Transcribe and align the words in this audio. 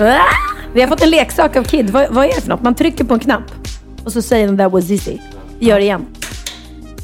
Ah! 0.00 0.20
Vi 0.74 0.80
har 0.80 0.88
fått 0.88 1.02
en 1.02 1.10
leksak 1.10 1.56
av 1.56 1.64
Kid. 1.64 1.90
Vad, 1.90 2.10
vad 2.10 2.24
är 2.24 2.28
det 2.28 2.40
för 2.40 2.48
något? 2.48 2.62
Man 2.62 2.74
trycker 2.74 3.04
på 3.04 3.14
en 3.14 3.20
knapp 3.20 3.50
och 4.04 4.12
så 4.12 4.22
säger 4.22 4.46
den 4.46 4.58
that 4.58 4.72
was 4.72 4.90
easy. 4.90 5.18
Gör 5.58 5.78
det 5.78 5.84
igen. 5.84 6.06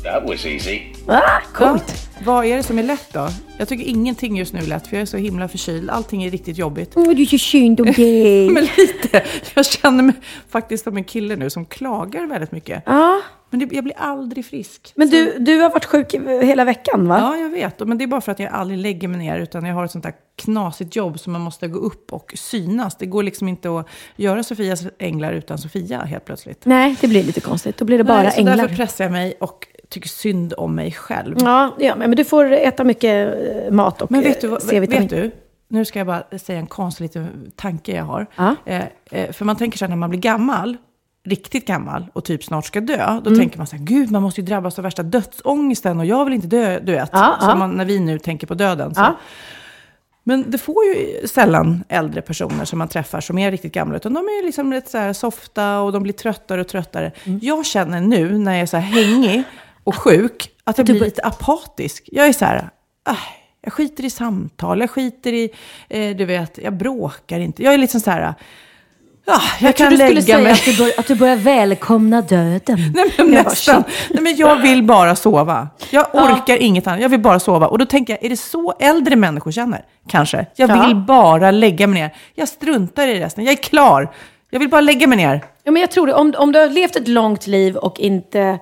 That 0.05 0.23
was 0.29 0.47
easy. 0.47 0.81
Ah, 1.07 1.41
coolt. 1.55 2.09
vad 2.25 2.45
är 2.45 2.57
det 2.57 2.63
som 2.63 2.79
är 2.79 2.83
lätt 2.83 3.13
då? 3.13 3.29
Jag 3.59 3.69
tycker 3.69 3.85
ingenting 3.85 4.37
just 4.37 4.53
nu 4.53 4.61
är 4.61 4.67
lätt 4.67 4.87
för 4.87 4.97
jag 4.97 5.03
är 5.03 5.07
så 5.07 5.17
himla 5.17 5.49
förkyld. 5.49 5.91
Allting 5.91 6.25
är 6.25 6.31
riktigt 6.31 6.59
jobbigt. 6.59 6.93
Åh, 6.95 7.15
det 7.15 7.23
är 7.23 7.27
så 7.27 7.39
synd 7.39 7.81
om 7.81 7.87
dig. 7.93 8.51
Men 8.55 8.69
lite. 8.77 9.23
Jag 9.55 9.67
känner 9.67 10.03
mig 10.03 10.15
faktiskt 10.51 10.85
som 10.85 10.97
en 10.97 11.05
kille 11.05 11.37
nu 11.37 11.51
som 11.51 11.67
klagar 11.67 12.27
väldigt 12.27 12.53
mycket. 12.53 12.83
Ja, 12.87 13.21
Men 13.51 13.61
det, 13.61 13.75
jag 13.75 13.85
blir 13.85 13.95
aldrig 13.99 14.47
frisk. 14.47 14.93
men 14.97 15.11
du, 15.11 15.37
du 15.39 15.61
har 15.61 15.71
varit 15.71 15.85
sjuk 15.85 16.15
hela 16.43 16.65
veckan 16.65 17.09
va? 17.09 17.19
Ja, 17.19 17.37
jag 17.37 17.49
vet. 17.51 17.81
Men 17.89 17.99
det 17.99 18.05
är 18.05 18.07
bara 18.07 18.21
för 18.21 18.33
att 18.33 18.39
jag 18.39 18.53
aldrig 18.53 18.79
lägger 18.79 19.09
mig 19.09 19.19
ner 19.19 19.39
utan 19.41 19.65
jag 19.65 19.75
har 19.75 19.85
ett 19.85 19.91
sånt 19.91 20.05
där 20.05 20.15
knasigt 20.37 20.97
jobb 20.97 21.21
som 21.21 21.33
man 21.33 21.43
måste 21.43 21.69
gå 21.69 21.79
upp 21.79 22.13
och 22.13 22.33
synas. 22.37 22.97
Det 22.97 23.07
går 23.07 23.23
liksom 23.23 23.49
inte 23.49 23.71
att 23.79 23.87
göra 24.17 24.43
Sofias 24.43 24.83
änglar 24.99 25.33
utan 25.33 25.59
Sofia 25.59 25.99
helt 26.03 26.25
plötsligt. 26.25 26.65
Nej, 26.65 26.97
det 27.01 27.09
blir 27.09 27.25
lite 27.25 27.41
konstigt. 27.41 27.77
Då 27.79 27.85
blir 27.85 27.99
det 27.99 28.05
bara 28.05 28.23
Nej, 28.23 28.33
så 28.33 28.39
änglar. 28.41 28.57
därför 28.57 28.75
pressar 28.77 29.05
jag 29.05 29.13
mig 29.13 29.35
och 29.41 29.67
tycker 29.89 30.09
synd 30.09 30.55
om 30.57 30.75
mig 30.75 30.93
själv. 30.93 31.37
Ja, 31.41 31.77
ja, 31.79 31.97
men 31.97 32.11
du 32.11 32.25
får 32.25 32.53
äta 32.53 32.85
mycket 32.85 33.35
eh, 33.67 33.73
mat 33.73 34.03
och 34.03 34.11
Men 34.11 34.21
vet 34.23 34.41
du, 34.41 34.47
eh, 34.47 34.51
vad- 34.51 34.63
C-vitamin. 34.63 35.09
vet 35.09 35.11
du? 35.23 35.31
Nu 35.69 35.85
ska 35.85 35.99
jag 36.01 36.07
bara 36.07 36.39
säga 36.39 36.59
en 36.59 36.67
konstig 36.67 37.03
liten 37.05 37.53
tanke 37.57 37.93
jag 37.97 38.05
har. 38.05 38.27
Ja. 38.37 38.57
Eh, 38.67 38.83
eh, 39.11 39.33
för 39.33 39.45
man 39.45 39.57
tänker 39.57 39.79
så 39.79 39.85
här 39.85 39.89
när 39.91 39.97
man 39.97 40.11
blir 40.11 40.21
gammal, 40.21 40.77
riktigt 41.27 41.67
gammal 41.67 42.07
och 42.13 42.25
typ 42.25 42.45
snart 42.45 42.67
ska 42.67 42.81
dö, 42.81 43.03
Mm. 43.05 43.23
då 43.23 43.37
tänker 43.37 43.59
man 43.59 43.67
så 43.67 43.77
här, 43.77 43.85
gud 43.85 44.11
man 44.11 44.23
måste 44.23 44.41
ju 44.41 44.47
drabbas 44.47 44.79
av 44.79 44.83
värsta 44.83 45.03
dödsångesten 45.03 45.99
och 46.01 46.07
jag 46.07 46.25
vill 46.25 46.35
inte 46.35 46.47
dö, 46.47 46.81
du 46.81 46.93
vet. 46.93 47.11
Ja, 47.13 47.37
Som 47.41 47.49
ja. 47.49 47.55
Man, 47.55 47.71
när 47.71 47.85
vi 47.85 48.01
nu 48.01 48.19
tänker 48.19 48.47
på 48.47 48.55
döden. 48.55 48.95
Så. 48.95 49.01
Ja. 49.01 49.17
Men 50.23 50.51
det 50.51 50.59
får 50.59 50.85
ju 50.85 51.27
sällan 51.29 51.85
äldre 51.89 52.23
personer 52.23 52.65
som 52.65 52.79
man 52.79 52.89
träffar 52.89 53.21
som 53.21 53.39
är 53.39 53.51
riktigt 53.51 53.73
gamla, 53.73 53.97
utan 53.97 54.15
de 54.15 54.21
är 54.21 54.45
liksom 54.45 54.73
lite 54.73 54.91
så 54.91 54.99
här 54.99 55.13
softa 55.13 55.81
och 55.81 55.93
de 55.93 56.03
blir 56.03 56.13
tröttare 56.13 56.61
och 56.61 56.69
tröttare. 56.69 57.13
Mm. 57.25 57.39
Jag 57.43 57.67
känner 57.67 58.01
nu 58.01 58.39
när 58.39 58.53
jag 58.53 58.61
är 58.61 58.67
så 58.67 58.77
här 58.77 59.03
hängig 59.03 59.43
och 59.85 59.95
sjuk, 59.97 60.51
att 60.65 60.79
jag 60.79 60.85
blir 60.87 61.01
lite 61.01 61.23
apatisk. 61.23 62.09
Jag 62.13 62.27
är 62.29 62.33
så 62.33 62.45
här, 62.45 62.71
äh, 63.09 63.15
jag 63.63 63.73
skiter 63.73 64.05
i 64.05 64.11
samtal, 64.11 64.81
jag 64.81 64.91
skiter 64.91 65.33
i, 65.33 65.51
eh, 65.89 66.17
du 66.17 66.25
vet, 66.25 66.59
jag 66.59 66.73
bråkar 66.77 67.41
inte. 67.41 67.63
Jag 67.63 67.75
är 67.75 67.79
liksom 67.79 68.01
så 68.01 68.11
här, 68.11 68.35
ah, 69.27 69.41
jag, 69.61 69.77
kan 69.77 69.95
lägga 69.97 70.39
mig. 70.39 70.53
att 70.53 70.65
du, 70.65 70.77
bör, 70.77 70.93
att 70.99 71.07
du 71.07 71.15
börjar 71.15 71.37
välkomna 71.37 72.21
döden. 72.23 72.79
Nej, 72.95 73.15
men 73.19 73.31
nästan. 73.31 73.85
Nej, 74.11 74.23
men 74.23 74.37
jag 74.37 74.57
vill 74.57 74.83
bara 74.83 75.17
sova. 75.17 75.69
Jag 75.91 76.07
orkar 76.13 76.57
inget 76.57 76.87
annat. 76.87 77.01
Jag 77.01 77.09
vill 77.09 77.21
bara 77.21 77.41
sova. 77.41 77.67
Och 77.67 77.79
då 77.79 77.87
tänker 77.87 78.13
jag, 78.13 78.25
är 78.25 78.29
det 78.29 78.37
så 78.37 78.75
äldre 78.81 79.17
människor 79.17 79.51
känner? 79.53 79.85
Kanske. 80.09 80.47
Jag 80.57 80.71
Ja. 80.71 80.87
vill 80.87 80.97
bara 80.97 81.51
lägga 81.51 81.87
mig 81.87 82.01
ner. 82.03 82.15
Jag 82.35 82.49
struntar 82.49 83.09
i 83.09 83.21
resten. 83.21 83.45
Jag 83.45 83.53
är 83.53 83.57
klar. 83.63 84.13
Jag 84.51 84.61
vill 84.61 84.69
bara 84.69 84.81
lägga 84.81 85.07
mig 85.07 85.17
ner. 85.19 85.45
Ja, 85.65 85.71
men 85.73 85.81
jag 85.81 85.91
tror 85.91 86.07
det. 86.07 86.15
Om, 86.15 86.35
om 86.39 86.53
du 86.53 86.59
har 86.59 86.69
levt 86.69 86.97
ett 86.97 87.09
långt 87.09 87.47
liv 87.47 87.77
och 87.77 88.01
inte, 88.01 88.59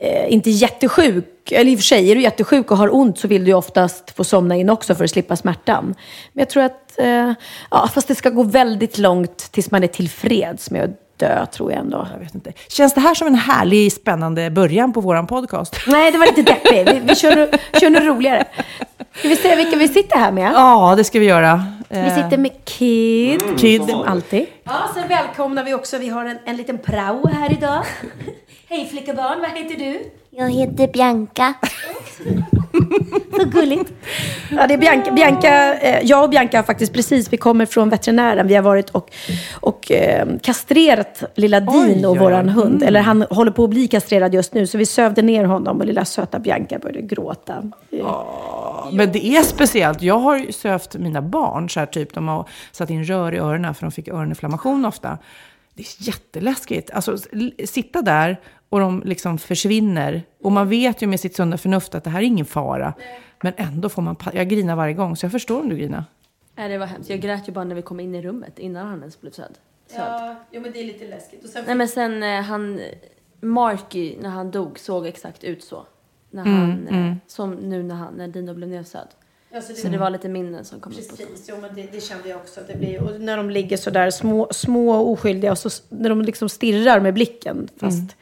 eh, 0.00 0.32
inte 0.32 0.50
jättesjuk, 0.50 1.24
eller 1.52 1.70
i 1.70 1.74
och 1.74 1.78
för 1.78 1.84
sig, 1.84 2.10
är 2.10 2.14
du 2.14 2.22
jättesjuk 2.22 2.70
och 2.70 2.76
har 2.76 2.94
ont 2.94 3.18
så 3.18 3.28
vill 3.28 3.44
du 3.44 3.50
ju 3.50 3.56
oftast 3.56 4.10
få 4.10 4.24
somna 4.24 4.56
in 4.56 4.70
också 4.70 4.94
för 4.94 5.04
att 5.04 5.10
slippa 5.10 5.36
smärtan. 5.36 5.84
Men 6.32 6.42
jag 6.42 6.50
tror 6.50 6.62
att, 6.62 6.98
eh, 6.98 7.32
ja, 7.70 7.88
fast 7.94 8.08
det 8.08 8.14
ska 8.14 8.30
gå 8.30 8.42
väldigt 8.42 8.98
långt 8.98 9.38
tills 9.38 9.70
man 9.70 9.84
är 9.84 9.88
tillfreds 9.88 10.70
med 10.70 10.84
att 10.84 11.03
dö, 11.16 11.46
tror 11.46 11.72
jag 11.72 11.80
ändå. 11.80 12.08
Jag 12.12 12.18
vet 12.18 12.34
inte. 12.34 12.52
Känns 12.68 12.94
det 12.94 13.00
här 13.00 13.14
som 13.14 13.26
en 13.26 13.34
härlig, 13.34 13.92
spännande 13.92 14.50
början 14.50 14.92
på 14.92 15.00
vår 15.00 15.22
podcast? 15.22 15.76
Nej, 15.86 16.12
det 16.12 16.18
var 16.18 16.26
lite 16.26 16.42
deppigt. 16.42 16.92
Vi, 16.94 17.00
vi 17.08 17.14
kör, 17.14 17.36
nu- 17.36 17.50
kör 17.80 17.90
något 17.90 18.02
roligare. 18.02 18.44
Ska 19.18 19.28
vi 19.28 19.36
se 19.36 19.56
vilka 19.56 19.76
vi 19.76 19.88
sitter 19.88 20.16
här 20.18 20.32
med? 20.32 20.52
Ja, 20.54 20.94
det 20.96 21.04
ska 21.04 21.18
vi 21.18 21.26
göra. 21.26 21.64
Vi 21.88 21.98
Eh, 21.98 22.14
sitter 22.14 22.38
med 22.38 22.52
Kid, 22.64 23.42
Kid. 23.58 23.82
som 23.90 24.02
alltid. 24.02 24.46
Ja, 24.64 24.72
sen 24.94 25.08
välkomnar 25.08 25.64
vi 25.64 25.74
också, 25.74 25.98
vi 25.98 26.08
har 26.08 26.24
en, 26.24 26.38
en 26.44 26.56
liten 26.56 26.78
prao 26.78 27.28
här 27.28 27.52
idag. 27.52 27.84
Hej 28.68 28.88
flickabarn, 28.90 29.40
vad 29.40 29.50
heter 29.50 29.84
du? 29.84 30.00
Jag 30.30 30.50
heter 30.50 30.88
Bianca. 30.92 31.54
Så 33.36 33.44
gulligt. 33.44 33.92
Ja, 34.50 34.66
det 34.66 34.74
är 34.74 34.78
Bianca. 34.78 35.10
Bianca 35.10 35.74
eh, 35.74 36.06
jag 36.06 36.24
och 36.24 36.30
Bianca 36.30 36.58
har 36.58 36.62
faktiskt 36.62 36.92
precis, 36.92 37.32
vi 37.32 37.36
kommer 37.36 37.66
från 37.66 37.88
veterinären. 37.88 38.46
Vi 38.46 38.54
har 38.54 38.62
varit 38.62 38.90
och, 38.90 39.10
och 39.60 39.92
eh, 39.92 40.26
kastrerat 40.42 41.22
lilla 41.34 41.60
Din 41.60 42.06
Oj, 42.06 42.18
våran 42.18 42.48
hund. 42.48 42.82
Eller 42.82 43.00
han 43.00 43.22
håller 43.22 43.52
på 43.52 43.64
att 43.64 43.70
bli 43.70 43.88
kastrerad 43.88 44.34
just 44.34 44.54
nu. 44.54 44.66
Så 44.66 44.78
vi 44.78 44.86
sövde 44.86 45.22
ner 45.22 45.44
honom 45.44 45.80
och 45.80 45.86
lilla 45.86 46.04
söta 46.04 46.38
Bianca 46.38 46.78
började 46.78 47.02
gråta. 47.02 47.70
Men 48.92 49.12
det 49.12 49.26
är 49.26 49.42
speciellt. 49.42 50.02
Jag 50.02 50.18
har 50.18 50.52
sövt 50.52 50.94
mina 50.94 51.22
barn, 51.22 51.70
så 51.70 51.80
här 51.80 51.86
typ, 51.86 52.14
de 52.14 52.28
har 52.28 52.48
satt 52.72 52.90
in 52.90 53.04
rör 53.04 53.34
i 53.34 53.38
öronen 53.38 53.74
för 53.74 53.86
de 53.86 53.92
fick 53.92 54.08
öroninflammation 54.08 54.84
ofta. 54.84 55.18
Det 55.74 55.82
är 55.82 56.06
jätteläskigt. 56.06 56.90
Alltså, 56.90 57.16
sitta 57.64 58.02
där 58.02 58.40
och 58.74 58.80
de 58.80 59.02
liksom 59.04 59.38
försvinner. 59.38 60.22
Och 60.42 60.52
man 60.52 60.68
vet 60.68 61.02
ju 61.02 61.06
med 61.06 61.20
sitt 61.20 61.36
sunda 61.36 61.58
förnuft 61.58 61.94
att 61.94 62.04
det 62.04 62.10
här 62.10 62.20
är 62.20 62.24
ingen 62.24 62.46
fara. 62.46 62.94
Men 63.42 63.52
ändå 63.56 63.88
får 63.88 64.02
man... 64.02 64.16
Jag 64.32 64.48
grinar 64.48 64.76
varje 64.76 64.94
gång, 64.94 65.16
så 65.16 65.24
jag 65.24 65.32
förstår 65.32 65.60
om 65.60 65.68
du 65.68 65.76
grinar. 65.76 66.04
Nej, 66.54 66.68
det 66.68 66.78
var 66.78 66.86
hemskt. 66.86 67.10
Jag 67.10 67.20
grät 67.20 67.48
ju 67.48 67.52
bara 67.52 67.64
när 67.64 67.74
vi 67.74 67.82
kom 67.82 68.00
in 68.00 68.14
i 68.14 68.22
rummet 68.22 68.58
innan 68.58 68.86
han 68.86 68.98
ens 69.00 69.20
blev 69.20 69.30
född. 69.30 69.58
Ja, 69.96 70.36
jo, 70.50 70.60
men 70.60 70.72
det 70.72 70.80
är 70.80 70.84
lite 70.84 71.06
läskigt. 71.08 71.44
Och 71.44 71.50
sen 71.50 71.64
Nej, 71.66 71.74
men 71.74 71.88
sen 71.88 72.22
eh, 72.22 72.40
han... 72.42 72.80
Marky, 73.40 74.16
när 74.20 74.28
han 74.28 74.50
dog, 74.50 74.78
såg 74.78 75.06
exakt 75.06 75.44
ut 75.44 75.64
så. 75.64 75.86
När 76.30 76.44
han, 76.44 76.88
eh, 76.88 77.14
Som 77.26 77.54
nu 77.54 77.82
när, 77.82 77.94
han, 77.94 78.14
när 78.14 78.28
Dino 78.28 78.54
blev 78.54 78.68
nedsövd. 78.68 79.08
Så 79.62 79.88
det 79.88 79.98
var 79.98 80.10
lite 80.10 80.28
minnen 80.28 80.64
som 80.64 80.80
kom 80.80 80.92
upp. 80.92 80.98
och 80.98 81.04
så. 81.04 81.16
Precis, 81.16 81.50
men 81.60 81.74
det, 81.74 81.88
det 81.92 82.00
kände 82.00 82.28
jag 82.28 82.40
också. 82.40 82.60
Det 82.66 82.76
blir, 82.76 83.02
och 83.02 83.20
när 83.20 83.36
de 83.36 83.50
ligger 83.50 83.76
så 83.76 83.90
där 83.90 84.10
små, 84.10 84.48
små 84.50 84.90
och 84.90 85.10
oskyldiga 85.10 85.52
och 85.52 85.58
så, 85.58 85.70
när 85.88 86.08
de 86.08 86.22
liksom 86.22 86.48
stirrar 86.48 87.00
med 87.00 87.14
blicken. 87.14 87.68
Fast, 87.76 88.16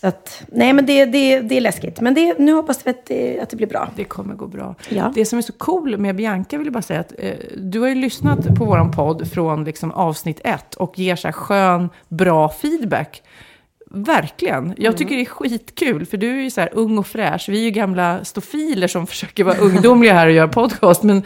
Så 0.00 0.06
att, 0.06 0.42
nej 0.48 0.72
men 0.72 0.86
det, 0.86 1.04
det, 1.04 1.40
det 1.40 1.56
är 1.56 1.60
läskigt. 1.60 2.00
Men 2.00 2.14
det, 2.14 2.38
nu 2.38 2.52
hoppas 2.52 2.86
vi 2.86 2.90
att 2.90 3.06
det, 3.06 3.40
att 3.40 3.50
det 3.50 3.56
blir 3.56 3.66
bra. 3.66 3.90
Det 3.96 4.04
kommer 4.04 4.34
gå 4.34 4.46
bra. 4.46 4.74
Ja. 4.88 5.12
Det 5.14 5.24
som 5.24 5.38
är 5.38 5.42
så 5.42 5.52
cool 5.52 5.98
med 5.98 6.16
Bianca 6.16 6.58
vill 6.58 6.66
jag 6.66 6.72
bara 6.72 6.82
säga 6.82 7.00
att 7.00 7.14
eh, 7.18 7.34
du 7.56 7.80
har 7.80 7.88
ju 7.88 7.94
lyssnat 7.94 8.58
på 8.58 8.64
våran 8.64 8.90
podd 8.90 9.30
från 9.32 9.64
liksom 9.64 9.90
avsnitt 9.90 10.40
ett 10.44 10.74
och 10.74 10.98
ger 10.98 11.16
så 11.16 11.28
här 11.28 11.32
skön, 11.32 11.88
bra 12.08 12.48
feedback. 12.48 13.22
Verkligen. 13.94 14.74
Jag 14.76 14.96
tycker 14.96 15.14
det 15.16 15.20
är 15.22 15.24
skitkul, 15.26 16.06
för 16.06 16.16
du 16.16 16.30
är 16.38 16.42
ju 16.42 16.50
så 16.50 16.60
här 16.60 16.70
ung 16.72 16.98
och 16.98 17.06
fräsch. 17.06 17.48
Vi 17.48 17.58
är 17.58 17.62
ju 17.64 17.70
gamla 17.70 18.24
stofiler 18.24 18.88
som 18.88 19.06
försöker 19.06 19.44
vara 19.44 19.56
ungdomliga 19.56 20.14
här 20.14 20.26
och 20.26 20.32
göra 20.32 20.48
podcast. 20.48 21.02
Men 21.02 21.22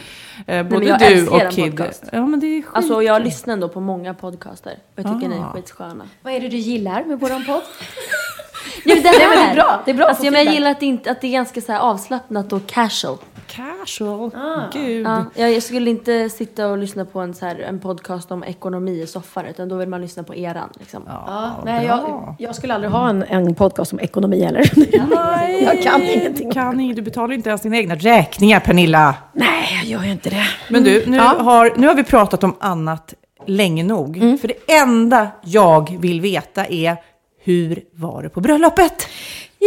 eh, 0.46 0.62
både 0.66 0.87
jag 0.87 0.99
du 1.00 1.28
och 1.28 1.50
Kid. 1.50 1.76
podcast. 1.76 2.05
Ja, 2.12 2.26
men 2.26 2.40
det 2.40 2.46
är 2.46 2.62
skit. 2.62 2.70
Alltså 2.75 3.02
jag 3.02 3.22
lyssnar 3.25 3.52
ändå 3.55 3.69
på 3.69 3.81
många 3.81 4.14
podcaster. 4.14 4.72
Och 4.96 4.99
jag 5.02 5.14
tycker 5.14 5.28
ni 5.28 5.37
är 5.37 5.40
Ah. 5.40 5.52
skitsköna. 5.52 6.05
Vad 6.22 6.32
är 6.32 6.40
det 6.40 6.49
du 6.49 6.56
gillar 6.56 7.05
med 7.05 7.20
våran 7.20 7.44
podd? 7.44 7.62
Men 8.84 9.02
det, 9.02 9.08
här, 9.08 9.28
men 9.28 9.38
det 9.46 9.50
är 9.50 9.55
bra. 9.55 9.82
Det 9.84 9.90
är 9.90 9.94
bra 9.94 10.06
Alltså, 10.06 10.20
få 10.22 10.26
ja, 10.26 10.31
men 10.31 10.44
jag 10.44 10.55
gillar 10.55 10.70
att 10.70 10.81
det, 10.81 10.87
inte, 10.87 11.11
att 11.11 11.20
det 11.20 11.26
är 11.26 11.32
ganska 11.32 11.61
så 11.61 11.72
här 11.72 11.78
avslappnat 11.81 12.52
och 12.52 12.66
casual. 12.66 13.19
Casual. 13.56 14.30
Ah. 14.34 14.70
Gud. 14.72 15.06
Ja, 15.06 15.48
jag, 15.48 15.62
skulle 15.62 15.90
inte 15.90 16.30
sitta 16.30 16.66
och 16.66 16.78
lyssna 16.78 17.04
på 17.04 17.20
en, 17.20 17.34
så 17.34 17.46
här, 17.46 17.58
en 17.58 17.80
podcast 17.80 18.30
om 18.30 18.44
ekonomi 18.44 19.02
i 19.02 19.06
soffan. 19.06 19.46
Utan 19.46 19.68
då 19.68 19.76
vill 19.76 19.88
man 19.88 20.00
lyssna 20.00 20.22
på 20.22 20.34
eran. 20.34 20.68
Liksom. 20.78 21.02
Ja, 21.06 21.62
nej, 21.64 21.86
jag, 21.86 22.34
jag 22.38 22.54
skulle 22.54 22.74
aldrig 22.74 22.92
ha 22.92 23.08
en, 23.08 23.22
en 23.22 23.54
podcast 23.54 23.92
om 23.92 24.00
ekonomi 24.00 24.42
heller. 24.44 24.70
jag 25.62 25.82
kan 25.82 26.02
ingenting. 26.02 26.52
Kan 26.52 26.80
inget. 26.80 26.96
Du 26.96 27.02
betalar 27.02 27.34
inte 27.34 27.48
ens 27.48 27.62
dina 27.62 27.76
egna 27.76 27.94
räkningar, 27.94 28.60
Pernilla. 28.60 29.14
Nej, 29.32 29.78
jag 29.82 29.84
gör 29.84 30.02
ju 30.04 30.12
inte 30.12 30.30
det. 30.30 30.46
Men 30.70 30.84
du, 30.84 31.06
nu, 31.06 31.16
Ja. 31.16 31.36
har, 31.38 31.72
nu 31.76 31.86
har 31.86 31.94
vi 31.94 32.04
pratat 32.04 32.44
om 32.44 32.56
annat 32.60 33.14
länge 33.46 33.84
nog. 33.84 34.16
Mm. 34.16 34.38
För 34.38 34.48
det 34.48 34.72
enda 34.72 35.28
jag 35.44 35.96
vill 36.00 36.20
veta 36.20 36.66
är 36.66 36.96
hur 37.44 37.80
var 37.92 38.22
det 38.22 38.28
på 38.28 38.40
bröllopet? 38.40 39.06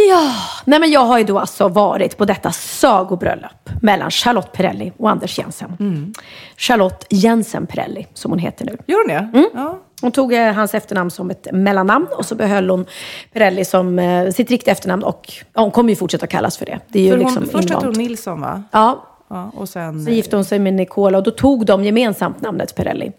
Ja, 0.08 0.32
nej 0.64 0.80
men 0.80 0.90
jag 0.90 1.00
har 1.00 1.18
ju 1.18 1.24
då 1.24 1.38
alltså 1.38 1.68
varit 1.68 2.16
på 2.16 2.24
detta 2.24 2.52
sagobröllop 2.52 3.70
mellan 3.82 4.10
Charlotte 4.10 4.52
Perrelli 4.52 4.92
och 4.96 5.10
Anders 5.10 5.38
Jensen. 5.38 5.76
Mm. 5.80 6.12
Charlotte 6.56 7.06
Jensen 7.10 7.66
Perrelli, 7.66 8.06
som 8.14 8.30
hon 8.30 8.38
heter 8.38 8.64
nu. 8.64 8.76
Gör 8.86 8.98
hon 8.98 9.08
det? 9.08 9.38
Mm. 9.38 9.50
Ja. 9.54 9.78
Hon 10.00 10.12
tog 10.12 10.32
eh, 10.32 10.52
hans 10.52 10.74
efternamn 10.74 11.10
som 11.10 11.30
ett 11.30 11.46
mellannamn 11.52 12.06
och 12.16 12.24
så 12.24 12.34
behöll 12.34 12.70
hon 12.70 12.86
Perrelli 13.32 13.64
som 13.64 13.98
eh, 13.98 14.30
sitt 14.30 14.50
riktiga 14.50 14.72
efternamn 14.72 15.02
och 15.02 15.32
ja, 15.54 15.62
hon 15.62 15.70
kommer 15.70 15.90
ju 15.90 15.96
fortsätta 15.96 16.26
kallas 16.26 16.58
för 16.58 16.66
det. 16.66 16.80
Det 16.88 17.00
är 17.00 17.04
ju 17.04 17.10
För 17.10 17.18
liksom 17.18 17.42
hon, 17.42 17.48
först 17.52 17.70
hette 17.70 17.86
hon 17.86 17.94
Nilsson 17.94 18.40
va? 18.40 18.62
Ja, 18.70 19.04
Ja, 19.30 19.50
och 19.54 19.68
sen... 19.68 20.04
så 20.04 20.10
gifte 20.10 20.36
hon 20.36 20.44
sig 20.44 20.58
med 20.58 20.74
Nicola 20.74 21.18
och 21.18 21.24
då 21.24 21.30
tog 21.30 21.66
de 21.66 21.84
gemensamt 21.84 22.40
namnet 22.40 22.74
Perrelli. 22.74 23.12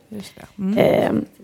Mm. 0.57 0.77
Eh, 0.77 1.11
så, 1.11 1.38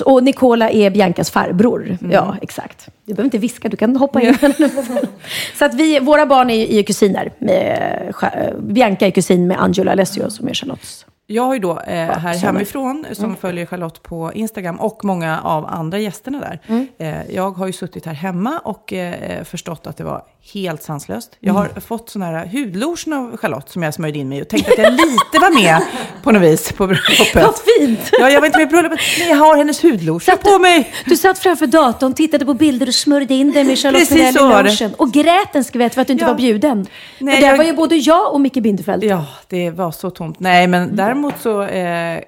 och 0.00 0.22
Nicola 0.24 0.70
är 0.70 0.90
Biancas 0.90 1.30
farbror. 1.30 1.86
Mm. 2.00 2.10
Ja, 2.12 2.36
exakt. 2.42 2.88
Du 3.04 3.14
behöver 3.14 3.24
inte 3.24 3.38
viska, 3.38 3.68
du 3.68 3.76
kan 3.76 3.96
hoppa 3.96 4.20
in. 4.22 4.36
så 5.58 5.64
att 5.64 5.74
vi, 5.74 6.00
våra 6.00 6.26
barn 6.26 6.50
är 6.50 6.72
ju 6.72 6.82
kusiner. 6.82 7.32
Med, 7.38 7.78
Cha- 8.12 8.60
Bianca 8.60 9.06
är 9.06 9.10
kusin 9.10 9.46
med 9.46 9.62
Angelo 9.62 9.90
Alessio 9.90 10.30
som 10.30 10.48
är 10.48 10.54
Charlottes. 10.54 11.06
Jag 11.28 11.42
har 11.42 11.54
ju 11.54 11.60
då 11.60 11.70
eh, 11.80 11.96
här 11.96 12.34
hemifrån, 12.34 13.06
som 13.12 13.24
Mm. 13.24 13.36
följer 13.36 13.66
Charlotte 13.66 14.02
på 14.02 14.32
Instagram 14.34 14.76
och 14.80 15.04
många 15.04 15.40
av 15.40 15.66
andra 15.66 15.98
gästerna 15.98 16.40
där. 16.40 16.60
Mm. 16.66 16.86
Eh, 16.98 17.34
jag 17.34 17.50
har 17.50 17.66
ju 17.66 17.72
suttit 17.72 18.06
här 18.06 18.12
hemma 18.14 18.58
och 18.64 18.92
eh, 18.92 19.44
förstått 19.44 19.86
att 19.86 19.96
det 19.96 20.04
var 20.04 20.22
helt 20.54 20.82
sanslöst. 20.82 21.36
Jag 21.40 21.56
Mm. 21.56 21.68
har 21.74 21.80
fått 21.80 22.10
sån 22.10 22.22
här 22.22 22.46
hudlotion 22.46 23.12
av 23.12 23.36
Charlotte 23.36 23.68
som 23.70 23.82
jag 23.82 23.94
smörjde 23.94 24.18
in 24.18 24.28
mig 24.28 24.42
och 24.42 24.48
tänkte 24.48 24.72
att 24.72 24.78
jag 24.78 24.92
lite 24.92 25.38
var 25.40 25.62
med 25.62 25.82
på 26.22 26.32
något 26.32 26.42
vis 26.42 26.72
på 26.72 26.86
bröllopet. 26.86 27.34
Vad 27.34 27.54
fint! 27.78 28.10
Ja, 28.12 28.30
jag 28.30 28.40
var 28.40 28.46
inte 28.46 28.58
med 28.58 28.68
på 28.68 28.72
bröllopet, 28.72 29.00
men 29.18 29.28
jag 29.28 29.36
har 29.36 29.56
hennes 29.56 29.84
hudlotion 29.84 30.36
på 30.42 30.58
mig. 30.58 30.92
Du 31.04 31.16
satt 31.16 31.38
framför 31.38 31.66
datorn, 31.66 32.14
tittade 32.14 32.44
på 32.46 32.54
bilder 32.54 32.88
och 32.88 32.94
smörjde 32.94 33.34
in 33.34 33.52
dig 33.52 33.64
med 33.64 33.78
Charlotte 33.78 34.08
Precis 34.08 34.34
så 34.38 34.48
var 34.48 34.62
det. 34.62 34.94
Och 34.98 35.12
grät 35.12 35.54
en 35.56 35.64
skvätt 35.64 35.94
för 35.94 36.00
att 36.00 36.06
du 36.06 36.12
inte 36.12 36.24
Ja. 36.24 36.28
var 36.28 36.36
bjuden. 36.36 36.86
Nej, 37.18 37.34
och 37.34 37.40
där 37.40 37.48
jag- 37.48 37.56
var 37.56 37.64
ju 37.64 37.72
både 37.72 37.96
jag 37.96 38.32
och 38.32 38.40
Micke 38.40 38.54
Bindefeld. 38.62 39.04
Ja, 39.04 39.24
det 39.48 39.70
var 39.70 39.90
så 39.90 40.10
tomt. 40.10 40.40
Nej, 40.40 40.66
men 40.66 40.96
däremot 40.96 41.34
så 41.40 41.62
eh, 41.62 42.20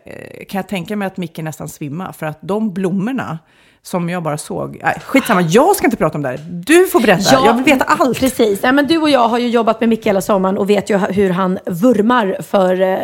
kan 0.49 0.59
jag 0.59 0.69
tänka 0.69 0.97
mig 0.97 1.07
att 1.07 1.17
Micke 1.17 1.39
nästan 1.39 1.69
svimmar. 1.69 2.13
För 2.13 2.27
att 2.27 2.39
de 2.41 2.73
blommorna 2.75 3.39
som 3.83 4.09
jag 4.09 4.23
bara 4.23 4.39
såg... 4.39 4.77
Äh, 4.83 5.01
skitsamma, 5.03 5.43
jag 5.43 5.77
ska 5.77 5.85
inte 5.87 5.97
prata 5.97 6.19
om 6.19 6.23
det 6.23 6.29
här. 6.29 6.39
Du 6.49 6.87
får 6.87 7.01
berätta. 7.01 7.35
jag 7.45 7.55
vill 7.55 7.65
veta 7.65 7.85
allt. 7.85 8.21
Precis. 8.21 8.61
Ja, 8.63 8.73
men 8.73 8.87
du 8.87 8.99
och 8.99 9.11
jag 9.11 9.29
har 9.29 9.39
ju 9.39 9.49
jobbat 9.49 9.81
med 9.81 9.89
Micke 9.89 10.07
hela 10.07 10.21
sommaren 10.21 10.59
och 10.59 10.71
vet 10.71 10.91
ju 10.91 10.99
hur 10.99 11.31
han 11.31 11.59
vurmar 11.67 12.37
för 12.43 12.81
eh, 12.81 12.99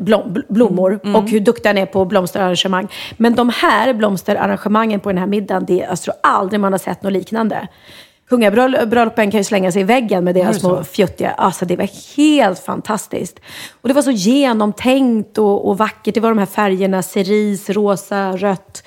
blom, 0.00 0.22
bl- 0.34 0.44
blommor 0.48 1.00
Mm. 1.04 1.16
och 1.16 1.30
hur 1.30 1.40
duktig 1.40 1.68
han 1.68 1.78
är 1.78 1.86
på 1.86 2.04
blomsterarrangemang. 2.04 2.88
Men 3.16 3.34
de 3.34 3.48
här 3.48 3.92
blomsterarrangemangen 3.92 5.00
på 5.00 5.08
den 5.08 5.18
här 5.18 5.26
middagen, 5.26 5.64
det 5.66 5.84
alltså 5.84 6.12
aldrig 6.22 6.60
man 6.60 6.72
har 6.72 6.78
sett 6.78 7.02
något 7.02 7.12
liknande. 7.12 7.68
Kungabröllopen 8.28 9.30
kan 9.30 9.40
ju 9.40 9.44
slänga 9.44 9.72
sig 9.72 9.80
i 9.80 9.84
väggen 9.84 10.24
med 10.24 10.34
deras 10.34 10.60
små 10.60 10.84
fjuttiga. 10.84 11.30
Alltså 11.30 11.64
det 11.64 11.76
var 11.76 12.16
helt 12.16 12.58
fantastiskt. 12.58 13.40
Och 13.80 13.88
det 13.88 13.94
var 13.94 14.02
så 14.02 14.10
genomtänkt 14.10 15.38
och, 15.38 15.68
och 15.68 15.78
vackert. 15.78 16.14
Det 16.14 16.20
var 16.20 16.28
de 16.28 16.38
här 16.38 16.46
färgerna, 16.46 17.02
cerise, 17.02 17.72
rosa, 17.72 18.32
rött. 18.36 18.82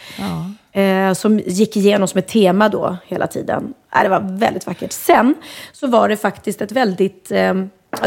Eh, 0.73 1.13
som 1.13 1.39
gick 1.39 1.77
igenom 1.77 2.07
som 2.07 2.19
ett 2.19 2.27
tema 2.27 2.69
då 2.69 2.97
hela 3.07 3.27
tiden. 3.27 3.73
Eh, 3.95 4.03
det 4.03 4.09
var 4.09 4.37
väldigt 4.39 4.67
vackert. 4.67 4.91
Sen 4.91 5.35
så 5.73 5.87
var 5.87 6.09
det 6.09 6.17
faktiskt 6.17 6.61
ett 6.61 6.71
väldigt... 6.71 7.31
Eh, 7.31 7.53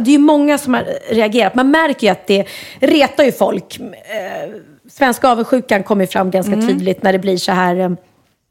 det 0.00 0.10
är 0.10 0.12
ju 0.12 0.18
många 0.18 0.58
som 0.58 0.74
har 0.74 0.84
reagerat. 1.10 1.54
Man 1.54 1.70
märker 1.70 2.06
ju 2.06 2.10
att 2.10 2.26
det 2.26 2.46
retar 2.78 3.24
ju 3.24 3.32
folk. 3.32 3.80
Eh, 3.80 4.50
svenska 4.90 5.28
avundsjukan 5.28 5.82
kommer 5.82 6.06
fram 6.06 6.30
ganska 6.30 6.54
tydligt 6.54 7.02
när 7.02 7.12
det 7.12 7.18
blir 7.18 7.36
så 7.36 7.52
här... 7.52 7.76
Eh, 7.76 7.90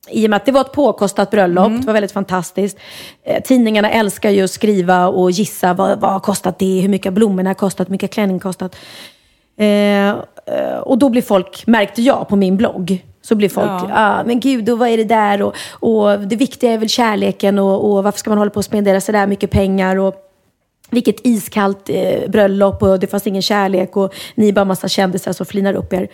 i 0.09 0.25
och 0.25 0.29
med 0.29 0.37
att 0.37 0.45
det 0.45 0.51
var 0.51 0.61
ett 0.61 0.71
påkostat 0.71 1.31
bröllop, 1.31 1.71
det 1.79 1.87
var 1.87 1.93
väldigt 1.93 2.11
fantastiskt. 2.11 2.77
Eh, 3.23 3.43
tidningarna 3.43 3.89
älskar 3.89 4.29
ju 4.29 4.43
att 4.43 4.51
skriva 4.51 5.07
och 5.07 5.31
gissa 5.31 5.73
vad, 5.73 5.99
vad 5.99 6.11
har 6.11 6.19
kostat 6.19 6.59
det, 6.59 6.81
hur 6.81 6.89
mycket 6.89 7.05
har 7.05 7.11
blommorna 7.11 7.53
kostat, 7.53 7.87
hur 7.87 7.91
mycket 7.91 8.09
har 8.09 8.13
klänningen 8.13 8.39
kostat. 8.39 8.75
Eh, 9.57 10.09
eh, 10.09 10.15
och 10.83 10.97
då 10.97 11.09
blir 11.09 11.21
folk, 11.21 11.67
märkte 11.67 12.01
jag 12.01 12.27
på 12.27 12.35
min 12.35 12.57
blogg, 12.57 13.03
så 13.25 13.35
blir 13.35 13.49
folk, 13.49 13.67
Ja. 13.67 13.89
ah, 13.93 14.23
men 14.23 14.39
gud, 14.39 14.69
och 14.69 14.79
vad 14.79 14.89
är 14.89 14.97
det 14.97 15.03
där? 15.03 15.41
Och, 15.41 15.55
och 15.69 16.19
det 16.19 16.35
viktiga 16.35 16.71
är 16.73 16.77
väl 16.77 16.89
kärleken 16.89 17.59
och, 17.59 17.91
och 17.91 18.03
varför 18.03 18.19
ska 18.19 18.29
man 18.29 18.37
hålla 18.37 18.51
på 18.51 18.57
och 18.57 18.65
spendera 18.65 19.01
så 19.01 19.11
där 19.11 19.27
mycket 19.27 19.51
pengar? 19.51 19.95
Och, 19.95 20.15
vilket 20.89 21.25
iskallt 21.25 21.89
eh, 21.89 22.29
bröllop 22.29 22.83
och 22.83 22.99
det 22.99 23.07
fanns 23.07 23.27
ingen 23.27 23.41
kärlek 23.41 23.97
och 23.97 24.13
ni 24.35 24.49
är 24.49 24.53
bara 24.53 24.65
massa 24.65 24.87
kändisar 24.87 25.33
som 25.33 25.45
flinar 25.45 25.73
upp 25.73 25.93
er. 25.93 26.07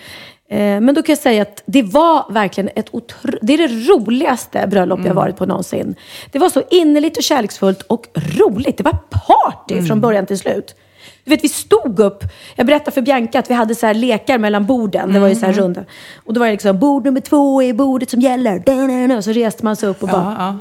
Eh, 0.50 0.58
men 0.58 0.94
då 0.94 1.02
kan 1.02 1.13
jag 1.13 1.19
säga 1.19 1.42
att 1.42 1.63
det 1.66 1.84
var 1.84 2.34
verkligen 2.34 2.69
ett 2.75 2.88
otro... 2.92 3.31
Det 3.42 3.54
är 3.54 3.58
det 3.58 3.68
roligaste 3.92 4.68
bröllop 4.68 5.00
jag 5.06 5.13
varit 5.13 5.38
på 5.38 5.46
någonsin. 5.46 5.96
Det 6.31 6.40
var 6.40 6.50
så 6.50 6.63
innerligt 6.69 7.18
och 7.18 7.24
kärleksfullt 7.24 7.81
och 7.81 8.08
roligt. 8.13 8.78
Det 8.78 8.84
var 8.84 8.98
party 9.10 9.81
från 9.88 10.02
början 10.02 10.25
till 10.25 10.40
slut. 10.40 10.75
Du 11.24 11.32
vet, 11.32 11.44
vi 11.44 11.50
stod 11.50 12.00
upp. 12.00 12.24
Jag 12.56 12.66
berättade 12.66 12.92
för 12.92 13.02
Bianca 13.02 13.40
att 13.40 13.50
vi 13.50 13.54
hade 13.54 13.76
så 13.76 13.86
här 13.86 13.94
lekar 13.94 14.38
mellan 14.38 14.66
borden. 14.66 15.14
Det 15.14 15.20
var 15.20 15.28
ju 15.28 15.36
så 15.36 15.46
här 15.46 15.54
runda. 15.54 15.84
Och 16.26 16.34
då 16.34 16.40
var 16.40 16.48
det 16.48 16.52
liksom, 16.52 16.80
bord 16.80 17.06
nummer 17.06 17.22
två 17.22 17.62
är 17.64 17.74
bordet 17.74 18.10
som 18.10 18.20
gäller. 18.20 19.18
Och 19.18 19.24
så 19.24 19.32
reste 19.32 19.66
man 19.66 19.76
sig 19.76 19.90
upp 19.90 20.04
och 20.04 20.10
bara... 20.10 20.36
Ja, 20.40 20.58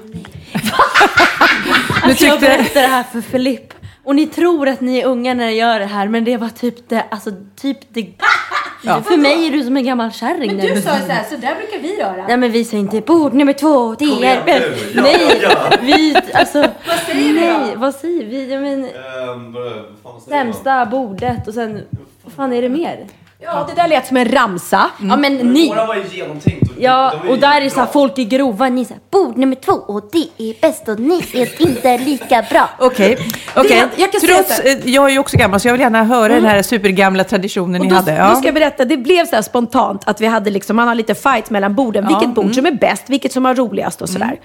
ja. 0.52 0.60
Alltså, 2.02 2.24
Jag 2.24 2.40
berättar 2.40 2.80
det 2.80 2.86
här 2.88 3.02
för 3.02 3.20
Filipp. 3.20 3.74
Och 4.10 4.16
ni 4.16 4.26
tror 4.26 4.68
att 4.68 4.80
ni 4.80 4.98
är 4.98 5.06
unga 5.06 5.34
när 5.34 5.46
ni 5.46 5.52
gör 5.52 5.78
det 5.78 5.86
här, 5.86 6.08
men 6.08 6.24
det 6.24 6.36
var 6.36 6.48
typ 6.48 6.88
det, 6.88 7.04
alltså 7.10 7.30
typ 7.56 7.78
det... 7.88 8.06
För 8.82 9.16
mig 9.16 9.46
är 9.46 9.50
du 9.50 9.62
som 9.64 9.76
en 9.76 9.84
gammal 9.84 10.12
kärring. 10.12 10.56
när 10.56 10.62
Du 10.62 10.68
sa 10.68 10.96
ju 10.96 11.02
så 11.02 11.12
här, 11.12 11.24
så 11.24 11.36
där 11.36 11.54
brukar 11.54 11.78
vi 11.78 11.98
göra. 11.98 12.26
Nej 12.26 12.36
men 12.36 12.52
vi 12.52 12.64
säger 12.64 12.80
inte 12.82 13.00
bord 13.00 13.34
nummer 13.34 13.52
två, 13.52 13.94
det 13.94 14.06
Kom 14.06 14.18
är... 14.18 14.22
igen 14.22 14.42
nu. 14.46 14.76
Ja, 14.94 15.02
nej, 15.02 15.40
ja. 15.42 15.72
vi, 15.82 16.16
alltså... 16.34 16.58
vad 16.60 16.98
säger 17.06 17.32
vi 17.32 17.40
då? 17.40 17.58
Nej, 17.58 17.76
vad 17.76 17.94
säger 17.94 18.24
vi? 18.26 18.52
Jag 18.52 18.62
men, 18.62 18.84
Ehm, 18.84 19.52
vad 19.52 19.62
fan 20.02 20.20
säger 20.20 20.44
man? 20.44 20.52
sämsta 20.52 20.86
bordet 20.86 21.48
och 21.48 21.54
sen, 21.54 21.82
vad 22.24 22.32
fan 22.32 22.52
är 22.52 22.62
det 22.62 22.68
mer? 22.68 23.06
Ja, 23.42 23.66
det 23.68 23.82
där 23.82 23.88
lät 23.88 24.06
som 24.06 24.16
en 24.16 24.28
ramsa. 24.32 24.90
Ja 25.00 25.16
men 25.16 25.36
ni... 25.36 25.68
Våra 25.68 25.86
var 25.86 25.94
ju 25.94 26.02
genomtänkt. 26.10 26.62
och 26.62 26.76
Ja, 26.82 27.14
och 27.28 27.38
där 27.38 27.60
är 27.60 27.68
så 27.68 27.80
här, 27.80 27.86
folk 27.86 28.18
är 28.18 28.22
grova, 28.24 28.68
ni 28.68 28.84
säger 28.84 29.00
bord 29.10 29.36
nummer 29.38 29.56
två 29.56 29.72
och 29.72 30.08
det 30.12 30.28
är 30.50 30.60
bäst 30.60 30.88
och 30.88 31.00
ni 31.00 31.22
är 31.34 31.62
inte 31.62 31.98
lika 31.98 32.44
bra. 32.50 32.68
Okej, 32.78 33.18
okej. 33.56 33.68
Det- 33.96 34.00
jag 34.02 34.12
kan 34.12 34.20
säga 34.20 34.34
Trots, 34.34 34.56
så 34.56 34.62
här- 34.62 34.68
eh, 34.86 34.90
jag 34.94 35.04
är 35.06 35.10
ju 35.10 35.18
också 35.18 35.36
gammal 35.36 35.60
så 35.60 35.68
jag 35.68 35.72
vill 35.72 35.80
gärna 35.80 36.04
höra 36.04 36.34
den 36.34 36.44
här 36.44 36.62
supergamla 36.62 37.24
traditionen 37.24 37.80
Och 37.80 37.86
ni 37.86 37.90
då, 37.90 37.96
hade. 37.96 38.10
då 38.12 38.16
Ja. 38.18 38.34
ska 38.34 38.44
jag 38.46 38.54
berätta, 38.54 38.84
det 38.84 38.96
blev 38.96 39.26
så 39.26 39.34
här 39.34 39.42
spontant 39.42 40.08
att 40.08 40.20
vi 40.20 40.26
hade 40.26 40.50
liksom, 40.50 40.76
man 40.76 40.88
har 40.88 40.94
lite 40.94 41.14
fight 41.14 41.50
mellan 41.50 41.74
borden. 41.74 42.06
Vilket 42.08 42.34
bord 42.34 42.54
som 42.54 42.66
är 42.66 42.72
bäst, 42.72 43.04
vilket 43.06 43.32
som 43.32 43.42
var 43.42 43.54
roligast 43.54 44.02
och 44.02 44.08
sådär. 44.08 44.36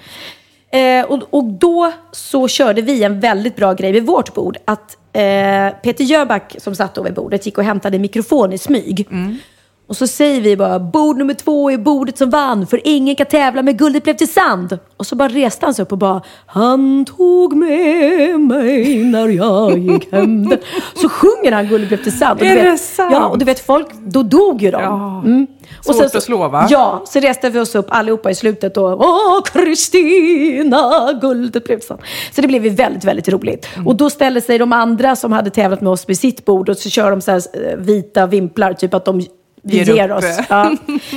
Eh, 0.70 1.04
och, 1.04 1.22
och 1.30 1.44
då 1.44 1.92
så 2.12 2.48
körde 2.48 2.82
vi 2.82 3.04
en 3.04 3.20
väldigt 3.20 3.56
bra 3.56 3.72
grej 3.72 3.92
vid 3.92 4.06
vårt 4.06 4.34
bord. 4.34 4.56
Att 4.64 4.96
eh, 5.12 5.80
Peter 5.82 6.04
Jöback 6.04 6.56
som 6.58 6.74
satt 6.74 6.94
då 6.94 7.02
vid 7.02 7.14
bordet 7.14 7.46
gick 7.46 7.58
och 7.58 7.64
hämtade 7.64 7.96
en 7.96 8.02
mikrofon 8.02 8.52
i 8.52 8.58
smyg. 8.58 9.06
Mm. 9.10 9.38
Och 9.88 9.96
så 9.96 10.06
säger 10.06 10.40
vi 10.40 10.56
bara, 10.56 10.78
bord 10.78 11.16
nummer 11.16 11.34
två 11.34 11.70
är 11.70 11.78
bordet 11.78 12.18
som 12.18 12.30
vann, 12.30 12.66
för 12.66 12.80
ingen 12.84 13.16
kan 13.16 13.26
tävla 13.26 13.62
med 13.62 13.78
guldet 13.78 14.04
blev 14.04 14.14
till 14.14 14.32
sand. 14.32 14.78
Och 14.96 15.06
så 15.06 15.16
bara 15.16 15.28
reste 15.28 15.66
han 15.66 15.74
sig 15.74 15.82
upp 15.82 15.92
och 15.92 15.98
bara, 15.98 16.22
han 16.46 17.04
tog 17.04 17.56
med 17.56 18.40
mig 18.40 19.04
när 19.04 19.28
jag 19.28 19.78
gick 19.78 20.12
hem. 20.12 20.52
Så 20.94 21.08
sjunger 21.08 21.52
han 21.52 21.68
guldet 21.68 21.88
blev 21.88 22.02
till 22.02 22.18
sand. 22.18 22.40
Och 22.40 22.46
Är 22.46 22.54
vet, 22.54 22.64
det 22.64 22.78
sant? 22.78 23.12
Ja, 23.12 23.26
och 23.26 23.38
du 23.38 23.44
vet 23.44 23.66
folk, 23.66 23.86
då 24.06 24.22
dog 24.22 24.62
ju 24.62 24.70
de. 24.70 24.82
Ja. 24.82 25.22
Mm. 25.24 25.46
Svårt 25.80 25.96
sen 25.96 26.10
så- 26.10 26.16
att 26.16 26.22
slå, 26.24 26.48
va? 26.48 26.66
Ja, 26.70 27.02
så 27.06 27.20
reste 27.20 27.50
vi 27.50 27.60
oss 27.60 27.74
upp 27.74 27.86
allihopa 27.88 28.30
i 28.30 28.34
slutet 28.34 28.76
och 28.76 29.00
Åh, 29.00 29.42
Kristina, 29.42 31.12
guldet 31.20 31.64
blev 31.64 31.78
till 31.78 31.88
sand. 31.88 32.00
Så 32.32 32.40
det 32.40 32.48
blev 32.48 32.64
ju 32.64 32.70
väldigt, 32.70 33.04
väldigt 33.04 33.28
roligt. 33.28 33.68
Mm. 33.74 33.86
Och 33.86 33.96
då 33.96 34.10
ställde 34.10 34.40
sig 34.40 34.58
de 34.58 34.72
andra 34.72 35.16
som 35.16 35.32
hade 35.32 35.50
tävlat 35.50 35.80
med 35.80 35.92
oss 35.92 36.08
vid 36.08 36.18
sitt 36.18 36.44
bord 36.44 36.68
och 36.68 36.76
så 36.76 36.90
kör 36.90 37.10
de 37.10 37.20
så 37.20 37.30
här 37.30 37.42
eh, 37.52 37.76
vita 37.76 38.26
vimplar, 38.26 38.72
typ 38.72 38.94
att 38.94 39.04
de 39.04 39.20
vi 39.66 39.76
Ger 39.76 39.94
ger 39.96 40.12
oss. 40.12 40.24
Ja. 40.48 40.76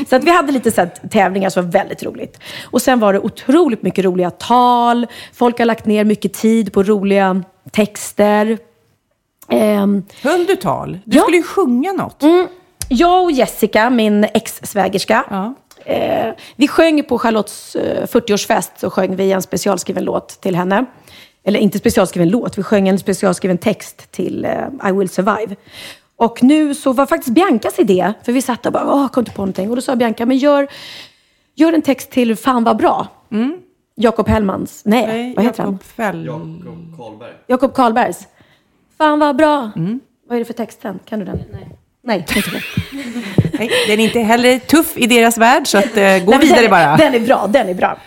Så 0.09 0.15
att 0.15 0.23
vi 0.23 0.31
hade 0.31 0.51
lite 0.51 0.71
så 0.71 0.87
tävlingar 1.11 1.49
som 1.49 1.63
var 1.65 1.71
väldigt 1.71 2.03
roligt. 2.03 2.39
Och 2.63 2.81
sen 2.81 2.99
var 2.99 3.13
det 3.13 3.19
otroligt 3.19 3.83
mycket 3.83 4.05
roliga 4.05 4.29
tal. 4.31 5.07
Folk 5.33 5.59
har 5.59 5.65
lagt 5.65 5.85
ner 5.85 6.03
mycket 6.05 6.33
tid 6.33 6.73
på 6.73 6.83
roliga 6.83 7.43
texter. 7.71 8.57
Ehm, 9.49 10.03
Höll 10.23 10.45
du 10.45 10.55
tal? 10.55 10.99
Du 11.05 11.17
Ja. 11.17 11.23
skulle 11.23 11.37
ju 11.37 11.43
sjunga 11.43 11.91
något. 11.93 12.23
jag 12.89 13.23
och 13.23 13.31
Jessica, 13.31 13.89
min 13.89 14.23
ex-svägerska, 14.33 15.23
Ja. 15.29 15.53
eh, 15.85 16.33
vi 16.55 16.67
sjöng 16.67 17.03
på 17.03 17.19
Charlottes 17.19 17.75
eh, 17.75 18.05
40-årsfest, 18.07 18.71
så 18.77 18.89
sjöng 18.89 19.15
vi 19.15 19.31
en 19.31 19.41
specialskriven 19.41 20.03
låt 20.03 20.41
till 20.41 20.55
henne. 20.55 20.85
Eller 21.43 21.59
inte 21.59 21.79
specialskriven 21.79 22.29
låt, 22.29 22.57
vi 22.57 22.63
sjöng 22.63 22.87
en 22.87 22.99
specialskriven 22.99 23.57
text 23.57 24.11
till 24.11 24.45
eh, 24.45 24.89
I 24.89 24.91
will 24.91 25.09
survive. 25.09 25.55
Och 26.19 26.43
nu 26.43 26.75
så 26.75 26.93
var 26.93 27.05
faktiskt 27.05 27.33
Biancas 27.35 27.79
idé, 27.79 28.13
för 28.23 28.31
vi 28.31 28.41
satt 28.41 28.65
och 28.65 28.73
bara, 28.73 28.93
åh, 28.93 29.07
kom 29.07 29.21
inte 29.21 29.31
på 29.31 29.41
någonting. 29.41 29.69
Och 29.69 29.75
då 29.75 29.81
sa 29.81 29.95
Bianca, 29.95 30.25
men 30.25 30.37
gör, 30.37 30.67
gör 31.55 31.73
en 31.73 31.81
text 31.81 32.11
till 32.11 32.35
Fan 32.35 32.63
vad 32.63 32.77
bra. 32.77 33.07
Jakob 33.95 34.27
Hellmans, 34.27 34.81
nej, 34.85 35.07
Nej, 35.07 35.33
vad 35.35 35.45
heter 35.45 35.63
han? 35.63 35.71
Jakob 35.73 35.83
Fäll... 35.83 36.25
Jakob 36.25 36.97
Karlberg. 36.97 37.33
Jakob 37.47 37.73
Karlbergs. 37.73 38.27
Fan 38.97 39.19
vad 39.19 39.35
bra. 39.35 39.71
Vad 40.27 40.35
är 40.35 40.39
det 40.39 40.45
för 40.45 40.53
text 40.53 40.81
sen? 40.81 40.99
Kan 41.05 41.19
du 41.19 41.25
den? 41.25 41.41
Nej. 41.51 41.69
Nej, 42.01 42.25
inte 42.35 42.49
det. 42.49 42.61
Nej, 43.57 43.69
den 43.87 43.99
är 43.99 44.03
inte 44.03 44.19
heller 44.19 44.59
tuff 44.59 44.97
i 44.97 45.07
deras 45.07 45.37
värld, 45.37 45.67
så 45.67 45.77
att, 45.77 45.97
eh, 45.97 46.23
gå 46.25 46.31
Nej, 46.31 46.39
vidare 46.39 46.61
den, 46.61 46.69
bara. 46.69 46.97
Den 46.97 47.13
är 47.13 47.19
bra, 47.19 47.47
den 47.47 47.69
är 47.69 47.73
bra. 47.73 47.97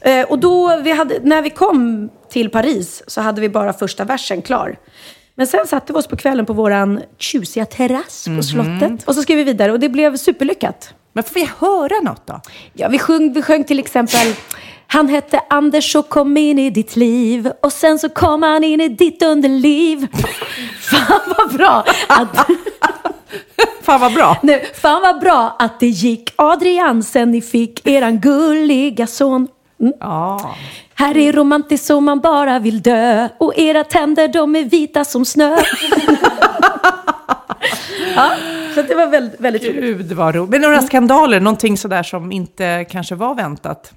Eh, 0.00 0.22
och 0.26 0.38
då, 0.38 0.80
vi 0.80 0.92
hade, 0.92 1.20
när 1.22 1.42
vi 1.42 1.50
kom 1.50 2.08
till 2.28 2.50
Paris 2.50 3.02
så 3.06 3.20
hade 3.20 3.40
vi 3.40 3.48
bara 3.48 3.72
första 3.72 4.04
versen 4.04 4.42
klar. 4.42 4.76
Men 5.36 5.46
sen 5.46 5.66
satte 5.66 5.92
vi 5.92 5.98
oss 5.98 6.06
på 6.06 6.16
kvällen 6.16 6.46
på 6.46 6.52
våran 6.52 7.00
tjusiga 7.18 7.64
terrass 7.66 8.26
Mhm. 8.28 8.36
på 8.36 8.42
slottet. 8.42 9.04
Och 9.08 9.14
så 9.14 9.22
skrev 9.22 9.36
vi 9.38 9.44
vidare 9.44 9.72
och 9.72 9.80
det 9.80 9.88
blev 9.88 10.16
superlyckat. 10.16 10.94
Men 11.12 11.24
får 11.24 11.34
vi 11.34 11.48
höra 11.58 12.00
något 12.02 12.26
då? 12.26 12.40
Ja, 12.72 12.88
vi 12.88 12.98
sjöng, 12.98 13.32
vi 13.32 13.42
sjöng 13.42 13.64
till 13.64 13.78
exempel 13.78 14.34
Han 14.86 15.08
hette 15.08 15.40
Anders 15.50 15.96
och 15.96 16.08
kom 16.08 16.36
in 16.36 16.58
i 16.58 16.70
ditt 16.70 16.96
liv 16.96 17.50
och 17.62 17.72
sen 17.72 17.98
så 17.98 18.08
kom 18.08 18.42
han 18.42 18.64
in 18.64 18.80
i 18.80 18.88
ditt 18.88 19.22
underliv. 19.22 20.06
Fan 20.80 21.20
vad 21.38 21.52
bra 21.56 21.84
att, 22.08 22.46
Fan 23.82 24.00
vad 24.00 24.14
bra. 24.14 24.36
nej, 24.42 24.70
fan 24.74 25.02
vad 25.02 25.20
bra 25.20 25.56
att 25.58 25.80
det 25.80 25.86
gick 25.86 26.32
Adrian 26.36 27.02
sen 27.02 27.30
ni 27.30 27.42
fick 27.42 27.86
eran 27.88 28.20
gulliga 28.20 29.06
son. 29.06 29.48
Mm. 29.80 29.92
Ja. 30.00 30.54
Här 30.94 31.16
är 31.16 31.32
romantiskt 31.32 31.86
så 31.86 32.00
man 32.00 32.20
bara 32.20 32.58
vill 32.58 32.82
dö 32.82 33.28
och 33.38 33.58
era 33.58 33.84
tänder 33.84 34.28
de 34.28 34.56
är 34.56 34.64
vita 34.64 35.04
som 35.04 35.24
snö. 35.24 35.50
ja, 38.16 38.30
så 38.74 38.82
det 38.82 38.94
var 38.94 39.06
väldigt, 39.06 39.40
väldigt 39.40 39.62
roligt. 39.62 39.80
Gud 39.80 40.12
vad 40.12 40.34
roligt. 40.34 40.50
Men 40.50 40.60
några 40.60 40.82
skandaler, 40.82 41.40
någonting 41.40 41.76
sådär 41.76 42.02
som 42.02 42.32
inte 42.32 42.86
kanske 42.90 43.14
var 43.14 43.34
väntat? 43.34 43.92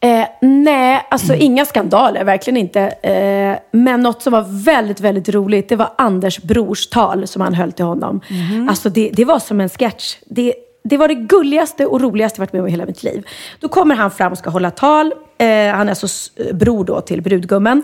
Eh, 0.00 0.24
nej, 0.40 1.06
alltså 1.10 1.34
inga 1.34 1.64
skandaler, 1.64 2.24
verkligen 2.24 2.56
inte. 2.56 2.80
Eh, 2.80 3.58
men 3.70 4.00
något 4.00 4.22
som 4.22 4.32
var 4.32 4.64
väldigt, 4.64 5.00
väldigt 5.00 5.28
roligt, 5.28 5.68
det 5.68 5.76
var 5.76 5.90
Anders 5.98 6.38
brors 6.38 6.86
tal 6.86 7.26
som 7.26 7.42
han 7.42 7.54
höll 7.54 7.72
till 7.72 7.84
honom. 7.84 8.20
Alltså 8.68 8.88
det, 8.90 9.10
det 9.12 9.24
var 9.24 9.38
som 9.38 9.60
en 9.60 9.68
sketch. 9.68 10.16
Det, 10.26 10.54
det 10.88 10.96
var 10.96 11.08
det 11.08 11.14
gulligaste 11.14 11.86
och 11.86 12.00
roligaste 12.00 12.36
jag 12.36 12.40
varit 12.46 12.52
med 12.52 12.62
om 12.62 12.68
i 12.68 12.70
hela 12.70 12.86
mitt 12.86 13.02
liv. 13.02 13.26
Då 13.60 13.68
kommer 13.68 13.94
han 13.94 14.10
fram 14.10 14.32
och 14.32 14.38
ska 14.38 14.50
hålla 14.50 14.70
tal. 14.70 15.06
Eh, 15.38 15.46
han 15.48 15.86
är 15.86 15.88
alltså 15.88 16.06
s- 16.06 16.30
bror 16.52 16.84
då 16.84 17.00
till 17.00 17.22
brudgummen. 17.22 17.82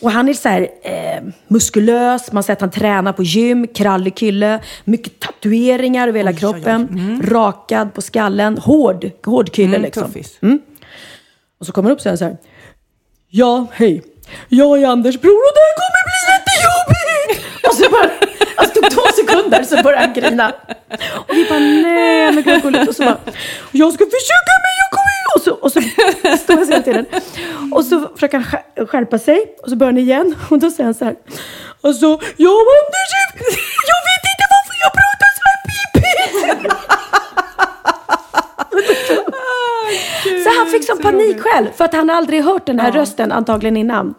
Och 0.00 0.10
han 0.10 0.28
är 0.28 0.34
så 0.34 0.48
här 0.48 0.68
eh, 0.82 1.22
muskulös, 1.48 2.32
man 2.32 2.42
ser 2.42 2.52
att 2.52 2.60
han 2.60 2.70
tränar 2.70 3.12
på 3.12 3.22
gym, 3.22 3.66
krallig 3.66 4.14
kille, 4.16 4.60
mycket 4.84 5.20
tatueringar 5.20 6.08
över 6.08 6.18
hela 6.18 6.32
kroppen, 6.32 7.22
rakad 7.24 7.94
på 7.94 8.02
skallen, 8.02 8.58
hård, 8.58 9.10
hård 9.24 9.52
kille 9.52 9.68
Mm, 9.76 9.82
liksom. 9.82 10.04
tuffis. 10.04 10.38
Och 11.60 11.66
så 11.66 11.72
kommer 11.72 11.88
han 11.88 11.92
upp 11.92 11.98
och 11.98 12.02
säger 12.02 12.16
så 12.16 12.24
här. 12.24 12.36
Ja, 13.30 13.66
hej. 13.72 14.02
Jag 14.48 14.82
är 14.82 14.86
Anders 14.86 15.20
bror 15.20 15.30
och 15.32 15.52
det 15.54 15.60
här 15.66 15.74
kommer 15.80 16.02
bli 16.08 16.18
jättejobbigt! 16.32 17.66
Och 17.68 17.74
så 17.74 17.90
bara, 17.90 18.10
sekunder 19.50 19.76
så 19.76 19.82
började 19.82 20.04
han 20.06 20.14
grina. 20.14 20.52
Och 21.28 21.34
vi 21.36 21.48
bara, 21.48 21.58
nej 21.58 22.32
men 22.32 22.42
gud 22.44 22.62
gulligt. 22.62 22.88
Och 22.88 22.94
så 22.94 23.02
bara, 23.04 23.18
jag 23.72 23.92
ska 23.92 24.04
försöka 24.04 24.52
men 24.64 24.72
jag 24.82 24.90
kommer 24.96 25.12
ju... 25.18 25.24
Och 25.34 25.42
så, 25.42 25.52
och 25.52 25.72
så 25.72 25.80
står 26.38 26.56
han 26.56 26.68
hela 26.68 26.82
tiden. 26.82 27.06
Och 27.72 27.84
så 27.84 28.08
försöker 28.14 28.38
han 28.38 28.46
skär- 28.46 28.86
skärpa 28.86 29.18
sig 29.18 29.56
och 29.62 29.70
så 29.70 29.76
börjar 29.76 29.92
han 29.92 29.98
igen. 29.98 30.34
Och 30.50 30.58
då 30.58 30.70
säger 30.70 30.84
han 30.84 30.94
så 30.94 31.04
här. 31.04 31.14
Alltså, 31.82 32.06
jag 32.36 32.58
Anders, 32.78 33.10
är- 33.20 33.38
jag 33.90 34.00
vet 34.08 34.24
inte 34.32 34.44
varför 34.54 34.74
jag 34.84 34.92
pratar 35.00 35.30
så 35.38 35.42
här 35.48 35.58
pipigt. 35.68 36.74
Så 40.44 40.50
han 40.58 40.66
fick 40.66 40.84
sån 40.86 40.98
panik 40.98 41.40
själv, 41.40 41.66
för 41.76 41.84
att 41.84 41.94
han 41.94 42.10
aldrig 42.10 42.44
hört 42.44 42.66
den 42.66 42.80
här 42.80 42.92
rösten 42.92 43.32
antagligen 43.32 43.76
innan. 43.76 44.14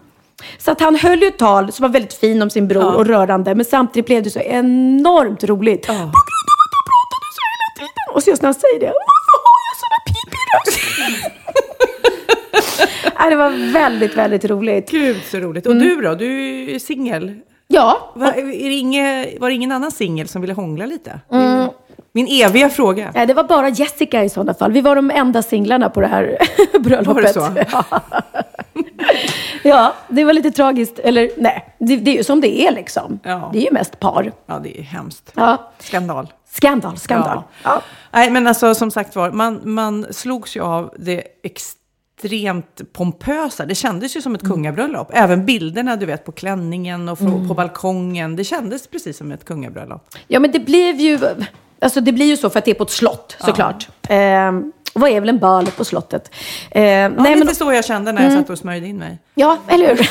Så 0.57 0.71
att 0.71 0.79
han 0.81 0.95
höll 0.95 1.21
ju 1.21 1.27
ett 1.27 1.37
tal 1.37 1.71
som 1.71 1.83
var 1.83 1.89
väldigt 1.89 2.13
fin 2.13 2.41
om 2.41 2.49
sin 2.49 2.67
bror 2.67 2.95
och 2.95 3.05
rörande, 3.05 3.55
men 3.55 3.65
samtidigt 3.65 4.05
blev 4.05 4.23
det 4.23 4.29
så 4.29 4.39
enormt 4.39 5.43
roligt. 5.43 5.87
På 5.87 5.93
grund 5.93 6.01
av 6.01 6.07
att 6.09 6.73
han 6.75 6.85
pratade 6.91 7.25
så 7.35 7.41
hela 7.51 7.87
tiden. 7.87 8.15
Och 8.15 8.23
så 8.23 8.29
just 8.29 8.41
när 8.41 8.47
han 8.47 8.53
säger 8.53 8.79
det, 8.79 8.85
varför 8.85 9.35
har 9.45 9.59
jag 9.69 9.75
här 9.91 10.03
pipig 10.13 10.39
röst? 10.55 10.79
Nej, 13.19 13.29
det 13.29 13.35
var 13.35 13.71
väldigt, 13.73 14.15
väldigt 14.17 14.45
roligt. 14.45 14.91
Gud 14.91 15.17
så 15.31 15.37
roligt. 15.37 15.67
Och 15.67 15.75
du 15.75 16.01
då? 16.01 16.15
Du 16.15 16.71
är 16.75 16.79
singel. 16.79 17.35
Ja, 17.67 18.11
Va, 18.15 18.33
är 18.33 18.69
det 18.69 18.75
inge, 18.75 19.27
var 19.39 19.49
det 19.49 19.55
ingen 19.55 19.71
annan 19.71 19.91
singel 19.91 20.27
som 20.27 20.41
ville 20.41 20.53
hångla 20.53 20.85
lite? 20.85 21.19
Min 22.11 22.27
eviga 22.27 22.69
fråga. 22.69 23.11
Nej, 23.15 23.27
det 23.27 23.33
var 23.33 23.43
bara 23.43 23.69
Jessica 23.69 24.23
i 24.23 24.29
sådana 24.29 24.53
fall. 24.53 24.71
Vi 24.71 24.81
var 24.81 24.95
de 24.95 25.11
enda 25.11 25.41
singlarna 25.41 25.89
på 25.89 26.01
det 26.01 26.07
här 26.07 26.37
bröllopet. 26.79 27.07
Var 27.15 27.21
det 27.21 27.33
så? 27.33 27.47
Ja. 27.71 27.83
ja, 29.63 29.93
det 30.07 30.23
var 30.23 30.33
lite 30.33 30.51
tragiskt. 30.51 30.99
Eller 30.99 31.29
nej, 31.37 31.75
det, 31.79 31.95
det 31.95 32.11
är 32.11 32.15
ju 32.15 32.23
som 32.23 32.41
det 32.41 32.61
är 32.67 32.71
liksom. 32.71 33.19
Ja. 33.23 33.49
Det 33.53 33.59
är 33.59 33.63
ju 33.63 33.71
mest 33.71 33.99
par. 33.99 34.31
Ja, 34.45 34.59
det 34.59 34.79
är 34.79 34.83
hemskt. 34.83 35.31
Ja. 35.35 35.71
Skandal. 35.79 36.33
Skandal, 36.51 36.97
skandal. 36.97 37.41
Ja. 37.63 37.81
Nej, 38.11 38.31
men 38.31 38.47
alltså 38.47 38.75
som 38.75 38.91
sagt 38.91 39.15
var, 39.15 39.31
man, 39.31 39.61
man 39.63 40.05
slogs 40.11 40.55
ju 40.55 40.63
av 40.63 40.93
det 40.97 41.23
extremt 41.43 42.93
pompösa. 42.93 43.65
Det 43.65 43.75
kändes 43.75 44.17
ju 44.17 44.21
som 44.21 44.35
ett 44.35 44.41
kungabröllop. 44.41 45.11
Även 45.13 45.45
bilderna, 45.45 45.95
du 45.95 46.05
vet, 46.05 46.25
på 46.25 46.31
klänningen 46.31 47.09
och 47.09 47.19
på, 47.19 47.47
på 47.47 47.53
balkongen. 47.53 48.35
Det 48.35 48.43
kändes 48.43 48.87
precis 48.87 49.17
som 49.17 49.31
ett 49.31 49.45
kungabröllop. 49.45 50.15
ja, 50.27 50.39
men 50.39 50.51
det 50.51 50.59
blev 50.59 50.95
ju... 50.95 51.19
Alltså 51.81 52.01
det 52.01 52.11
blir 52.11 52.25
ju 52.25 52.37
så 52.37 52.49
för 52.49 52.59
att 52.59 52.65
det 52.65 52.71
är 52.71 52.75
på 52.75 52.83
ett 52.83 52.89
slott 52.89 53.37
såklart. 53.39 53.87
Ehm, 54.09 54.71
vad 54.93 55.09
är 55.11 55.19
väl 55.19 55.29
en 55.29 55.39
bal 55.39 55.65
på 55.65 55.85
slottet? 55.85 56.31
Ehm, 56.71 57.15
Ja, 57.17 57.35
lite 57.35 57.55
så 57.55 57.73
jag 57.73 57.85
kände 57.85 58.11
när 58.11 58.23
jag 58.23 58.33
satt 58.33 58.49
och 58.49 58.57
smörjde 58.57 58.87
in 58.87 58.97
mig. 58.97 59.17
Ja, 59.35 59.57
eller 59.67 59.87
hur? 59.87 60.09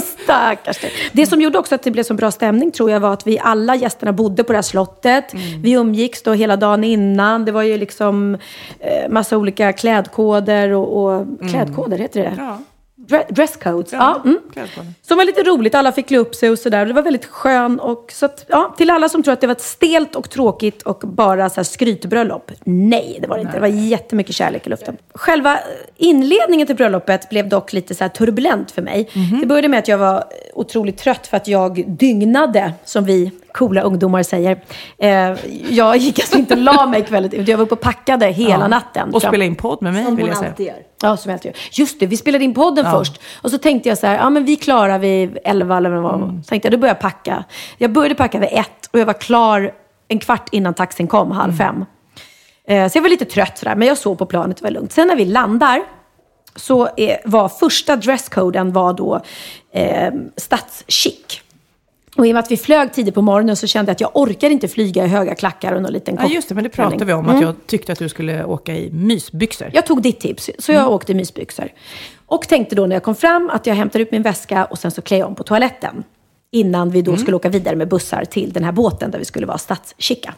Stackars 0.24 0.78
dig. 0.80 0.92
Det 1.12 1.26
som 1.26 1.40
gjorde 1.40 1.58
också 1.58 1.74
att 1.74 1.82
det 1.82 1.90
blev 1.90 2.02
så 2.02 2.14
bra 2.14 2.30
stämning 2.30 2.70
tror 2.70 2.90
jag 2.90 3.00
var 3.00 3.12
att 3.12 3.26
vi 3.26 3.38
alla 3.38 3.76
gästerna 3.76 4.12
bodde 4.12 4.44
på 4.44 4.52
det 4.52 4.56
här 4.56 4.62
slottet. 4.62 5.34
Vi 5.62 5.72
umgicks 5.72 6.22
då 6.22 6.32
hela 6.32 6.56
dagen 6.56 6.84
innan. 6.84 7.44
Det 7.44 7.52
var 7.52 7.62
ju 7.62 7.78
liksom 7.78 8.34
eh, 8.80 9.08
massa 9.10 9.36
olika 9.36 9.72
klädkoder 9.72 10.70
och, 10.72 11.04
och 11.04 11.26
klädkoder, 11.50 11.98
heter 11.98 12.20
det? 12.22 12.32
Ja. 12.38 12.58
Dre- 13.08 13.32
Dresscodes. 13.32 13.92
Ja. 13.92 14.20
mm. 14.24 14.38
klädkoder. 14.52 14.92
Som 15.02 15.16
var 15.16 15.24
lite 15.24 15.42
roligt, 15.42 15.74
alla 15.74 15.92
fick 15.92 16.08
klä 16.08 16.18
upp 16.18 16.34
sig 16.34 16.50
och 16.50 16.58
sådär. 16.58 16.86
Det 16.86 16.92
var 16.92 17.02
väldigt 17.02 17.26
skön 17.26 17.80
och 17.80 18.12
så 18.12 18.26
att, 18.26 18.44
ja, 18.48 18.74
till 18.78 18.90
alla 18.90 19.08
som 19.08 19.22
tror 19.22 19.32
att 19.32 19.40
det 19.40 19.46
var 19.46 19.54
ett 19.54 19.60
stelt 19.60 20.16
och 20.16 20.30
tråkigt 20.30 20.82
och 20.82 20.98
bara 21.00 21.50
så 21.50 21.56
här 21.56 21.64
skrytbröllop. 21.64 22.50
Nej, 22.64 23.18
det 23.22 23.28
var 23.28 23.36
det 23.36 23.40
inte. 23.42 23.52
Det 23.52 23.60
var 23.60 23.68
jättemycket 23.68 24.34
kärlek 24.34 24.66
i 24.66 24.70
luften. 24.70 24.96
Själva 25.14 25.58
inledningen 25.96 26.66
till 26.66 26.76
bröllopet 26.76 27.28
blev 27.28 27.48
dock 27.48 27.72
lite 27.72 27.94
så 27.94 28.08
turbulent 28.08 28.70
för 28.70 28.82
mig. 28.82 29.08
Det 29.40 29.46
började 29.46 29.68
med 29.68 29.78
att 29.78 29.88
jag 29.88 29.98
var 29.98 30.24
otroligt 30.54 30.98
trött 30.98 31.26
för 31.26 31.36
att 31.36 31.48
jag 31.48 31.84
dygnade, 31.86 32.72
som 32.84 33.04
vi 33.04 33.32
coola 33.58 33.80
ungdomar 33.80 34.22
säger. 34.22 34.62
Eh, 34.98 35.10
jag 35.70 35.96
gick 35.96 36.18
alltså 36.18 36.38
inte 36.38 36.54
och 36.54 36.60
la 36.60 36.86
mig 36.86 37.02
kvällen 37.04 37.32
ut. 37.32 37.48
Jag 37.48 37.56
var 37.58 37.64
uppe 37.64 37.74
och 37.74 37.80
packade 37.80 38.26
hela 38.26 38.50
Ja. 38.60 38.68
natten. 38.68 39.14
Och 39.14 39.22
Fram- 39.22 39.30
spela 39.30 39.44
in 39.44 39.54
podd 39.56 39.82
med 39.82 39.92
mig, 39.92 40.04
Som 40.04 40.16
vill 40.16 40.26
jag 40.26 40.36
säga. 40.36 40.50
alltid 40.50 40.66
gör. 40.66 40.76
Ja, 41.02 41.16
som 41.16 41.30
jag 41.30 41.36
alltid 41.36 41.48
gör. 41.52 41.60
Just 41.72 42.00
det, 42.00 42.06
vi 42.06 42.16
spelade 42.16 42.44
in 42.44 42.54
podden 42.54 42.84
Ja. 42.84 42.98
först. 42.98 43.20
Och 43.42 43.50
så 43.50 43.58
tänkte 43.58 43.88
jag 43.88 43.98
så 43.98 44.06
här, 44.06 44.14
ja 44.16 44.30
men 44.30 44.44
vi 44.44 44.56
klarar 44.56 44.98
vid 44.98 45.38
11 45.44 45.76
eller 45.76 45.90
vad. 45.90 46.14
Mm. 46.14 46.42
Så 46.42 46.48
tänkte 46.48 46.66
jag, 46.66 46.72
då 46.72 46.78
börjar 46.78 46.94
jag 46.94 47.00
packa. 47.00 47.44
Jag 47.78 47.92
började 47.92 48.14
packa 48.14 48.38
vid 48.38 48.48
ett 48.52 48.86
och 48.92 48.98
jag 49.00 49.06
var 49.06 49.12
klar 49.20 49.72
en 50.08 50.18
kvart 50.18 50.48
innan 50.52 50.74
taxin 50.74 51.06
kom, 51.06 51.30
halv 51.30 51.52
Mm. 51.52 51.58
fem. 51.58 51.84
Eh, 52.68 52.90
så 52.90 52.98
jag 52.98 53.02
var 53.02 53.08
lite 53.08 53.24
trött 53.24 53.58
sådär, 53.58 53.74
men 53.76 53.88
jag 53.88 53.98
sov 53.98 54.14
på 54.16 54.26
planet, 54.26 54.56
det 54.56 54.62
var 54.64 54.70
lugnt. 54.70 54.92
Sen 54.92 55.08
när 55.08 55.16
vi 55.16 55.24
landar 55.24 55.82
så 56.56 56.88
var 57.24 57.48
första 57.48 57.96
dresscoden 57.96 58.72
var 58.72 58.92
då 58.92 59.20
eh, 59.72 60.12
stadschic. 60.36 61.42
Och 62.18 62.26
i 62.26 62.30
och 62.30 62.34
med 62.34 62.40
att 62.40 62.50
vi 62.50 62.56
flög 62.56 62.92
tidigt 62.92 63.14
på 63.14 63.22
morgonen 63.22 63.56
så 63.56 63.66
kände 63.66 63.90
jag 63.90 63.94
att 63.94 64.00
jag 64.00 64.10
orkar 64.14 64.50
inte 64.50 64.68
flyga 64.68 65.04
i 65.04 65.08
höga 65.08 65.34
klackar 65.34 65.72
och 65.72 65.82
någon 65.82 65.92
liten 65.92 66.18
Ja, 66.20 66.28
just 66.28 66.48
det, 66.48 66.54
men 66.54 66.64
det 66.64 66.70
pratade 66.70 67.04
vi 67.04 67.12
om, 67.12 67.28
att 67.28 67.42
jag 67.42 67.54
tyckte 67.66 67.92
att 67.92 67.98
du 67.98 68.08
skulle 68.08 68.44
åka 68.44 68.76
i 68.76 68.90
mysbyxor. 68.92 69.70
Jag 69.72 69.86
tog 69.86 70.02
ditt 70.02 70.20
tips, 70.20 70.50
så 70.58 70.72
jag 70.72 70.92
åkte 70.92 71.12
i 71.12 71.14
mysbyxor. 71.14 71.68
Och 72.26 72.48
tänkte 72.48 72.74
då 72.76 72.86
när 72.86 72.96
jag 72.96 73.02
kom 73.02 73.14
fram 73.14 73.50
att 73.50 73.66
jag 73.66 73.74
hämtar 73.74 74.00
ut 74.00 74.12
min 74.12 74.22
väska 74.22 74.64
och 74.64 74.78
sen 74.78 74.90
så 74.90 75.02
klär 75.02 75.18
jag 75.18 75.28
om 75.28 75.34
på 75.34 75.42
toaletten. 75.42 76.04
Innan 76.50 76.90
vi 76.90 77.02
då 77.02 77.16
skulle 77.16 77.36
åka 77.36 77.48
vidare 77.48 77.76
med 77.76 77.88
bussar 77.88 78.24
till 78.24 78.52
den 78.52 78.64
här 78.64 78.72
båten 78.72 79.10
där 79.10 79.18
vi 79.18 79.24
skulle 79.24 79.46
vara 79.46 79.58
stadskika. 79.58 80.34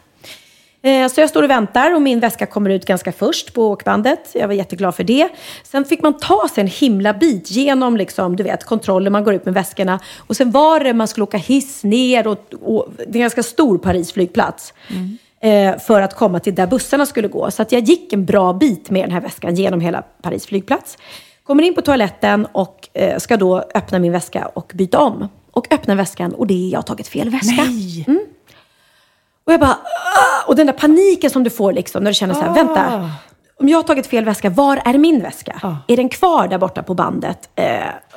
Eh, 0.83 1.07
Så 1.07 1.21
jag 1.21 1.29
står 1.29 1.43
och 1.43 1.49
väntar 1.49 1.95
och 1.95 2.01
min 2.01 2.19
väska 2.19 2.45
kommer 2.45 2.69
ut 2.69 2.85
ganska 2.85 3.11
först 3.11 3.53
på 3.53 3.67
åkbandet. 3.69 4.29
Jag 4.33 4.47
var 4.47 4.53
jätteglad 4.53 4.95
för 4.95 5.03
det. 5.03 5.29
Sen 5.63 5.85
fick 5.85 6.01
man 6.01 6.17
ta 6.19 6.47
sig 6.55 6.61
en 6.61 6.67
himla 6.67 7.13
bit 7.13 7.51
genom 7.51 7.97
liksom, 7.97 8.35
du 8.35 8.43
vet, 8.43 8.63
kontroller. 8.63 9.09
Man 9.11 9.23
går 9.23 9.33
ut 9.33 9.45
med 9.45 9.53
väskorna. 9.53 9.99
Och 10.17 10.35
sen 10.35 10.51
var 10.51 10.79
det 10.79 10.93
man 10.93 11.07
skulle 11.07 11.23
åka 11.23 11.37
hiss 11.37 11.83
ner 11.83 12.27
och, 12.27 12.53
och 12.61 12.87
det 12.97 13.03
är 13.03 13.15
en 13.15 13.21
ganska 13.21 13.43
stor 13.43 13.77
Paris 13.77 14.11
flygplats. 14.11 14.73
Eh, 15.41 15.77
för 15.79 16.01
att 16.01 16.15
komma 16.15 16.39
till 16.39 16.55
där 16.55 16.67
bussarna 16.67 17.05
skulle 17.05 17.27
gå. 17.27 17.51
Så 17.51 17.61
att 17.61 17.71
jag 17.71 17.81
gick 17.81 18.13
en 18.13 18.25
bra 18.25 18.53
bit 18.53 18.89
med 18.89 19.03
den 19.03 19.11
här 19.11 19.21
väskan 19.21 19.55
genom 19.55 19.79
hela 19.81 20.01
Paris 20.21 20.45
flygplats. 20.45 20.97
Kommer 21.43 21.63
in 21.63 21.75
på 21.75 21.81
toaletten 21.81 22.47
och 22.51 22.89
eh, 22.93 23.17
ska 23.17 23.37
då 23.37 23.63
öppna 23.75 23.99
min 23.99 24.11
väska 24.11 24.45
och 24.53 24.71
byta 24.75 24.99
om. 24.99 25.27
Och 25.51 25.73
öppnar 25.73 25.95
väskan 25.95 26.33
och 26.33 26.47
det 26.47 26.53
är 26.67 26.71
jag 26.71 26.77
har 26.77 26.83
tagit 26.83 27.07
fel 27.07 27.29
väska. 27.29 27.63
Nej! 27.63 28.05
Och 29.45 29.53
jag 29.53 29.59
bara, 29.59 29.69
"Ah!" 29.71 30.47
och 30.47 30.55
den 30.55 30.65
där 30.67 30.73
paniken 30.73 31.29
som 31.29 31.43
du 31.43 31.49
får 31.49 31.73
liksom 31.73 32.03
när 32.03 32.11
du 32.11 32.15
känner 32.15 32.33
så 32.33 32.39
här, 32.41 32.53
vänta. 32.53 33.09
Om 33.59 33.69
jag 33.69 33.77
har 33.77 33.83
tagit 33.83 34.07
fel 34.07 34.25
väska, 34.25 34.49
var 34.49 34.81
är 34.85 34.97
min 34.97 35.21
väska? 35.21 35.77
Är 35.87 35.97
den 35.97 36.09
kvar 36.09 36.47
där 36.47 36.57
borta 36.57 36.83
på 36.83 36.93
bandet? 36.93 37.49
Eh, 37.55 37.65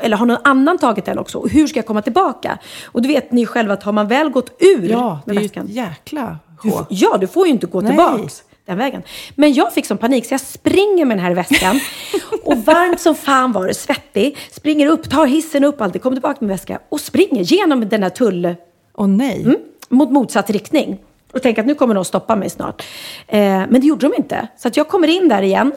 eller 0.01 0.17
har 0.17 0.27
någon 0.27 0.39
annan 0.45 0.79
tagit 0.79 1.05
den 1.05 1.19
också? 1.19 1.39
Och 1.39 1.49
hur 1.51 1.67
ska 1.67 1.79
jag 1.79 1.87
komma 1.87 2.03
tillbaka? 2.03 2.59
Och 2.85 3.03
du 3.03 3.09
vet 3.09 3.33
ni 3.33 3.47
själva 3.47 3.75
att 3.75 3.83
har 3.83 3.93
man 3.93 4.09
väl 4.09 4.29
gått 4.29 4.57
ur 4.63 4.89
Ja, 4.91 5.21
det 5.25 5.33
med 5.33 5.37
är 5.37 5.41
ju 5.43 5.47
väskan. 5.49 5.65
ett 5.67 5.71
jäkla 5.73 6.39
f- 6.65 6.87
ja, 6.89 7.17
du 7.21 7.27
får 7.27 7.47
ju 7.47 7.53
inte 7.53 7.67
gå 7.67 7.81
Nej. 7.81 7.91
tillbaks 7.91 8.43
den 8.67 8.79
vägen. 8.79 9.03
Men 9.35 9.53
jag 9.53 9.73
fick 9.73 9.87
sån 9.87 9.99
panik 9.99 10.27
så 10.27 10.35
jag 10.35 10.41
springer 10.41 11.05
med 11.05 11.17
den 11.17 11.25
här 11.25 11.35
väskan. 11.35 11.81
och 12.45 12.57
varmt 12.57 13.01
som 13.01 13.15
fan 13.15 13.53
var 13.53 13.67
det, 13.67 13.75
svettig. 13.75 14.37
Springer 14.53 14.87
upp, 14.87 15.11
tar 15.11 15.27
hissen 15.27 15.65
upp 15.65 15.81
alltid, 15.81 16.03
kommer 16.03 16.17
tillbaka 16.17 16.39
med 16.41 16.49
väska 16.49 16.79
och 16.89 17.01
springer 17.01 17.43
genom 17.43 17.89
den 17.89 18.03
här 18.03 18.11
tull... 18.11 18.55
Åh 18.97 19.07
nej. 19.09 19.43
Mm, 19.43 19.57
mot 19.89 20.11
motsatt 20.11 20.51
riktning. 20.51 20.99
Och 21.35 21.43
tänker 21.43 21.63
att 21.63 21.67
nu 21.67 21.75
kommer 21.75 21.95
de 21.95 22.05
stoppa 22.05 22.37
mig 22.37 22.51
snart. 22.51 22.83
Eh, 23.27 23.41
men 23.41 23.81
det 23.81 23.87
gjorde 23.87 24.09
de 24.09 24.15
inte. 24.17 24.49
Så 24.57 24.69
att 24.69 24.77
jag 24.77 24.89
kommer 24.89 25.09
in 25.09 25.29
där 25.29 25.43
igen. 25.43 25.73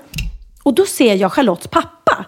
Och 0.64 0.74
då 0.74 0.86
ser 0.86 1.16
jag 1.16 1.34
Charlottes 1.34 1.68
pappa. 1.68 2.26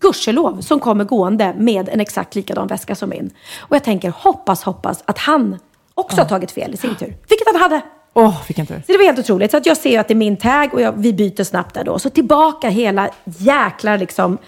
Gudskelov, 0.00 0.60
som 0.60 0.80
kommer 0.80 1.04
gående 1.04 1.54
med 1.58 1.88
en 1.88 2.00
exakt 2.00 2.34
likadan 2.34 2.66
väska 2.66 2.94
som 2.94 3.08
min. 3.08 3.30
Och 3.60 3.76
jag 3.76 3.84
tänker, 3.84 4.10
hoppas, 4.16 4.62
hoppas 4.62 5.02
att 5.06 5.18
han 5.18 5.58
också 5.94 6.16
har 6.16 6.24
tagit 6.24 6.50
fel 6.50 6.74
i 6.74 6.76
sin 6.76 6.94
tur. 6.94 7.06
Vilket 7.28 7.46
han 7.52 7.56
hade. 7.62 7.80
Åh, 8.14 8.42
vilken 8.48 8.66
tur. 8.66 8.82
Så 8.86 8.92
det 8.92 8.98
var 8.98 9.04
helt 9.04 9.18
otroligt. 9.18 9.50
Så 9.50 9.56
att 9.56 9.66
jag 9.66 9.76
ser 9.76 10.00
att 10.00 10.08
det 10.08 10.14
är 10.14 10.16
min 10.16 10.36
tag 10.36 10.74
och 10.74 10.80
jag, 10.80 10.92
vi 10.96 11.12
byter 11.12 11.44
snabbt 11.44 11.74
där 11.74 11.84
då. 11.84 11.98
Så 11.98 12.10
tillbaka 12.10 12.68
hela 12.68 13.08
jäkla 13.24 13.96
liksom. 13.96 14.38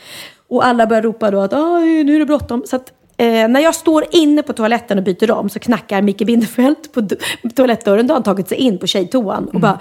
Och 0.48 0.66
alla 0.66 0.86
börjar 0.86 1.02
ropa 1.02 1.30
då 1.30 1.40
att 1.40 1.52
"Aj, 1.52 2.04
nu 2.04 2.14
är 2.14 2.18
det 2.18 2.26
bråttom. 2.26 2.62
Så 2.66 2.76
att 2.76 2.92
eh, 3.18 3.48
när 3.48 3.60
jag 3.60 3.74
står 3.74 4.04
inne 4.10 4.42
på 4.42 4.52
toaletten 4.52 4.98
och 4.98 5.04
byter 5.04 5.30
om 5.30 5.48
så 5.48 5.58
knackar 5.58 6.02
Micke 6.02 6.26
Bindefeld 6.26 6.92
på 6.92 7.08
toalettdörren. 7.56 8.06
Då 8.06 8.12
har 8.12 8.16
han 8.16 8.22
tagit 8.22 8.48
sig 8.48 8.58
in 8.58 8.78
på 8.78 8.86
tjejtoan 8.86 9.48
och 9.48 9.60
bara 9.60 9.80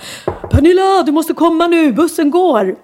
Pernilla, 0.52 1.04
du 1.06 1.12
måste 1.12 1.34
komma 1.34 1.68
nu, 1.68 1.92
bussen 1.92 2.32
går. 2.32 2.76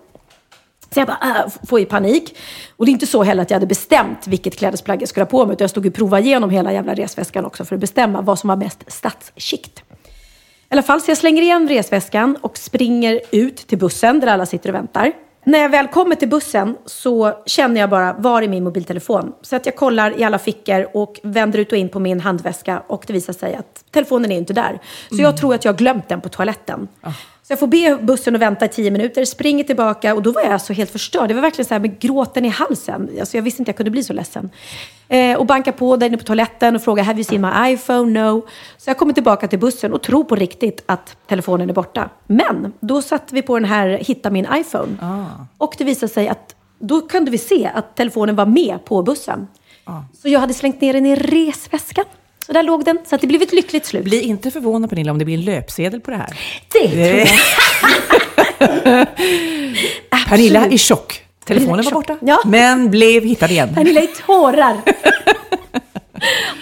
Så 0.93 0.99
jag 0.99 1.07
bara, 1.07 1.17
äh, 1.21 1.67
får 1.67 1.79
ju 1.79 1.85
panik. 1.85 2.37
Och 2.77 2.85
det 2.85 2.91
är 2.91 2.93
inte 2.93 3.07
så 3.07 3.23
heller 3.23 3.41
att 3.41 3.49
jag 3.49 3.55
hade 3.55 3.67
bestämt 3.67 4.27
vilket 4.27 4.57
klädesplagg 4.57 5.01
jag 5.01 5.09
skulle 5.09 5.23
ha 5.23 5.29
på 5.29 5.45
mig. 5.45 5.53
Utan 5.53 5.63
jag 5.63 5.69
stod 5.69 5.85
och 5.85 5.93
provade 5.93 6.23
igenom 6.23 6.49
hela 6.49 6.73
jävla 6.73 6.93
resväskan 6.93 7.45
också 7.45 7.65
för 7.65 7.75
att 7.75 7.81
bestämma 7.81 8.21
vad 8.21 8.39
som 8.39 8.47
var 8.47 8.55
mest 8.55 8.83
stadsskikt. 8.87 9.83
I 10.73 10.75
alla 10.75 10.83
fall, 10.83 11.01
så 11.01 11.11
jag 11.11 11.17
slänger 11.17 11.41
igen 11.41 11.67
resväskan 11.67 12.37
och 12.41 12.57
springer 12.57 13.21
ut 13.31 13.57
till 13.57 13.77
bussen 13.77 14.19
där 14.19 14.27
alla 14.27 14.45
sitter 14.45 14.69
och 14.69 14.75
väntar. 14.75 15.13
När 15.43 15.59
jag 15.59 15.69
väl 15.69 15.87
kommer 15.87 16.15
till 16.15 16.29
bussen 16.29 16.77
så 16.85 17.33
känner 17.45 17.81
jag 17.81 17.89
bara, 17.89 18.13
var 18.13 18.41
är 18.41 18.47
min 18.47 18.63
mobiltelefon? 18.63 19.33
Så 19.41 19.55
att 19.55 19.65
jag 19.65 19.75
kollar 19.75 20.19
i 20.19 20.23
alla 20.23 20.39
fickor 20.39 20.87
och 20.93 21.19
vänder 21.23 21.59
ut 21.59 21.71
och 21.71 21.77
in 21.77 21.89
på 21.89 21.99
min 21.99 22.19
handväska 22.19 22.83
och 22.87 23.03
det 23.07 23.13
visar 23.13 23.33
sig 23.33 23.55
att 23.55 23.83
telefonen 23.91 24.31
är 24.31 24.37
inte 24.37 24.53
där. 24.53 24.79
Så 25.09 25.21
jag 25.21 25.37
tror 25.37 25.55
att 25.55 25.65
jag 25.65 25.73
har 25.73 25.77
glömt 25.77 26.09
den 26.09 26.21
på 26.21 26.29
toaletten. 26.29 26.87
Så 27.47 27.51
jag 27.51 27.59
får 27.59 27.67
be 27.67 27.99
bussen 28.01 28.35
att 28.35 28.41
vänta 28.41 28.65
i 28.65 28.69
tio 28.69 28.91
minuter, 28.91 29.25
springer 29.25 29.63
tillbaka 29.63 30.15
och 30.15 30.21
då 30.21 30.31
var 30.31 30.41
jag 30.41 30.61
så 30.61 30.73
helt 30.73 30.91
förstörd. 30.91 31.27
Det 31.27 31.33
var 31.33 31.41
verkligen 31.41 31.67
så 31.67 31.73
här 31.73 31.81
med 31.81 31.99
gråten 31.99 32.45
i 32.45 32.47
halsen. 32.47 33.09
Alltså 33.19 33.37
jag 33.37 33.41
visste 33.41 33.61
inte 33.61 33.69
jag 33.69 33.77
kunde 33.77 33.91
bli 33.91 34.03
så 34.03 34.13
ledsen. 34.13 34.49
Eh, 35.07 35.37
och 35.37 35.45
bankar 35.45 35.71
på 35.71 35.97
där 35.97 36.07
inne 36.07 36.17
på 36.17 36.23
toaletten 36.23 36.75
och 36.75 36.83
frågar 36.83 37.03
“Have 37.03 37.17
you 37.17 37.23
seen 37.23 37.41
my 37.41 37.73
iPhone?” 37.73 38.23
No. 38.23 38.45
Så 38.77 38.89
jag 38.89 38.97
kommer 38.97 39.13
tillbaka 39.13 39.47
till 39.47 39.59
bussen 39.59 39.93
och 39.93 40.01
tror 40.01 40.23
på 40.23 40.35
riktigt 40.35 40.83
att 40.85 41.17
telefonen 41.27 41.69
är 41.69 41.73
borta. 41.73 42.09
Men 42.27 42.73
då 42.79 43.01
satte 43.01 43.35
vi 43.35 43.41
på 43.41 43.59
den 43.59 43.69
här 43.69 43.87
“Hitta 43.89 44.29
min 44.29 44.47
iPhone”. 44.53 44.97
Och 45.57 45.75
det 45.77 45.83
visade 45.83 46.13
sig 46.13 46.27
att 46.27 46.55
då 46.79 47.01
kunde 47.01 47.31
vi 47.31 47.37
se 47.37 47.71
att 47.75 47.95
telefonen 47.95 48.35
var 48.35 48.45
med 48.45 48.85
på 48.85 49.03
bussen. 49.03 49.47
Så 50.21 50.29
jag 50.29 50.39
hade 50.39 50.53
slängt 50.53 50.81
ner 50.81 50.93
den 50.93 51.05
i 51.05 51.15
resväskan. 51.15 52.05
Så 52.45 52.53
där 52.53 52.63
låg 52.63 52.85
den. 52.85 52.97
Så 53.05 53.15
att 53.15 53.21
det 53.21 53.27
blev 53.27 53.41
ett 53.41 53.53
lyckligt 53.53 53.85
slut. 53.85 54.03
Bli 54.03 54.21
inte 54.21 54.51
förvånad 54.51 54.89
Pernilla 54.89 55.11
om 55.11 55.17
det 55.19 55.25
blir 55.25 55.35
en 55.37 55.45
löpsedel 55.45 56.01
på 56.01 56.11
det 56.11 56.17
här. 56.17 56.39
Det 56.71 56.89
tror 56.89 57.07
jag. 57.09 59.07
Pernilla 60.27 60.67
i 60.67 60.77
chock. 60.77 61.19
Telefonen 61.45 61.85
var 61.85 61.91
borta, 61.91 62.17
Ja. 62.21 62.39
men 62.45 62.91
blev 62.91 63.23
hittad 63.23 63.51
igen. 63.51 63.75
Pernilla 63.75 64.01
i 64.01 64.07
tårar. 64.07 64.81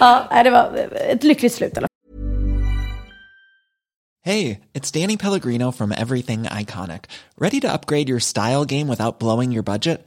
ja, 0.00 0.40
det 0.44 0.50
var 0.50 0.88
ett 1.10 1.24
lyckligt 1.24 1.54
slut 1.54 1.74
fall. 1.74 1.86
Hey, 4.24 4.58
it's 4.74 4.90
Danny 5.00 5.16
Pellegrino 5.16 5.72
from 5.72 5.92
Everything 5.92 6.44
Iconic. 6.44 7.00
Ready 7.40 7.60
to 7.60 7.66
upgrade 7.74 8.08
your 8.08 8.20
style 8.20 8.64
game 8.64 8.88
without 8.88 9.18
blowing 9.18 9.52
your 9.52 9.62
budget? 9.64 10.06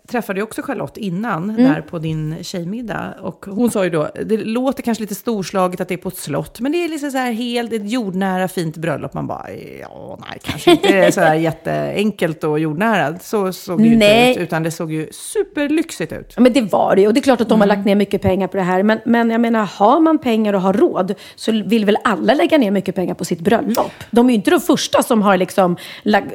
träffade 0.07 0.39
ju 0.39 0.43
också 0.43 0.61
Charlotte 0.61 0.97
innan, 0.97 1.49
mm. 1.49 1.63
där 1.63 1.81
på 1.81 1.99
din 1.99 2.35
tjejmiddag. 2.41 3.15
Och 3.21 3.45
hon 3.45 3.71
sa 3.71 3.83
ju 3.83 3.89
då, 3.89 4.09
det 4.25 4.37
låter 4.37 4.83
kanske 4.83 5.01
lite 5.01 5.15
storslaget 5.15 5.81
att 5.81 5.87
det 5.87 5.93
är 5.93 5.97
på 5.97 6.09
ett 6.09 6.17
slott, 6.17 6.59
men 6.59 6.71
det 6.71 6.83
är 6.83 6.89
liksom 6.89 7.11
så 7.11 7.17
här 7.17 7.31
helt 7.31 7.73
ett 7.73 7.91
jordnära 7.91 8.47
fint 8.47 8.77
bröllop. 8.77 9.13
Man 9.13 9.27
bara, 9.27 9.45
ja, 9.81 10.19
nej, 10.29 10.39
kanske 10.43 10.71
inte 10.71 11.11
så 11.11 11.21
här 11.21 11.35
jätteenkelt 11.35 12.43
och 12.43 12.59
jordnära. 12.59 13.19
Så 13.19 13.53
såg 13.53 13.77
det 13.81 13.87
ju 13.87 13.93
inte 13.93 14.31
ut, 14.31 14.37
utan 14.37 14.63
det 14.63 14.71
såg 14.71 14.91
ju 14.91 15.07
superlyxigt 15.11 16.11
ut. 16.11 16.33
Ja, 16.35 16.41
men 16.41 16.53
det 16.53 16.61
var 16.61 16.95
det 16.95 17.07
Och 17.07 17.13
det 17.13 17.19
är 17.19 17.21
klart 17.21 17.41
att 17.41 17.49
de 17.49 17.61
har 17.61 17.67
mm. 17.67 17.77
lagt 17.77 17.85
ner 17.85 17.95
mycket 17.95 18.21
pengar 18.21 18.47
på 18.47 18.57
det 18.57 18.63
här. 18.63 18.83
Men, 18.83 18.99
men 19.05 19.29
jag 19.29 19.41
menar, 19.41 19.65
har 19.65 19.99
man 19.99 20.17
pengar 20.17 20.53
och 20.53 20.61
har 20.61 20.73
råd 20.73 21.13
så 21.35 21.51
vill 21.51 21.85
väl 21.85 21.97
alla 22.03 22.33
lägga 22.33 22.57
ner 22.57 22.71
mycket 22.71 22.95
pengar 22.95 23.13
på 23.13 23.25
sitt 23.25 23.39
bröllop. 23.39 23.91
De 24.11 24.27
är 24.27 24.31
ju 24.31 24.35
inte 24.35 24.51
de 24.51 24.59
första 24.59 25.03
som 25.03 25.21
har 25.21 25.37
liksom 25.37 25.77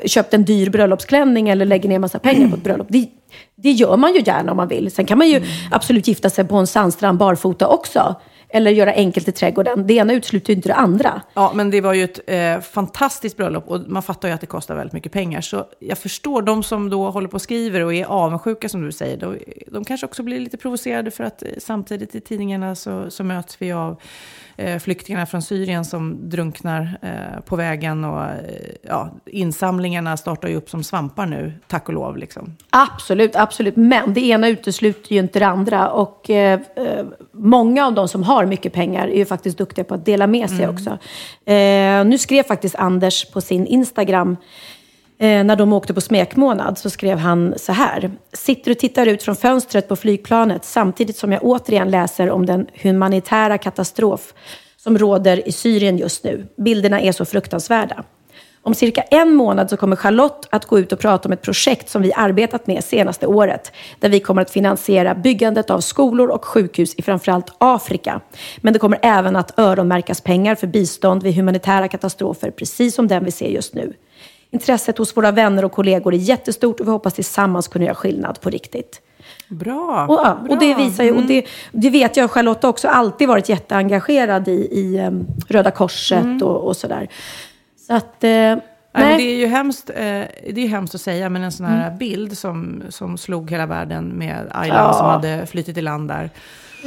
köpt 0.05 0.35
en 0.35 0.45
dyr 0.45 0.71
bröllopsklänning 0.71 1.49
eller 1.49 1.65
lägger 1.65 1.89
ner 1.89 1.99
massa 1.99 2.19
pengar 2.19 2.49
på 2.49 2.57
ett 2.57 2.65
bröllop. 2.65 2.87
Det, 2.91 3.09
det 3.55 3.71
gör 3.71 3.97
man 3.97 4.15
ju 4.15 4.23
gärna 4.27 4.51
om 4.51 4.57
man 4.57 4.69
vill. 4.69 4.91
Sen 4.91 5.07
kan 5.07 5.19
man 5.19 5.29
ju 5.29 5.37
mm. 5.37 5.49
absolut 5.71 6.09
gifta 6.09 6.31
sig 6.31 6.45
på 6.45 6.57
en 6.57 6.67
sandstrand 6.67 7.19
barfota 7.19 7.69
också. 7.69 8.17
Eller 8.49 8.71
göra 8.71 8.93
enkelt 8.93 9.29
i 9.29 9.33
trädgården. 9.33 9.87
Det 9.87 9.95
ena 9.95 10.13
utesluter 10.13 10.51
ju 10.51 10.57
inte 10.57 10.69
det 10.69 10.75
andra. 10.75 11.23
Ja, 11.35 11.53
men 11.55 11.71
det 11.71 11.81
var 11.81 11.95
ju 11.95 12.05
ett 12.05 12.21
eh, 12.27 12.61
fantastiskt 12.61 13.37
bröllop 13.37 13.69
och 13.69 13.81
man 13.87 14.03
fattar 14.03 14.29
ju 14.29 14.35
att 14.35 14.41
det 14.41 14.47
kostar 14.47 14.77
väldigt 14.77 14.93
mycket 14.93 15.13
pengar. 15.13 15.41
Så 15.41 15.65
jag 15.79 15.99
förstår 15.99 16.43
de 16.43 16.63
som 16.63 16.91
då 16.91 17.11
håller 17.11 17.29
på 17.29 17.35
och 17.35 17.43
skriver 17.43 17.81
och 17.81 17.95
är 17.95 18.05
avundsjuka 18.05 18.69
som 18.69 18.83
du 18.83 18.93
säger. 18.93 19.17
Då, 19.17 19.35
de 19.67 19.85
kanske 19.85 20.07
också 20.07 20.23
blir 20.23 20.41
lite 20.41 20.57
provocerade 20.57 21.11
för 21.11 21.25
att 21.25 21.43
eh, 21.43 21.49
samtidigt 21.59 22.15
i 22.15 22.21
tidningarna 22.21 22.75
så, 22.75 23.11
så 23.11 23.25
möts 23.25 23.57
vi 23.59 23.73
av 23.73 24.01
flyktingarna 24.81 25.27
från 25.27 25.43
Syrien 25.43 25.85
som 25.85 26.29
drunknar 26.29 26.99
eh, 27.03 27.41
på 27.41 27.57
vägen. 27.57 28.05
Och, 28.05 28.23
eh, 28.23 28.31
ja, 28.83 29.11
insamlingarna 29.27 30.17
startar 30.17 30.49
ju 30.49 30.57
upp 30.57 30.71
som 30.71 30.85
svampar 30.85 31.27
nu, 31.27 31.53
tack 31.67 31.89
och 31.89 31.95
lov. 31.95 32.17
Liksom. 32.17 32.57
Absolut, 32.71 33.37
absolut. 33.37 33.77
Men 33.77 34.15
det 34.15 34.21
ena 34.21 34.49
utesluter 34.49 35.13
ju 35.13 35.19
inte 35.19 35.39
det 35.39 35.47
andra. 35.47 35.91
Och 35.91 36.31
eh, 36.31 36.61
eh, 36.77 37.07
många 37.33 37.87
av 37.87 37.95
de 37.95 38.09
som 38.09 38.23
har 38.23 38.47
mycket 38.47 38.73
pengar 38.73 39.09
är 39.09 39.17
ju 39.17 39.25
faktiskt 39.25 39.59
duktiga 39.59 39.85
på 39.85 39.95
att 39.95 40.05
dela 40.05 40.27
med 40.27 40.51
sig 40.51 40.65
mm. 40.65 40.75
också. 40.75 40.91
Eh, 41.51 42.05
nu 42.05 42.19
skrev 42.19 42.43
faktiskt 42.43 42.75
Anders 42.75 43.31
på 43.31 43.41
sin 43.41 43.67
Instagram 43.67 44.37
Eh, 45.19 45.45
när 45.45 45.57
de 45.57 45.73
åkte 45.73 45.95
på 45.95 46.01
smekmånad 46.01 46.79
så 46.79 46.91
skrev 46.91 47.19
han 47.19 47.55
så 47.57 47.73
här. 47.73 48.11
Sitter 48.33 48.71
och 48.71 48.79
tittar 48.79 49.07
ut 49.07 49.23
från 49.23 49.37
fönstret 49.37 49.89
på 49.89 49.97
flygplanet 49.97 50.65
samtidigt 50.65 51.17
som 51.17 51.33
jag 51.33 51.45
återigen 51.45 51.91
läser 51.91 52.31
om 52.31 52.47
den 52.47 52.67
humanitära 52.83 53.59
katastrof 53.59 54.35
som 54.77 54.99
råder 54.99 55.49
i 55.49 55.53
Syrien 55.53 55.99
just 55.99 56.25
nu. 56.25 56.47
Bilderna 56.57 57.01
är 57.01 57.13
så 57.13 57.25
fruktansvärda. 57.25 58.05
Om 58.63 58.75
cirka 58.75 59.03
en 59.03 59.35
månad 59.35 59.71
så 59.71 59.77
kommer 59.77 59.97
Charlotte 59.97 60.49
att 60.51 60.65
gå 60.67 60.79
ut 60.79 60.93
och 60.93 60.99
prata 60.99 61.29
om 61.29 61.33
ett 61.33 61.43
projekt 61.43 61.89
som 61.89 62.03
vi 62.03 62.13
arbetat 62.13 62.67
med 62.67 62.85
senaste 62.85 63.27
året, 63.27 63.73
där 64.01 64.09
vi 64.09 64.21
kommer 64.21 64.43
att 64.43 64.51
finansiera 64.51 65.15
byggandet 65.15 65.71
av 65.71 65.81
skolor 65.81 66.29
och 66.29 66.45
sjukhus 66.45 66.95
i 66.95 67.03
framförallt 67.03 67.53
Afrika. 67.59 68.21
Men 68.57 68.73
det 68.73 68.79
kommer 68.79 68.99
även 69.03 69.37
att 69.37 69.59
öronmärkas 69.59 70.21
pengar 70.21 70.55
för 70.55 70.67
bistånd 70.67 71.23
vid 71.23 71.35
humanitära 71.35 71.89
katastrofer, 71.89 72.51
precis 72.51 72.95
som 72.95 73.09
den 73.09 73.25
vi 73.25 73.31
ser 73.31 73.49
just 73.49 73.75
nu. 73.75 73.93
Intresset 74.51 74.99
hos 74.99 75.17
våra 75.17 75.31
vänner 75.31 75.65
och 75.65 75.73
kollegor 75.73 76.15
är 76.15 76.19
jättestort 76.19 76.81
och 76.81 76.87
vi 76.87 76.91
hoppas 76.91 77.15
tillsammans 77.15 77.69
kunna 77.69 77.85
göra 77.85 77.95
skillnad 77.95 78.41
på 78.41 78.51
riktigt. 78.51 79.01
Bra. 79.49 80.07
Och, 80.09 80.21
ja, 80.25 80.39
och 80.49 80.59
det 80.59 80.75
visar 80.75 81.05
ju, 81.05 81.11
och 81.11 81.17
mm. 81.17 81.29
det, 81.29 81.47
det 81.73 81.91
vet 81.91 82.17
jag, 82.17 82.31
Charlotte 82.31 82.63
har 82.63 82.71
också 82.71 82.89
alltid 82.89 83.29
varit 83.29 83.49
jätteengagerad 83.49 84.49
i, 84.49 84.69
i 84.73 85.07
um, 85.07 85.27
Röda 85.49 85.71
Korset 85.71 86.25
mm. 86.25 86.43
och, 86.43 86.69
och 86.69 86.77
sådär. 86.77 87.09
Så 87.87 87.95
att... 87.95 88.25
Eh, 88.25 88.31
nej. 88.31 88.61
Nej, 88.93 89.17
det 89.17 89.23
är 89.23 89.37
ju 89.37 89.47
hemskt, 89.47 89.91
eh, 89.91 89.95
det 89.97 90.57
är 90.57 90.69
hemskt 90.69 90.95
att 90.95 91.01
säga, 91.01 91.29
men 91.29 91.43
en 91.43 91.53
sån 91.53 91.67
här 91.67 91.87
mm. 91.87 91.99
bild 91.99 92.39
som, 92.39 92.83
som 92.89 93.19
slog 93.19 93.51
hela 93.51 93.67
världen 93.67 94.09
med 94.09 94.51
Aylan 94.51 94.77
ja. 94.77 94.93
som 94.93 95.07
hade 95.07 95.47
flyttit 95.47 95.77
i 95.77 95.83
land 95.83 96.09
där. 96.09 96.31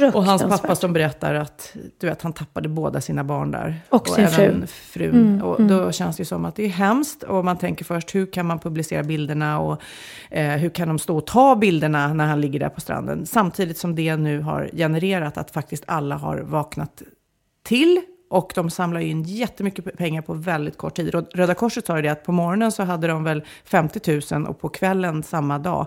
Och 0.06 0.24
hans 0.24 0.42
pappa 0.42 0.76
som 0.76 0.92
berättar 0.92 1.34
att 1.34 1.76
du 1.98 2.06
vet, 2.06 2.22
han 2.22 2.32
tappade 2.32 2.68
båda 2.68 3.00
sina 3.00 3.24
barn 3.24 3.50
där. 3.50 3.80
Och, 3.88 4.00
och 4.00 4.08
sin 4.08 4.24
även 4.24 4.66
fru. 4.66 4.66
frun. 4.66 5.34
Mm, 5.34 5.42
och 5.42 5.62
då 5.62 5.78
mm. 5.78 5.92
känns 5.92 6.16
det 6.16 6.24
som 6.24 6.44
att 6.44 6.56
det 6.56 6.64
är 6.64 6.68
hemskt. 6.68 7.22
Och 7.22 7.44
man 7.44 7.58
tänker 7.58 7.84
först, 7.84 8.14
hur 8.14 8.26
kan 8.26 8.46
man 8.46 8.58
publicera 8.58 9.02
bilderna? 9.02 9.60
Och 9.60 9.82
eh, 10.30 10.56
hur 10.56 10.70
kan 10.70 10.88
de 10.88 10.98
stå 10.98 11.16
och 11.16 11.26
ta 11.26 11.56
bilderna 11.56 12.14
när 12.14 12.26
han 12.26 12.40
ligger 12.40 12.60
där 12.60 12.68
på 12.68 12.80
stranden? 12.80 13.26
Samtidigt 13.26 13.78
som 13.78 13.94
det 13.94 14.16
nu 14.16 14.40
har 14.40 14.70
genererat 14.72 15.38
att 15.38 15.50
faktiskt 15.50 15.84
alla 15.86 16.16
har 16.16 16.38
vaknat 16.38 17.02
till 17.62 18.00
och 18.30 18.52
de 18.54 18.70
samlar 18.70 19.00
in 19.00 19.22
jättemycket 19.22 19.98
pengar 19.98 20.22
på 20.22 20.34
väldigt 20.34 20.78
kort 20.78 20.96
tid. 20.96 21.14
Röda 21.34 21.54
Korset 21.54 21.86
sa 21.86 21.96
ju 21.96 22.02
det 22.02 22.08
att 22.08 22.24
på 22.24 22.32
morgonen 22.32 22.72
så 22.72 22.82
hade 22.82 23.06
de 23.06 23.24
väl 23.24 23.44
50 23.64 24.20
000 24.34 24.46
och 24.46 24.60
på 24.60 24.68
kvällen 24.68 25.22
samma 25.22 25.58
dag 25.58 25.86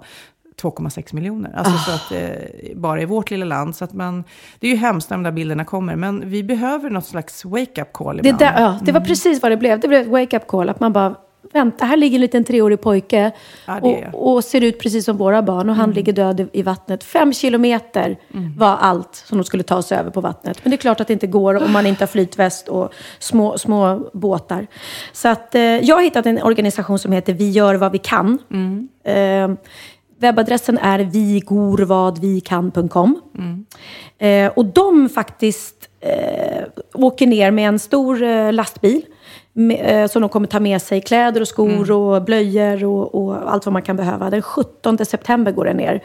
2,6 0.64 1.16
miljoner. 1.16 1.52
Alltså 1.56 1.74
oh. 1.74 1.86
så 1.86 1.92
att, 1.92 2.12
eh, 2.12 2.76
bara 2.76 3.02
i 3.02 3.06
vårt 3.06 3.32
lilla 3.32 3.46
land. 3.46 3.76
Så 3.76 3.84
att 3.84 3.94
man, 3.94 4.24
det 4.60 4.68
är 4.68 4.72
ju 4.72 4.78
hemskt 4.78 5.10
när 5.10 5.18
de 5.18 5.24
där 5.24 5.32
bilderna 5.32 5.66
kommer, 5.66 5.96
men 5.96 6.30
vi 6.30 6.44
behöver 6.44 6.90
något 6.90 7.06
slags 7.06 7.46
wake-up 7.46 7.94
call 7.94 8.20
ibland. 8.20 8.40
Det, 8.40 8.46
där, 8.46 8.62
ja, 8.62 8.80
det 8.84 8.92
var 8.92 9.00
mm. 9.00 9.08
precis 9.08 9.42
vad 9.42 9.52
det 9.52 9.58
blev. 9.58 9.80
Det 9.80 9.88
blev 9.88 10.02
ett 10.02 10.08
wake-up 10.08 10.48
call. 10.48 10.70
Att 10.70 10.80
man 10.80 10.94
bara, 10.94 11.16
vänta, 11.54 11.86
här 11.86 11.98
ligger 11.98 12.16
en 12.16 12.22
liten 12.22 12.44
treårig 12.44 12.82
pojke 12.82 13.32
ja, 13.68 13.80
och, 13.80 14.34
och, 14.34 14.44
ser 14.44 14.62
ut 14.62 14.80
precis 14.80 15.06
som 15.06 15.18
våra 15.18 15.42
barn. 15.42 15.70
Och 15.70 15.76
han 15.76 15.84
mm. 15.84 15.96
ligger 15.96 16.14
död 16.14 16.50
i, 16.54 16.62
vattnet. 16.64 17.04
Fem 17.04 17.34
kilometer 17.34 18.18
mm. 18.34 18.58
var 18.58 18.78
allt 18.78 19.16
som 19.16 19.38
de 19.38 19.44
skulle 19.44 19.64
ta 19.64 19.82
sig 19.82 19.98
över 19.98 20.12
på 20.12 20.22
vattnet. 20.22 20.60
Men 20.64 20.72
det 20.72 20.76
är 20.76 20.78
klart 20.78 21.02
att 21.02 21.08
det 21.08 21.14
inte 21.14 21.28
går 21.28 21.64
om 21.64 21.72
man 21.72 21.86
inte 21.86 22.02
har 22.02 22.08
flytväst 22.08 22.68
och 22.68 22.94
små, 23.20 23.58
små 23.58 24.10
båtar. 24.14 24.68
Så 25.14 25.28
att, 25.30 25.56
eh, 25.56 25.62
jag 25.62 25.96
har 25.96 26.04
hittat 26.04 26.26
en 26.26 26.44
organisation 26.44 27.00
som 27.00 27.12
heter 27.12 27.34
Vi 27.34 27.50
gör 27.50 27.76
vad 27.76 27.92
vi 27.92 27.98
kan. 27.98 28.40
Mm. 28.52 28.88
Eh, 29.04 29.58
Webbadressen 30.20 30.78
är 30.78 31.00
vigorvadvikan.com. 31.00 33.22
Eh, 34.18 34.52
och 34.56 34.66
de 34.66 35.10
faktiskt 35.10 35.90
eh, 36.00 36.64
åker 36.94 37.28
ner 37.28 37.52
med 37.52 37.68
en 37.68 37.80
stor 37.80 38.24
eh, 38.24 38.54
lastbil. 38.54 39.06
Med, 39.54 40.04
eh, 40.04 40.08
som 40.08 40.22
de 40.22 40.30
kommer 40.30 40.48
ta 40.48 40.60
med 40.60 40.82
sig 40.82 41.02
kläder 41.02 41.42
och 41.42 41.48
skor 41.48 41.92
och 41.92 42.24
blöjor 42.24 42.84
och, 42.84 43.16
och 43.16 43.52
allt 43.52 43.66
vad 43.66 43.74
man 43.74 43.82
kan 43.82 43.96
behöva. 43.96 44.30
Den 44.30 44.42
17 44.42 45.06
september 45.06 45.52
går 45.52 45.66
det 45.66 45.74
ner. 45.74 46.04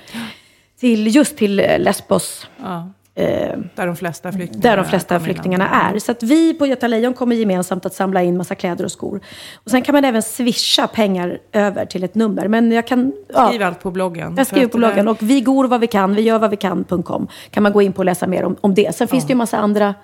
Till, 0.80 1.14
just 1.14 1.36
till 1.36 1.60
eh, 1.60 1.78
Lesbos. 1.78 2.46
Ja. 2.62 2.90
Eh, 3.18 3.58
Där 3.74 3.86
de 3.86 3.96
flesta 3.96 4.32
flyktingarna 4.32 4.70
där 4.70 4.76
de 4.76 4.84
flesta 4.88 5.20
flyktingarna 5.20 5.68
är. 5.68 5.98
Så 5.98 6.12
att 6.12 6.22
vi 6.22 6.54
på 6.54 6.66
Göta 6.66 6.86
Lejon 6.86 7.14
kommer 7.14 7.36
gemensamt 7.36 7.86
att 7.86 7.94
samla 7.94 8.22
in 8.22 8.36
massa 8.36 8.54
kläder 8.54 8.84
och 8.84 8.92
skor. 8.92 9.20
Och 9.64 9.70
sen 9.70 9.82
kan 9.82 9.92
man 9.92 10.04
även 10.04 10.22
swisha 10.22 10.86
pengar 10.86 11.38
över 11.52 11.86
till 11.86 12.04
ett 12.04 12.14
nummer. 12.14 12.48
Men 12.48 12.72
jag 12.72 12.86
kan... 12.86 13.12
Ja, 13.34 13.48
Skriv 13.48 13.62
allt 13.62 13.80
på 13.82 13.90
bloggen. 13.90 14.34
jag 14.36 14.46
skriver 14.46 14.66
på 14.68 14.78
bloggen. 14.78 15.08
Och 15.08 15.16
vi 15.20 15.40
går 15.40 15.64
vad 15.68 15.80
vi 15.80 15.86
kan, 15.86 16.14
vi 16.14 16.22
gör 16.22 16.38
vad 16.38 16.50
vi 16.50 16.56
kan.com. 16.56 17.28
Kan 17.50 17.62
man 17.62 17.72
gå 17.72 17.82
in 17.82 17.92
på 17.92 17.98
och 17.98 18.04
läsa 18.04 18.26
mer 18.26 18.44
om, 18.44 18.56
om 18.60 18.74
det. 18.74 18.94
Sen 18.94 19.08
finns 19.08 19.24
det 19.24 19.30
ju 19.30 19.32
en 19.34 19.38
massa 19.38 19.58
andra 19.58 19.94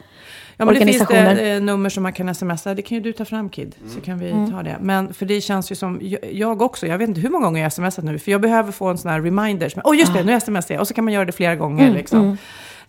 Ja, 0.57 0.65
men 0.65 0.75
det 0.75 0.81
finns 0.87 1.01
organisationer. 1.01 1.35
det 1.45 1.55
eh, 1.55 1.61
nummer 1.63 1.89
som 1.91 2.03
man 2.03 2.13
kan 2.13 2.35
smsa. 2.35 2.75
Det 2.75 2.83
kan 2.83 2.95
ju 2.97 3.03
du 3.03 3.13
ta 3.13 3.25
fram 3.25 3.49
Kid, 3.49 3.75
så 3.95 4.01
kan 4.01 4.19
vi 4.19 4.31
Mm. 4.31 4.51
ta 4.53 4.63
det. 4.63 4.77
Men 4.81 5.15
för 5.15 5.27
det 5.27 5.41
känns 5.41 5.71
ju 5.73 5.75
som, 5.75 6.01
jag- 6.31 6.63
också, 6.63 6.87
jag 6.87 6.99
vet 6.99 7.09
inte 7.09 7.21
hur 7.21 7.31
många 7.31 7.45
gånger 7.45 7.63
jag 7.63 7.73
smsat 7.73 8.05
nu, 8.05 8.19
för 8.19 8.31
jag 8.31 8.41
behöver 8.41 8.73
få 8.73 8.87
en 8.89 8.99
sån 8.99 9.11
här 9.11 9.21
reminder. 9.21 9.73
Åh 9.85 9.93
oh, 9.93 9.99
just 9.99 10.15
det, 10.15 10.25
nu 10.25 10.41
smsar 10.41 10.75
jag. 10.75 10.81
Och 10.81 10.89
så 10.89 10.95
kan 10.95 11.05
man 11.05 11.15
göra 11.15 11.25
det 11.25 11.33
flera 11.33 11.57
gånger. 11.57 11.85
Mm, 11.85 11.95
liksom. 11.97 12.39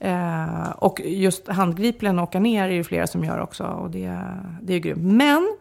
Eh, 0.05 0.69
och 0.69 1.01
just 1.05 1.47
handgripligen 1.47 2.19
åka 2.19 2.39
ner 2.39 2.63
är 2.63 2.73
ju 2.73 2.83
flera 2.83 3.07
som 3.07 3.23
gör 3.23 3.39
också. 3.39 3.63
Och 3.63 3.89
det, 3.89 4.19
det 4.61 4.73
är 4.73 4.79
grymt. 4.79 5.03
Men 5.03 5.57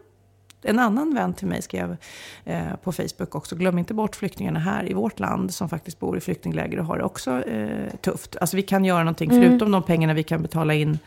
en 0.61 0.79
annan 0.79 1.13
vän 1.15 1.33
till 1.33 1.47
mig 1.47 1.61
skrev 1.61 1.97
eh, 2.45 2.75
på 2.83 2.91
Facebook 2.91 3.35
också, 3.35 3.55
glöm 3.55 3.77
inte 3.77 3.93
bort 3.93 4.15
flyktingarna 4.15 4.59
här 4.59 4.91
i 4.91 4.93
vårt 4.93 5.19
land 5.19 5.53
som 5.53 5.69
faktiskt 5.69 5.99
bor 5.99 6.17
i 6.17 6.19
flyktingläger 6.21 6.79
och 6.79 6.85
har 6.85 6.97
det 6.97 7.03
också 7.03 7.43
eh, 7.47 7.95
tufft. 8.01 8.37
Alltså 8.41 8.55
vi 8.57 8.61
kan 8.63 8.85
göra 8.85 8.99
någonting, 9.03 9.31
Mm. 9.31 9.43
förutom 9.43 9.71
de 9.71 9.83
pengarna 9.83 10.13
vi 10.13 10.23
kan 10.23 10.41
betala 10.41 10.73
in 10.73 10.99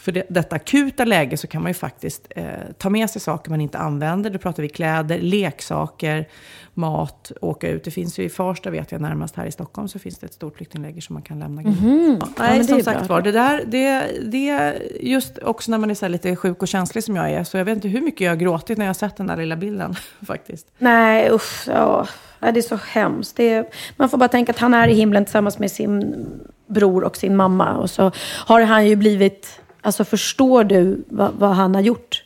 för 0.00 0.12
det, 0.12 0.22
detta 0.28 0.56
akuta 0.56 1.04
läge 1.04 1.36
så 1.36 1.46
kan 1.46 1.62
man 1.62 1.70
ju 1.70 1.74
faktiskt 1.74 2.26
eh, 2.30 2.44
ta 2.78 2.90
med 2.90 3.10
sig 3.10 3.20
saker 3.20 3.50
man 3.50 3.60
inte 3.60 3.78
använder. 3.78 4.30
Då 4.30 4.38
pratar 4.38 4.62
vi 4.62 4.68
kläder, 4.68 5.18
leksaker, 5.18 6.28
mat, 6.74 7.32
åka 7.40 7.68
ut. 7.68 7.84
Det 7.84 7.90
finns 7.90 8.18
ju 8.18 8.22
i 8.24 8.28
Farsta, 8.28 8.70
vet 8.70 8.92
jag, 8.92 9.00
närmast 9.00 9.36
här 9.36 9.46
i 9.46 9.52
Stockholm 9.52 9.88
så 9.88 9.98
finns 9.98 10.18
det 10.18 10.26
ett 10.26 10.32
stort 10.34 10.56
flyktingläger 10.56 11.00
som 11.00 11.14
man 11.14 11.22
kan 11.22 11.38
lämna 11.38 11.62
grejer. 11.62 11.80
Mhm. 11.80 12.18
Ja, 12.20 12.26
Ja, 12.36 12.44
Nej, 12.44 12.58
det 12.58 12.64
som 12.64 12.82
sagt 12.82 13.08
var, 13.08 13.22
det 13.22 13.32
där, 13.32 13.64
det, 13.66 14.06
det, 14.30 14.78
just 15.00 15.38
också 15.38 15.70
när 15.70 15.78
man 15.78 15.90
är 15.90 15.94
så 15.94 16.08
lite 16.08 16.36
sjuk 16.36 16.62
och 16.62 16.68
känslig 16.68 17.04
som 17.04 17.16
jag 17.16 17.30
är, 17.30 17.44
så 17.44 17.56
jag 17.56 17.64
vet 17.64 17.74
inte 17.74 17.88
hur 17.88 18.00
mycket 18.00 18.20
jag 18.20 18.30
har 18.30 18.36
gråtit 18.36 18.78
när 18.78 18.84
jag 18.84 18.88
har 18.88 18.94
sett 18.94 19.16
den 19.16 19.26
där 19.26 19.36
lilla 19.36 19.56
bilden 19.56 19.94
faktiskt. 20.26 20.66
Nej, 20.78 21.30
usch. 21.32 21.68
Ja. 21.68 22.06
Ja, 22.40 22.52
Det 22.52 22.60
är 22.60 22.62
så 22.62 22.78
hemskt. 22.88 23.40
Är, 23.40 23.64
man 23.96 24.08
får 24.08 24.18
bara 24.18 24.28
tänka 24.28 24.52
att 24.52 24.58
han 24.58 24.74
är 24.74 24.88
i 24.88 24.94
himlen 24.94 25.24
tillsammans 25.24 25.58
med 25.58 25.70
sin 25.70 26.26
bror 26.66 27.04
och 27.04 27.16
sin 27.16 27.36
mamma. 27.36 27.76
Och 27.76 27.90
så 27.90 28.12
har 28.46 28.60
han 28.60 28.86
ju 28.86 28.96
blivit... 28.96 29.60
Alltså 29.82 30.04
förstår 30.04 30.64
du 30.64 31.04
vad, 31.08 31.32
vad 31.34 31.50
han 31.50 31.74
har 31.74 31.82
gjort 31.82 32.24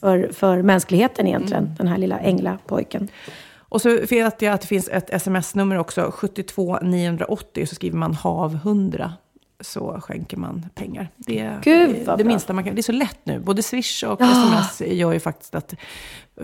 för, 0.00 0.32
för 0.32 0.62
mänskligheten 0.62 1.26
egentligen? 1.26 1.74
Den 1.78 1.88
här 1.88 1.98
lilla 1.98 2.18
änglapojken. 2.18 3.08
Och 3.56 3.82
så 3.82 3.88
vet 3.88 4.42
jag 4.42 4.54
att 4.54 4.60
det 4.60 4.66
finns 4.66 4.88
ett 4.88 5.10
sms-nummer 5.10 5.78
också, 5.78 6.10
72 6.14 6.78
980, 6.82 7.66
så 7.66 7.74
skriver 7.74 7.98
man 7.98 8.14
HAV 8.14 8.54
100. 8.54 9.12
Så 9.60 10.00
skänker 10.00 10.36
man 10.36 10.66
pengar. 10.74 11.08
Det 11.16 11.38
är 11.40 11.60
det, 11.64 12.04
bra. 12.04 12.16
minsta 12.16 12.52
man 12.52 12.64
kan. 12.64 12.74
Det 12.74 12.80
är 12.80 12.82
så 12.82 12.92
lätt 12.92 13.18
nu. 13.24 13.38
Både 13.40 13.62
Swish 13.62 14.04
och 14.04 14.20
Ja. 14.20 14.26
sms 14.30 14.80
gör 14.92 15.12
ju 15.12 15.20
faktiskt 15.20 15.54
att 15.54 15.74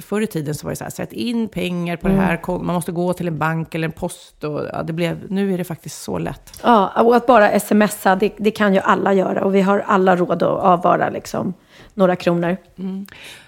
förr 0.01 0.21
i 0.21 0.27
tiden 0.27 0.55
så 0.55 0.67
var 0.67 0.71
det 0.73 0.77
så 0.77 0.85
här, 0.85 0.91
sätt 0.91 1.13
in 1.13 1.49
pengar 1.49 1.97
på 1.97 2.09
det 2.09 2.15
här, 2.15 2.41
Mm. 2.49 2.67
man 2.67 2.75
måste 2.75 2.93
gå 2.93 3.13
till 3.13 3.29
en 3.29 3.39
bank 3.39 3.75
eller 3.75 3.89
en 3.89 3.93
post. 3.93 4.45
Och, 4.45 4.61
ja, 4.73 4.83
det 4.83 4.93
blev, 4.93 5.19
nu 5.31 5.55
är 5.55 5.59
det 5.59 5.65
faktiskt 5.65 6.03
så 6.03 6.19
lätt. 6.19 6.61
Ja, 6.63 7.03
och 7.03 7.17
att 7.17 7.27
bara 7.27 7.61
smsa, 7.61 8.17
det, 8.17 8.33
det 8.39 8.51
kan 8.51 8.75
ju 8.75 8.81
alla 8.81 9.13
göra. 9.13 9.45
Och 9.45 9.55
vi 9.55 9.61
har 9.61 9.79
alla 9.79 10.17
råd 10.17 10.43
att 10.43 10.63
avvara 10.63 11.09
liksom, 11.09 11.55
några 12.01 12.17
kronor. 12.17 12.57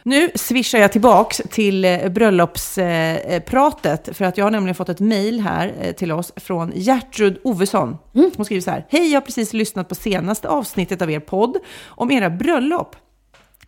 Nu 0.02 0.30
swishar 0.34 0.78
jag 0.78 0.92
tillbaks 0.92 1.42
till 1.50 1.84
eh, 1.84 2.08
bröllopspratet. 2.08 4.16
För 4.16 4.24
att 4.24 4.38
jag 4.38 4.44
har 4.44 4.50
nämligen 4.50 4.74
fått 4.74 4.88
ett 4.88 5.00
mejl 5.00 5.40
här 5.40 5.74
eh, 5.80 5.92
till 5.92 6.12
oss 6.12 6.32
från 6.36 6.72
Gertrud 6.74 7.38
Ovesson. 7.44 7.96
Hon 8.36 8.44
skriver 8.44 8.62
så 8.62 8.70
här. 8.70 8.86
Hej, 8.88 9.12
jag 9.12 9.20
har 9.20 9.26
precis 9.26 9.52
lyssnat 9.52 9.88
på 9.88 9.94
senaste 9.94 10.48
avsnittet 10.48 11.02
av 11.02 11.10
er 11.10 11.20
podd 11.20 11.56
om 11.84 12.10
era 12.10 12.30
bröllop. 12.30 12.96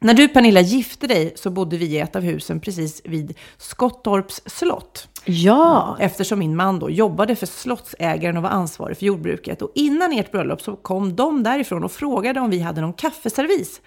När 0.01 0.15
du 0.15 0.29
Pernilla 0.29 0.61
gifte 0.61 1.07
dig 1.07 1.33
så 1.37 1.51
bodde 1.51 1.77
vi 1.77 1.87
i 1.87 1.99
ett 1.99 2.17
av 2.17 2.23
husen 2.23 2.61
precis 2.61 3.03
vid 3.05 3.39
Skottorps 3.59 4.43
slott. 4.47 5.09
Ja. 5.25 5.97
Eftersom 6.01 6.39
min 6.39 6.57
man 6.57 6.79
då 6.79 6.91
jobbade 6.91 7.37
för 7.37 7.47
slottsägaren 7.47 8.37
och 8.37 8.43
var 8.43 8.51
ansvarig 8.51 8.97
för 8.97 9.07
jordbruket. 9.07 9.63
Och 9.63 9.73
innan 9.75 10.13
ert 10.13 10.33
bröllop 10.33 10.63
så 10.63 10.77
kom 10.77 11.17
de 11.17 11.43
därifrån 11.43 11.85
och 11.85 11.93
frågade 11.93 12.41
om 12.41 12.51
vi 12.51 12.61
hade 12.61 12.81
någon 12.81 12.93
kaffeservis. 12.93 13.81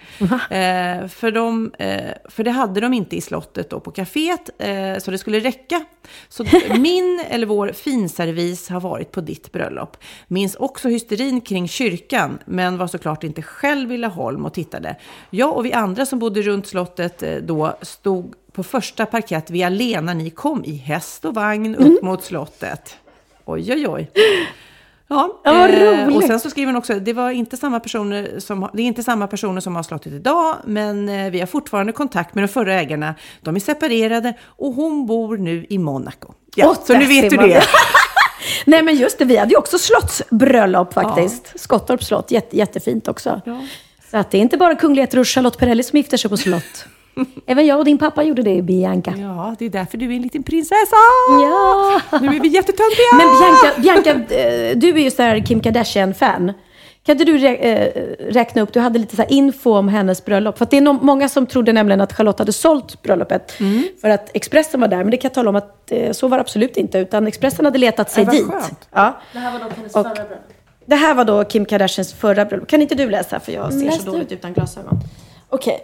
Eh, 0.49 1.07
för, 1.07 1.31
de, 1.31 1.71
eh, 1.79 2.11
för 2.29 2.43
det 2.43 2.51
hade 2.51 2.81
de 2.81 2.93
inte 2.93 3.15
i 3.15 3.21
slottet 3.21 3.73
och 3.73 3.83
på 3.83 3.91
kaféet, 3.91 4.49
eh, 4.57 4.99
så 4.99 5.11
det 5.11 5.17
skulle 5.17 5.39
räcka. 5.39 5.85
Så 6.29 6.45
min 6.79 7.23
eller 7.29 7.47
vår 7.47 7.71
finservis 7.71 8.69
har 8.69 8.81
varit 8.81 9.11
på 9.11 9.21
ditt 9.21 9.51
bröllop. 9.51 9.97
Minns 10.27 10.55
också 10.55 10.89
hysterin 10.89 11.41
kring 11.41 11.67
kyrkan, 11.67 12.39
men 12.45 12.77
var 12.77 12.87
såklart 12.87 13.23
inte 13.23 13.41
själv 13.41 13.91
i 13.91 13.97
Laholm 13.97 14.45
och 14.45 14.53
tittade. 14.53 14.95
Jag 15.29 15.57
och 15.57 15.65
vi 15.65 15.73
andra 15.73 16.05
som 16.05 16.19
bodde 16.19 16.41
runt 16.41 16.67
slottet 16.67 17.23
eh, 17.23 17.35
då 17.35 17.77
stod 17.81 18.33
på 18.57 18.63
första 18.63 19.05
parkett 19.05 19.49
vid 19.49 19.65
Alena 19.65 20.13
när 20.13 20.23
ni 20.23 20.29
kom 20.29 20.65
i 20.65 20.75
häst 20.75 21.25
och 21.25 21.33
vagn 21.33 21.75
upp 21.75 22.01
mot 22.03 22.23
slottet. 22.23 22.97
Oj, 23.45 23.73
oj, 23.73 23.87
oj. 23.87 24.11
Ja, 25.07 25.41
Ja, 25.43 25.69
eh, 25.69 26.15
och 26.15 26.23
sen 26.23 26.39
så 26.39 26.49
skriver 26.49 26.65
hon 26.65 26.75
också, 26.75 26.99
det, 26.99 27.13
var 27.13 27.31
inte 27.31 27.57
samma 27.57 27.79
personer 27.79 28.39
som, 28.39 28.69
det 28.73 28.81
är 28.81 28.85
inte 28.85 29.03
samma 29.03 29.27
personer 29.27 29.61
som 29.61 29.75
har 29.75 29.83
slottet 29.83 30.13
idag, 30.13 30.55
men 30.65 31.09
eh, 31.09 31.31
vi 31.31 31.39
har 31.39 31.47
fortfarande 31.47 31.91
kontakt 31.91 32.35
med 32.35 32.43
de 32.43 32.47
förra 32.47 32.73
ägarna. 32.73 33.15
De 33.41 33.55
är 33.55 33.59
separerade 33.59 34.33
och 34.43 34.73
hon 34.73 35.05
bor 35.05 35.37
nu 35.37 35.65
i 35.69 35.77
Monaco. 35.77 36.33
Ja, 36.55 36.67
Åh, 36.69 36.85
så 36.85 36.93
nu 36.93 37.05
vet 37.05 37.29
du 37.29 37.37
det. 37.37 37.63
Nej 38.65 38.83
men 38.83 38.95
just 38.95 39.19
det, 39.19 39.25
vi 39.25 39.37
hade 39.37 39.51
ju 39.51 39.57
också 39.57 39.77
slottsbröllop 39.77 40.93
faktiskt. 40.93 41.59
Skottorps 41.59 42.07
slott, 42.07 42.31
jätte, 42.31 42.57
jättefint 42.57 43.07
också. 43.07 43.41
Så 44.11 44.17
att 44.17 44.31
det 44.31 44.37
är 44.37 44.41
inte 44.41 44.57
bara 44.57 44.75
kungligheter 44.75 45.19
och 45.19 45.27
Charlotte 45.27 45.57
Perrelli 45.57 45.83
som 45.83 45.97
gifter 45.97 46.17
sig 46.17 46.29
på 46.29 46.37
slott. 46.37 46.87
Även 47.45 47.65
jag 47.65 47.79
och 47.79 47.85
din 47.85 47.97
pappa 47.97 48.23
gjorde 48.23 48.41
det, 48.41 48.61
Bianca. 48.61 49.13
Ja, 49.17 49.55
det 49.59 49.65
är 49.65 49.69
därför 49.69 49.97
du 49.97 50.11
är 50.11 50.15
en 50.15 50.21
liten 50.21 50.43
prinsessa. 50.43 50.95
Ja. 51.41 52.01
Nu 52.21 52.27
är 52.35 52.39
vi 52.41 52.47
jättetöntiga. 52.47 53.07
Men 53.17 53.27
Bianca, 53.39 53.81
Bianca 54.03 54.35
eh, 54.35 54.77
du 54.77 54.89
är 54.89 54.97
ju 55.03 55.11
så 55.11 55.21
här 55.21 55.39
Kim 55.45 55.61
Kardashian-fan. 55.61 56.53
Kan 57.05 57.13
inte 57.13 57.25
du 57.25 57.47
eh, 57.47 57.91
räkna 58.31 58.61
upp, 58.61 58.73
du 58.73 58.79
hade 58.79 58.99
lite 58.99 59.15
så 59.15 59.21
här 59.21 59.31
info 59.31 59.73
om 59.73 59.87
hennes 59.87 60.25
bröllop. 60.25 60.57
För 60.57 60.63
att 60.65 60.71
det 60.71 60.77
är 60.77 60.81
no- 60.81 60.99
många 61.01 61.29
som 61.29 61.45
trodde 61.45 61.73
nämligen 61.73 62.01
att 62.01 62.13
Charlotte 62.13 62.39
hade 62.39 62.53
sålt 62.53 63.01
bröllopet. 63.01 63.59
Mm. 63.59 63.83
För 64.01 64.09
att 64.09 64.35
Expressen 64.35 64.79
var 64.81 64.87
där. 64.87 64.97
Men 64.97 65.11
det 65.11 65.17
kan 65.17 65.29
jag 65.29 65.33
tala 65.33 65.49
om 65.49 65.55
att 65.55 65.91
eh, 65.91 66.11
så 66.11 66.27
var 66.27 66.37
det 66.37 66.41
absolut 66.41 66.77
inte. 66.77 66.97
Utan 66.99 67.27
Expressen 67.27 67.65
hade 67.65 67.77
letat 67.77 68.11
sig 68.11 68.25
vad 68.25 68.33
dit. 68.35 68.45
skönt. 68.47 68.87
Ja. 68.93 69.17
Det 69.33 69.39
här 69.39 69.51
var 69.51 69.59
dock 69.59 69.77
hennes 69.77 69.95
Och- 69.95 70.03
förra 70.03 70.13
bröllop. 70.13 70.43
Det 70.85 70.95
här 70.95 71.13
var 71.13 71.25
då 71.25 71.43
Kim 71.43 71.65
Kardashians 71.65 72.13
förra 72.13 72.45
bröllop. 72.45 72.67
Kan 72.67 72.81
inte 72.81 72.95
du 72.95 73.09
läsa? 73.09 73.39
För 73.39 73.51
jag 73.51 73.73
ser 73.73 73.85
Läs 73.85 74.03
så 74.03 74.11
dåligt 74.11 74.31
utan 74.31 74.53
glasögon. 74.53 74.99
Okej. 75.49 75.79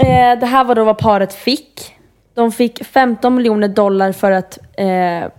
Eh, 0.00 0.38
det 0.38 0.46
här 0.46 0.64
var 0.64 0.74
då 0.74 0.84
vad 0.84 0.98
paret 0.98 1.34
fick. 1.34 1.94
De 2.34 2.52
fick 2.52 2.84
15 2.84 3.34
miljoner 3.34 3.68
dollar 3.68 4.12
för 4.12 4.30
att 4.30 4.58
eh, 4.76 5.30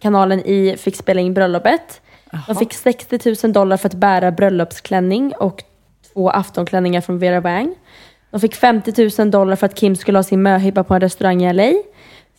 kanalen 0.00 0.40
i 0.40 0.76
fick 0.78 0.96
spela 0.96 1.20
in 1.20 1.34
bröllopet. 1.34 2.00
De 2.46 2.56
fick 2.56 2.72
60 2.72 3.36
000 3.44 3.52
dollar 3.52 3.76
för 3.76 3.88
att 3.88 3.94
bära 3.94 4.30
bröllopsklänning 4.30 5.34
och 5.38 5.64
två 6.12 6.30
aftonklänningar 6.30 7.00
från 7.00 7.18
Vera 7.18 7.40
Wang. 7.40 7.74
De 8.30 8.40
fick 8.40 8.54
50 8.54 9.10
000 9.18 9.30
dollar 9.30 9.56
för 9.56 9.66
att 9.66 9.74
Kim 9.74 9.96
skulle 9.96 10.18
ha 10.18 10.22
sin 10.22 10.42
möhippa 10.42 10.84
på 10.84 10.94
en 10.94 11.00
restaurang 11.00 11.42
i 11.42 11.52
LA. 11.52 11.72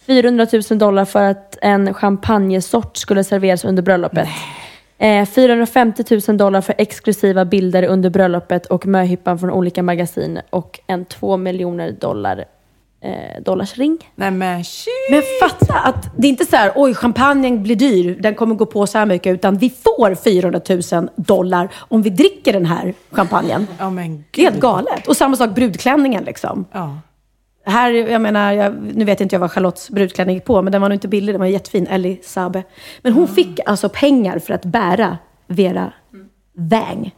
400 0.05 0.47
000 0.69 0.79
dollar 0.79 1.05
för 1.05 1.23
att 1.23 1.57
en 1.61 1.93
champagnesort 1.93 2.97
skulle 2.97 3.23
serveras 3.23 3.65
under 3.65 3.83
bröllopet. 3.83 4.27
Eh, 4.97 5.25
450 5.25 6.03
000 6.27 6.37
dollar 6.37 6.61
för 6.61 6.75
exklusiva 6.77 7.45
bilder 7.45 7.83
under 7.83 8.09
bröllopet 8.09 8.65
och 8.65 8.85
möhippan 8.87 9.39
från 9.39 9.51
olika 9.51 9.83
magasin 9.83 10.41
och 10.49 10.79
en 10.87 11.05
2 11.05 11.37
miljoner 11.37 11.91
dollar 11.91 12.45
eh, 13.01 13.41
dollars 13.43 13.77
ring. 13.77 13.97
Nej 14.15 14.31
men 14.31 14.63
shit. 14.63 14.87
Men 15.11 15.21
fatta 15.41 15.73
att 15.79 16.07
det 16.17 16.27
är 16.27 16.29
inte 16.29 16.45
så 16.45 16.55
här, 16.55 16.71
oj, 16.75 16.93
champagnen 16.93 17.63
blir 17.63 17.75
dyr, 17.75 18.17
den 18.21 18.35
kommer 18.35 18.55
gå 18.55 18.65
på 18.65 18.87
så 18.87 18.97
här 18.97 19.05
mycket, 19.05 19.33
utan 19.33 19.57
vi 19.57 19.69
får 19.69 20.15
400 20.15 20.61
000 20.99 21.09
dollar 21.15 21.69
om 21.77 22.01
vi 22.01 22.09
dricker 22.09 22.53
den 22.53 22.65
här 22.65 22.93
champagnen. 23.11 23.67
Ja 23.79 23.89
men 23.89 24.23
Det 24.31 24.41
är 24.41 24.43
helt 24.43 24.55
gud. 24.55 24.61
galet. 24.61 25.07
Och 25.07 25.17
samma 25.17 25.35
sak 25.35 25.49
brudklänningen 25.55 26.23
liksom. 26.23 26.65
Ja. 26.71 26.97
Här, 27.65 27.91
jag 27.91 28.21
menar, 28.21 28.51
jag, 28.53 28.75
nu 28.95 29.05
vet 29.05 29.21
inte 29.21 29.35
jag 29.35 29.39
vad 29.39 29.51
Charlottes 29.51 29.89
brudklänning 29.89 30.35
gick 30.35 30.45
på, 30.45 30.61
men 30.61 30.71
den 30.71 30.81
var 30.81 30.89
nog 30.89 30.95
inte 30.95 31.07
billig, 31.07 31.33
den 31.35 31.39
var 31.39 31.47
jättefin. 31.47 31.87
Ellie 31.87 32.19
Sabe. 32.23 32.63
Men 33.01 33.13
hon 33.13 33.27
fick 33.27 33.59
alltså 33.65 33.89
pengar 33.89 34.39
för 34.39 34.53
att 34.53 34.65
bära 34.65 35.17
Vera 35.47 35.93
Wang. 36.57 37.11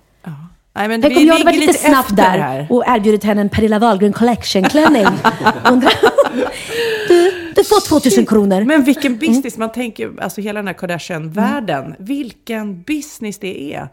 Nej, 0.75 0.87
men 0.87 1.01
Tänk 1.01 1.13
vi 1.13 1.19
om 1.21 1.25
jag 1.27 1.33
hade 1.33 1.45
varit 1.45 1.59
lite 1.59 1.73
snabb 1.73 1.99
efter 2.05 2.15
där 2.15 2.37
här. 2.37 2.67
och 2.69 2.83
erbjudit 2.87 3.23
henne 3.23 3.41
en 3.41 3.49
Pernilla 3.49 3.79
Wahlgren 3.79 4.13
collection-klänning. 4.13 5.05
Du, 7.07 7.31
Du 7.55 7.63
får 7.63 7.87
2000 7.89 8.25
kronor. 8.25 8.63
Men 8.63 8.83
vilken 8.83 9.17
business, 9.17 9.57
man 9.57 9.71
tänker, 9.71 10.11
alltså 10.21 10.41
hela 10.41 10.59
den 10.59 10.67
här 10.67 10.73
Kardashian-världen, 10.73 11.95
vilken 11.99 12.81
business 12.81 13.39
det 13.39 13.73
är. 13.73 13.89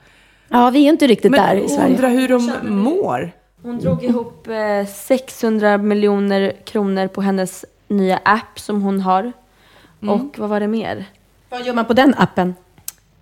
Ja, 0.48 0.70
vi 0.70 0.84
är 0.84 0.88
inte 0.88 1.06
riktigt 1.06 1.30
Men 1.30 1.40
där 1.40 1.64
i 1.64 1.68
Sverige. 1.68 1.90
undrar 1.94 2.08
hur 2.10 2.28
de 2.28 2.52
mår. 2.62 3.32
Hon 3.64 3.78
drog 3.78 4.04
ihop 4.04 4.48
eh, 4.48 4.86
600 4.86 5.78
miljoner 5.78 6.52
kronor 6.64 7.08
på 7.08 7.22
hennes 7.22 7.64
nya 7.88 8.20
app 8.24 8.60
som 8.60 8.82
hon 8.82 9.00
har. 9.00 9.32
Mm. 10.02 10.14
Och 10.14 10.38
vad 10.38 10.48
var 10.48 10.60
det 10.60 10.68
mer? 10.68 11.04
Vad 11.48 11.66
gör 11.66 11.74
man 11.74 11.84
på 11.84 11.92
den 11.92 12.14
appen? 12.18 12.54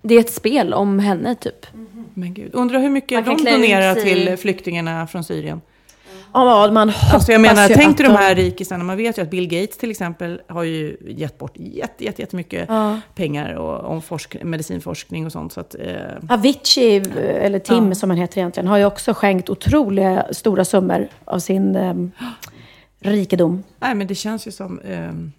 Det 0.01 0.15
är 0.15 0.19
ett 0.19 0.33
spel 0.33 0.73
om 0.73 0.99
henne 0.99 1.35
typ. 1.35 1.67
Men 2.13 2.33
gud, 2.33 2.49
undrar 2.53 2.79
hur 2.79 2.89
mycket 2.89 3.25
de 3.25 3.37
donerar 3.37 3.95
till 3.95 4.37
flyktingarna 4.37 5.07
från 5.07 5.23
Syrien. 5.23 5.61
Ja, 6.33 6.71
man 6.71 6.89
hoppas 6.89 7.13
Alltså 7.13 7.31
jag 7.31 7.41
menar, 7.41 7.69
ju 7.69 7.75
tänk 7.75 7.97
dig 7.97 8.07
de 8.07 8.15
här 8.15 8.35
rikisarna. 8.35 8.83
Man 8.83 8.97
vet 8.97 9.17
ju 9.17 9.21
att 9.21 9.29
Bill 9.29 9.47
Gates 9.47 9.77
till 9.77 9.91
exempel 9.91 10.41
har 10.47 10.63
ju 10.63 10.97
gett 11.07 11.37
bort 11.37 11.51
jätte, 11.55 12.03
jätte, 12.03 12.21
jättemycket 12.21 12.65
Ja. 12.69 12.99
pengar 13.15 13.53
och, 13.53 13.91
om 13.91 14.01
forsk, 14.01 14.35
medicinforskning 14.43 15.25
och 15.25 15.31
sånt. 15.31 15.53
Så 15.53 15.59
att, 15.59 15.75
eh, 15.79 15.93
Avicii, 16.29 17.03
eller 17.17 17.59
Tim 17.59 17.95
som 17.95 18.09
han 18.09 18.19
heter 18.19 18.37
egentligen, 18.37 18.67
har 18.67 18.77
ju 18.77 18.85
också 18.85 19.13
skänkt 19.13 19.49
otroliga 19.49 20.25
stora 20.31 20.65
summor 20.65 21.07
av 21.25 21.39
sin 21.39 21.75
um, 21.75 22.11
rikedom. 22.99 23.63
nej, 23.79 23.95
men 23.95 24.07
det 24.07 24.15
känns 24.15 24.47
ju 24.47 24.51
som... 24.51 24.79
ehm, 24.79 25.31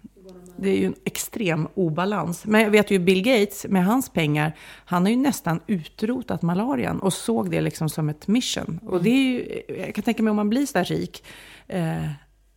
det 0.57 0.69
är 0.69 0.77
ju 0.77 0.85
en 0.85 0.95
extrem 1.03 1.67
obalans. 1.73 2.45
Men 2.45 2.61
jag 2.61 2.69
vet 2.69 2.91
ju 2.91 2.99
Bill 2.99 3.21
Gates, 3.21 3.65
med 3.69 3.85
hans 3.85 4.09
pengar, 4.09 4.55
han 4.85 5.03
har 5.03 5.09
ju 5.09 5.15
nästan 5.15 5.59
utrotat 5.67 6.41
malarian 6.41 6.99
och 6.99 7.13
såg 7.13 7.51
det 7.51 7.61
liksom 7.61 7.89
som 7.89 8.09
ett 8.09 8.27
mission. 8.27 8.79
Och 8.85 9.03
det 9.03 9.09
är 9.09 9.23
ju, 9.23 9.61
jag 9.85 9.95
kan 9.95 10.03
tänka 10.03 10.23
mig 10.23 10.29
om 10.29 10.35
man 10.35 10.49
blir 10.49 10.65
så 10.65 10.77
där 10.77 10.85
rik, 10.85 11.23
eh, 11.67 12.09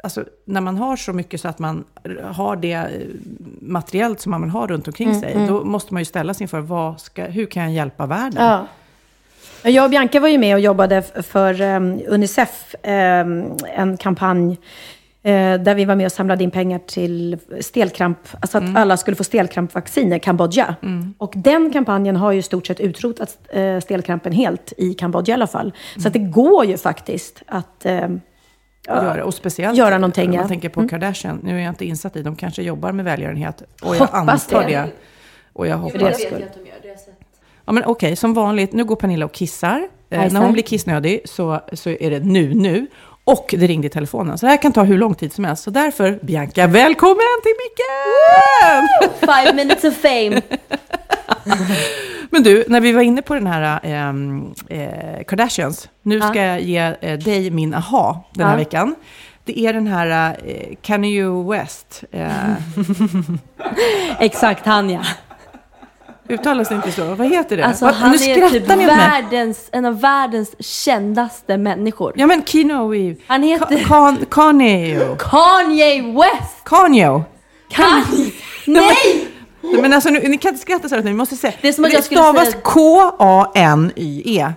alltså 0.03 0.25
när 0.45 0.61
man 0.61 0.77
har 0.77 0.97
så 0.97 1.13
mycket 1.13 1.41
så 1.41 1.49
att 1.49 1.59
man 1.59 1.85
har 2.23 2.57
det 2.57 2.73
eh, 2.73 2.87
materiellt 3.61 4.21
som 4.21 4.31
man 4.31 4.43
vill 4.43 4.51
ha 4.51 4.67
runt 4.67 4.87
omkring 4.87 5.09
Mm, 5.09 5.21
sig, 5.21 5.33
mm. 5.33 5.47
då 5.47 5.65
måste 5.65 5.95
man 5.95 6.01
ju 6.01 6.05
ställa 6.05 6.35
sig 6.35 6.45
inför, 6.45 6.61
vad 6.61 7.01
ska, 7.01 7.25
hur 7.25 7.47
kan 7.47 7.63
jag 7.63 7.73
hjälpa 7.73 8.07
världen? 8.07 8.45
Ja. 8.45 8.67
Jag 9.63 9.85
och 9.85 9.91
Bianca 9.91 10.21
var 10.21 10.29
ju 10.29 10.39
med 10.39 10.55
och 10.55 10.61
jobbade 10.61 11.03
för 11.03 11.61
um, 11.61 12.01
Unicef, 12.07 12.75
um, 12.83 13.57
en 13.77 13.97
kampanj 13.97 14.59
där 15.33 15.75
vi 15.75 15.85
var 15.85 15.95
med 15.95 16.07
och 16.07 16.13
samlade 16.13 16.45
in 16.45 16.51
pengar 16.51 16.79
till 16.87 17.39
stelkramp, 17.61 18.19
alltså 18.41 18.59
att 18.59 18.77
alla 18.77 18.97
skulle 18.97 19.17
få 19.17 19.25
stelkrampvaccin 19.25 20.13
i 20.13 20.21
Kambodja. 20.21 20.77
Och 21.19 21.33
den 21.37 21.73
kampanjen 21.73 22.17
har 22.17 22.33
ju 22.33 22.43
stort 22.43 22.67
sett 22.67 22.81
utrotat 22.81 23.39
eh, 23.49 23.81
stelkrampen 23.81 24.33
helt 24.33 24.73
i 24.77 24.95
Kambodja 24.95 25.33
i 25.33 25.35
alla 25.35 25.47
fall. 25.47 25.73
Så 25.97 26.07
att 26.09 26.13
det 26.13 26.19
går 26.19 26.65
ju 26.65 26.77
faktiskt 26.77 27.43
att 27.47 27.87
ja, 28.89 29.05
göra. 29.05 29.25
Och 29.25 29.35
speciellt 29.35 29.79
göra 29.79 29.99
någonting. 29.99 30.29
om 30.29 30.35
ja. 30.35 30.41
man 30.41 30.49
tänker 30.49 30.69
på 30.69 30.81
Mm. 30.81 30.89
Kardashian. 30.89 31.41
Nu 31.43 31.59
är 31.59 31.63
jag 31.63 31.71
inte 31.71 31.85
insatt 31.85 32.17
i, 32.17 32.23
de 32.23 32.37
kanske 32.37 32.63
jobbar 32.63 32.93
med 32.93 33.05
välgörenhet. 33.05 33.63
Och 33.83 33.95
jag 33.95 34.01
Hoppas 34.01 34.53
antar 34.53 34.63
det. 34.63 34.77
det. 34.77 34.91
Och 35.53 35.67
jag 35.67 35.77
hoppas. 35.77 36.01
deras 36.01 36.23
skull. 36.23 36.45
Ja, 37.65 37.73
men 37.73 37.85
okej, 37.85 38.17
som 38.17 38.35
vanligt, 38.35 38.73
nu 38.73 38.85
går 38.85 38.97
Pernilla 38.97 39.25
och 39.25 39.33
kissar. 39.33 39.89
Eh, 40.11 40.33
när 40.33 40.41
hon 40.41 40.53
blir 40.53 40.63
kissnödig 40.63 41.21
så, 41.25 41.61
så 41.73 41.91
är 41.91 42.11
det 42.11 42.21
nu, 42.21 42.55
nu. 42.55 42.87
Och 43.31 43.55
det 43.59 43.67
ringde 43.67 43.87
i 43.87 43.91
telefonen. 43.91 44.39
Så 44.39 44.47
det 44.47 44.51
här 44.51 44.63
kan 44.63 44.73
ta 44.73 44.83
hur 44.83 44.99
lång 44.99 45.15
tid 45.15 45.33
som 45.33 45.45
helst. 45.45 45.63
Så 45.63 45.71
därför, 45.71 46.19
Bianca, 46.23 46.67
välkommen 46.67 47.17
till 47.43 47.53
micken! 47.65 48.89
Five 49.21 49.53
minutes 49.55 49.85
of 49.85 49.95
fame. 49.95 50.43
Men 52.31 52.43
du, 52.43 52.65
när 52.69 52.81
vi 52.81 52.93
var 52.93 53.03
inne 53.03 53.23
på 53.23 53.35
den 53.35 53.47
här 53.47 53.81
ehm, 53.83 54.55
eh, 54.69 55.25
Kardashians. 55.27 55.89
Nu 56.03 56.21
ska 56.21 56.35
Ja. 56.35 56.43
jag 56.45 56.61
ge 56.61 56.95
eh, 57.01 57.19
dig 57.19 57.51
min 57.51 57.75
aha 57.75 58.25
den 58.35 58.47
här 58.47 58.53
Ja. 58.53 58.59
veckan. 58.59 58.95
Det 59.45 59.59
är 59.61 59.73
den 59.73 59.87
här 59.87 60.37
eh, 60.47 60.75
Kanye 60.83 61.25
West. 61.51 62.05
Eh, 62.13 62.29
Exakt 64.19 64.67
han 64.67 64.91
ja. 64.91 65.01
Uttalas 66.29 66.69
det 66.69 66.75
inte 66.75 66.93
så? 66.93 67.05
Vad 67.15 67.27
heter 67.29 67.57
det? 67.57 67.65
Alltså 67.67 67.85
Vad- 67.85 67.95
han 67.95 68.11
nu 68.11 68.17
är 68.17 68.19
skrattar 68.35 68.49
typ 68.51 68.67
ni 68.69 68.73
åt 68.75 68.79
mig. 68.79 68.87
världens, 68.87 69.69
en 69.73 69.85
av 69.85 70.01
världens 70.01 70.55
kändaste 70.85 71.57
människor. 71.57 72.13
Ja 72.17 72.27
men 72.27 72.45
Kino 72.45 72.89
Weave. 72.89 73.17
Han 73.27 73.43
heter 73.43 73.85
Kan, 73.85 74.25
Kanye. 74.31 75.01
Kanye 75.19 76.03
West! 76.03 76.65
Kanye. 76.65 77.23
Kanye! 77.71 78.33
Nej! 78.67 79.29
Men 79.61 79.93
alltså 79.93 80.11
nu, 80.11 80.21
ni 80.29 80.39
kan 80.39 80.49
inte 80.49 80.63
skratta 80.63 80.89
så 80.89 80.95
här 80.95 81.03
ni 81.03 81.13
måste 81.15 81.37
säga. 81.37 81.53
Det 81.61 81.69
är 81.69 81.73
som 81.73 81.85
att 81.85 81.93
jag 81.93 82.05
skulle 82.05 82.21
stavas 82.21 82.49
säga- 82.51 82.61
K-A-N-Y-E. 82.63 84.53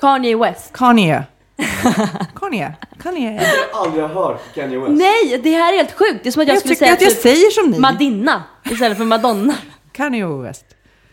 Kanye 0.00 0.36
West. 0.36 0.72
Kanye. 0.72 1.22
Kanye. 2.40 2.72
Kanye. 3.02 3.32
Jag 3.32 3.78
har 3.78 3.84
aldrig 3.86 4.04
hört 4.04 4.54
Kanye 4.54 4.78
West. 4.78 4.90
Nej, 4.92 5.40
det 5.42 5.50
här 5.50 5.72
är 5.72 5.76
helt 5.76 5.92
sjukt. 5.98 6.20
Det 6.22 6.28
är 6.28 6.30
som 6.32 6.42
att 6.42 6.48
jag, 6.48 6.54
Jag 6.54 6.60
skulle 6.60 6.76
säga 6.76 6.92
att 6.92 7.00
jag 7.00 7.10
typ 7.10 7.20
säger 7.22 7.50
som 7.50 7.70
ni. 7.70 7.78
Madinna 7.78 8.42
istället 8.70 8.98
för 8.98 9.04
Madonna. 9.04 9.54
Kanye 9.92 10.26
West. 10.26 10.64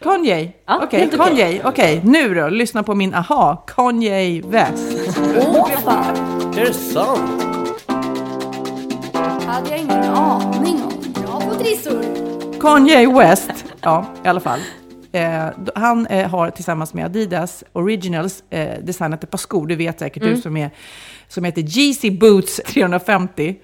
Kanye. 0.04 0.52
Ja, 0.68 0.80
Okej, 0.84 1.00
helt 1.00 1.14
okej. 1.14 1.28
Kanye. 1.28 1.62
Okej, 1.66 2.02
nu 2.04 2.34
då. 2.34 2.48
Lyssna 2.48 2.84
på 2.84 2.96
min 2.96 3.14
aha. 3.14 3.64
Kanye 3.68 4.42
West. 4.46 5.18
Åh 5.48 5.70
fan. 5.86 6.16
Är 6.58 6.66
det 6.66 6.74
sant? 6.74 7.44
hade 9.48 9.70
jag 9.70 9.80
ingen 9.80 10.04
aning 10.04 10.82
om. 10.84 11.24
Bra 11.24 11.42
på 11.42 11.56
trissor. 11.56 12.04
Kanye 12.62 13.08
West. 13.20 13.52
Ja, 13.82 14.06
i 14.26 14.28
alla 14.28 14.40
fall. 14.40 14.60
Eh, 15.12 15.46
d- 15.58 15.72
han 15.76 16.08
eh, 16.08 16.30
har 16.30 16.50
tillsammans 16.50 16.94
med 16.94 17.06
Adidas 17.06 17.64
Originals 17.74 18.44
eh, 18.50 18.80
designat 18.84 19.24
ett 19.24 19.32
par 19.32 19.38
skor, 19.38 19.68
du 19.68 19.76
vet 19.76 20.00
säkert 20.00 20.24
Mm. 20.24 20.36
du, 20.36 20.42
som, 20.42 20.58
är, 20.58 20.70
som 21.34 21.44
heter 21.44 21.62
Yeezy 21.78 22.12
Boots 22.12 22.62
350. 22.66 23.56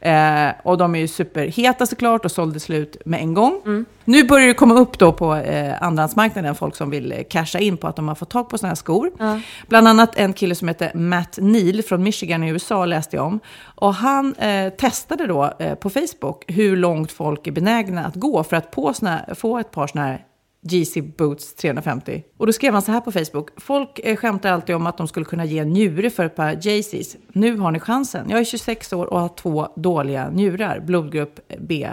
Eh, 0.00 0.48
och 0.62 0.78
de 0.78 0.94
är 0.94 0.98
ju 0.98 1.08
superheta 1.08 1.86
såklart 1.86 2.24
och 2.24 2.30
sålde 2.30 2.60
slut 2.60 2.96
med 3.04 3.20
en 3.20 3.34
gång. 3.34 3.60
Mm. 3.66 3.84
Nu 4.04 4.24
börjar 4.24 4.46
det 4.46 4.54
komma 4.54 4.74
upp 4.74 4.98
då 4.98 5.12
på 5.12 5.34
eh, 5.34 5.82
andrahandsmarknaden 5.82 6.54
folk 6.54 6.76
som 6.76 6.90
vill 6.90 7.12
eh, 7.12 7.18
casha 7.30 7.58
in 7.58 7.76
på 7.76 7.86
att 7.88 7.96
de 7.96 8.08
har 8.08 8.14
fått 8.14 8.30
tag 8.30 8.48
på 8.48 8.58
sådana 8.58 8.70
här 8.70 8.76
skor. 8.76 9.10
Ja. 9.18 9.40
Bland 9.68 9.88
annat 9.88 10.16
en 10.16 10.32
kille 10.32 10.54
som 10.54 10.68
heter 10.68 10.94
Matt 10.94 11.38
Neal 11.40 11.82
från 11.82 12.02
Michigan 12.02 12.44
i 12.44 12.50
USA 12.50 12.84
läste 12.84 13.16
jag 13.16 13.26
om. 13.26 13.40
Och 13.60 13.94
han 13.94 14.34
eh, 14.34 14.72
testade 14.72 15.26
då 15.26 15.52
eh, 15.58 15.74
på 15.74 15.90
Facebook 15.90 16.44
hur 16.46 16.76
långt 16.76 17.12
folk 17.12 17.46
är 17.46 17.52
benägna 17.52 18.04
att 18.04 18.14
gå 18.14 18.44
för 18.44 18.56
att 18.56 18.70
på 18.70 18.94
såna, 18.94 19.20
få 19.34 19.58
ett 19.58 19.70
par 19.70 19.86
sådana 19.86 20.08
här 20.08 20.24
GC 20.62 21.02
Boots 21.02 21.54
350. 21.54 22.24
Och 22.36 22.46
då 22.46 22.52
skrev 22.52 22.72
han 22.72 22.82
så 22.82 22.92
här 22.92 23.00
på 23.00 23.12
Facebook. 23.12 23.48
Folk 23.56 24.00
eh, 24.04 24.16
skämtar 24.16 24.52
alltid 24.52 24.74
om 24.74 24.86
att 24.86 24.98
de 24.98 25.08
skulle 25.08 25.26
kunna 25.26 25.44
ge 25.44 25.58
en 25.58 25.68
njure 25.68 26.10
för 26.10 26.24
ett 26.24 26.36
par 26.36 26.66
JCs. 26.66 27.16
Nu 27.28 27.56
har 27.56 27.70
ni 27.70 27.80
chansen. 27.80 28.30
Jag 28.30 28.40
är 28.40 28.44
26 28.44 28.92
år 28.92 29.06
och 29.06 29.20
har 29.20 29.28
två 29.28 29.68
dåliga 29.76 30.30
njurar, 30.30 30.80
blodgrupp 30.80 31.40
B+. 31.58 31.88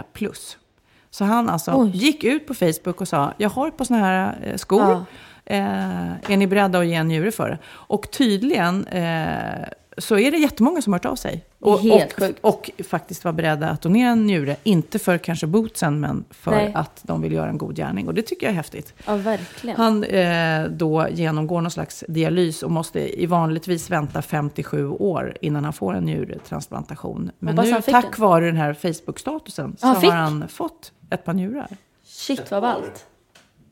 Så 1.10 1.24
han 1.24 1.48
alltså 1.48 1.72
Oj. 1.74 1.90
gick 1.94 2.24
ut 2.24 2.46
på 2.46 2.54
Facebook 2.54 3.00
och 3.00 3.08
sa, 3.08 3.32
jag 3.38 3.50
har 3.50 3.68
ett 3.68 3.76
par 3.76 3.84
sådana 3.84 4.06
här 4.06 4.38
eh, 4.42 4.56
skor. 4.56 4.80
Ja. 4.80 5.04
Eh, 5.44 6.32
är 6.32 6.36
ni 6.36 6.46
beredda 6.46 6.78
att 6.78 6.86
ge 6.86 6.94
en 6.94 7.08
njure 7.08 7.30
för 7.30 7.48
det? 7.48 7.58
Och 7.68 8.10
tydligen 8.10 8.86
eh, 8.86 9.68
så 9.98 10.18
är 10.18 10.30
det 10.30 10.38
jättemånga 10.38 10.82
som 10.82 10.92
har 10.92 10.98
hört 10.98 11.06
av 11.06 11.16
sig. 11.16 11.44
Och, 11.60 11.80
Helt 11.80 12.12
och, 12.12 12.18
sjukt. 12.22 12.38
och 12.40 12.70
faktiskt 12.88 13.24
var 13.24 13.32
beredda 13.32 13.68
att 13.68 13.82
donera 13.82 14.10
en 14.10 14.26
njure. 14.26 14.56
Inte 14.62 14.98
för 14.98 15.18
kanske 15.18 15.46
bootsen, 15.46 16.00
men 16.00 16.24
för 16.30 16.50
Nej. 16.50 16.72
att 16.74 17.00
de 17.02 17.22
vill 17.22 17.32
göra 17.32 17.50
en 17.50 17.58
god 17.58 17.76
gärning. 17.76 18.06
Och 18.06 18.14
det 18.14 18.22
tycker 18.22 18.46
jag 18.46 18.50
är 18.52 18.56
häftigt. 18.56 18.94
Ja, 19.06 19.16
verkligen. 19.16 19.76
Han 19.76 20.04
eh, 20.04 20.64
då 20.64 21.06
genomgår 21.10 21.60
någon 21.60 21.70
slags 21.70 22.04
dialys 22.08 22.62
och 22.62 22.70
måste 22.70 23.22
i 23.22 23.26
vanligtvis 23.26 23.90
vänta 23.90 24.22
57 24.22 24.88
år 24.88 25.36
innan 25.40 25.64
han 25.64 25.72
får 25.72 25.94
en 25.94 26.04
njurtransplantation. 26.04 27.30
Men 27.38 27.54
nu, 27.54 27.82
tack 27.82 28.16
den. 28.16 28.20
vare 28.20 28.46
den 28.46 28.56
här 28.56 28.74
Facebook-statusen, 28.74 29.76
så 29.78 29.86
Han 29.86 29.96
har 30.04 30.12
han 30.12 30.48
fått 30.48 30.92
ett 31.10 31.24
par 31.24 31.32
njurar. 31.32 31.68
Shit 32.04 32.50
vad 32.50 32.62
ballt. 32.62 33.06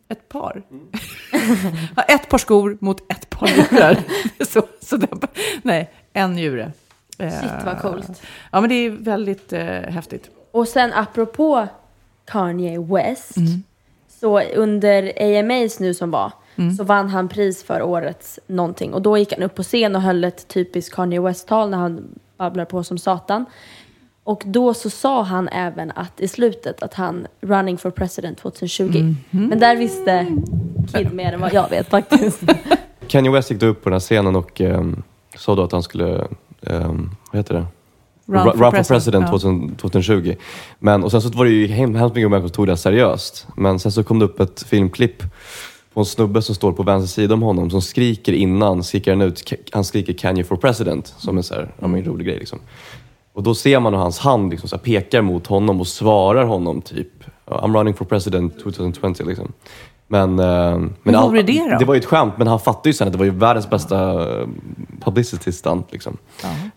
Ett 0.09 0.29
par. 0.29 0.63
Ja, 1.97 2.03
ett 2.03 2.29
par 2.29 2.39
skor 2.39 2.79
mot 2.81 3.13
ett 3.13 3.31
par 3.31 3.47
njurar. 3.47 3.99
så, 4.45 4.63
så 4.83 4.99
nej, 5.63 5.91
en 6.13 6.33
njure. 6.33 6.73
Eh, 7.19 7.41
Shit 7.41 7.51
vad 7.65 7.79
coolt. 7.79 8.23
Ja, 8.53 8.61
men 8.61 8.71
det 8.71 8.75
är 8.75 8.91
väldigt 8.91 9.53
eh, 9.53 9.65
häftigt. 9.67 10.31
Och 10.51 10.69
sen 10.69 10.93
apropå 10.93 11.69
Kanye 12.25 12.81
West. 12.81 13.37
Mm. 13.37 13.63
Så 14.21 14.41
under 14.41 15.13
AMAs 15.41 15.81
nu 15.81 15.95
som 15.95 16.11
var. 16.11 16.33
Mm. 16.57 16.75
Så 16.77 16.85
vann 16.85 17.09
han 17.09 17.29
pris 17.29 17.65
för 17.65 17.83
årets 17.83 18.41
någonting. 18.47 18.95
Och 18.95 19.03
då 19.03 19.19
gick 19.19 19.33
han 19.33 19.43
upp 19.43 19.55
på 19.55 19.63
scen 19.63 19.97
och 19.97 20.03
höll 20.03 20.25
ett 20.25 20.49
typiskt 20.49 20.95
Kanye 20.95 21.21
West-tal 21.21 21.71
när 21.71 21.79
han 21.79 22.05
babblar 22.37 22.65
på 22.65 22.85
som 22.85 22.99
satan. 22.99 23.45
Och 24.25 24.43
då 24.47 24.75
så 24.75 24.91
sa 24.91 25.23
han 25.23 25.49
även 25.49 25.93
att 25.95 26.21
i 26.21 26.29
slutet 26.29 26.83
att 26.83 26.95
han 26.95 27.27
running 27.41 27.79
for 27.79 27.91
president 27.91 28.39
2020. 28.39 28.85
Mhm. 28.85 29.47
Men 29.47 29.59
där 29.59 29.77
visste 29.77 30.27
Kid 30.95 31.13
mer 31.13 31.33
än 31.33 31.41
vad 31.41 31.53
jag 31.53 31.71
vet 31.71 31.89
faktiskt. 31.89 32.43
Kanye 33.09 33.31
West 33.31 33.51
gick 33.51 33.61
då 33.61 33.67
upp 33.67 33.83
på 33.83 33.89
den 33.89 33.95
här 33.95 34.01
scenen 34.01 34.37
och 34.37 34.61
ehm, 34.61 35.03
sa 35.37 35.55
då 35.55 35.63
att 35.63 35.73
han 35.73 35.83
skulle, 35.83 36.27
ehm, 36.71 37.11
vad 37.33 37.39
heter 37.39 37.55
det? 37.55 37.67
Run 38.29 38.37
Run 38.45 38.45
for 38.45 38.59
for 38.59 38.71
president, 38.71 38.95
president, 38.95 39.23
ja. 39.23 39.29
2000, 39.31 39.77
2020. 39.77 40.35
Men, 40.79 41.05
och 41.05 41.11
sen 41.11 41.23
så 41.23 41.29
var 41.29 41.45
det 41.45 41.51
ju 41.51 41.67
hem- 41.67 41.95
hemskt 41.95 42.15
mycket 42.17 42.31
människor 42.31 42.49
som 42.49 42.55
tog 42.55 42.67
det 42.67 42.77
seriöst. 42.77 43.47
Men 43.57 43.79
sen 43.79 43.93
så 43.93 44.03
kom 44.05 44.19
det 44.19 44.25
upp 44.25 44.41
ett 44.41 44.63
filmklipp 44.63 45.23
på 45.95 46.01
en 46.01 46.07
snubbe 46.07 46.43
som 46.43 46.55
står 46.55 46.73
på 46.73 46.83
vänster 46.83 47.09
sida 47.23 47.35
om 47.35 47.43
honom 47.43 47.71
som 47.71 47.83
skriker 47.83 48.33
innan, 48.33 48.83
skriker 48.83 49.11
han 49.11 49.23
ut, 49.23 49.53
han 49.73 49.85
skriker 49.85 50.13
Kanye 50.13 50.45
for 50.45 50.57
president 50.57 51.15
som 51.19 51.37
en 51.37 51.43
så 51.43 51.55
här, 51.55 51.71
ja, 51.79 51.87
en 51.87 52.05
rolig 52.05 52.27
grej 52.27 52.39
liksom. 52.39 52.59
Och 53.33 53.43
då 53.43 53.55
ser 53.55 53.81
man 53.81 53.95
hur 53.95 54.01
hans 54.01 54.19
hand 54.19 54.51
liksom 54.51 54.69
så 54.69 54.79
pekar 54.79 55.23
mot 55.23 55.47
honom 55.47 55.81
och 55.81 55.87
svarar 55.87 56.45
honom 56.45 56.83
typ 56.83 57.09
I'm 57.47 57.79
running 57.79 57.95
for 57.95 58.05
president 58.05 58.59
2020 58.63 59.25
liksom. 59.27 59.53
Men, 60.09 60.39
eh, 60.39 60.79
men 61.03 61.15
Hur 61.15 61.23
vore 61.23 61.43
det 61.43 61.71
då? 61.71 61.79
det 61.79 61.85
var 61.85 61.95
ju 61.95 61.99
ett 62.01 62.07
skämt, 62.07 62.35
men 62.39 62.47
han 62.47 62.61
fattade 62.61 62.89
ju 62.89 62.93
sen 62.93 63.07
att 63.07 63.13
det 63.13 63.19
var 63.19 63.25
ju 63.25 63.31
världens 63.31 63.71
bästa 63.71 64.13
eh, 64.41 64.47
publicity 65.05 65.53
stunt. 65.53 65.93
Liksom. 65.93 66.17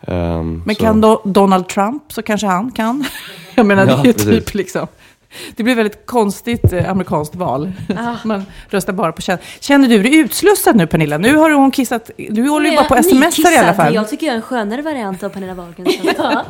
Ehm, 0.01 0.61
Men 0.65 0.75
så- 0.75 0.81
kan 0.81 1.01
då 1.01 1.21
Donald 1.25 1.67
Trump 1.67 2.03
så 2.11 2.21
kanske 2.21 2.47
han 2.47 2.71
kan? 2.71 3.05
Jag 3.55 3.65
menar, 3.65 3.85
det 3.85 3.91
Ja, 3.91 3.99
är 4.01 4.05
ju 4.05 4.13
typ 4.13 4.53
liksom... 4.53 4.87
Det 5.55 5.63
blir 5.63 5.75
väldigt 5.75 6.05
konstigt 6.05 6.73
eh, 6.73 6.89
amerikanskt 6.91 7.35
val. 7.35 7.71
Ah. 7.97 8.15
Man 8.23 8.45
röstar 8.69 8.93
bara 8.93 9.11
på 9.11 9.21
känn. 9.21 9.37
Känner 9.59 9.87
du 9.87 10.03
dig 10.03 10.15
utslussad 10.15 10.75
nu 10.75 10.87
Pernilla? 10.87 11.17
Nu 11.17 11.35
har 11.35 11.51
hon 11.51 11.71
kissat... 11.71 12.11
Du 12.29 12.49
håller 12.49 12.69
ju 12.69 12.75
bara 12.75 12.85
på 12.85 12.95
sms 12.95 13.39
i 13.39 13.57
alla 13.57 13.73
fall. 13.73 13.93
Jag 13.95 14.09
tycker 14.09 14.25
jag 14.25 14.33
är 14.33 14.37
en 14.37 14.41
skönare 14.41 14.81
variant 14.81 15.23
av 15.23 15.29
Pernilla 15.29 15.53
Wahlgren. 15.53 15.87
ja. 16.17 16.45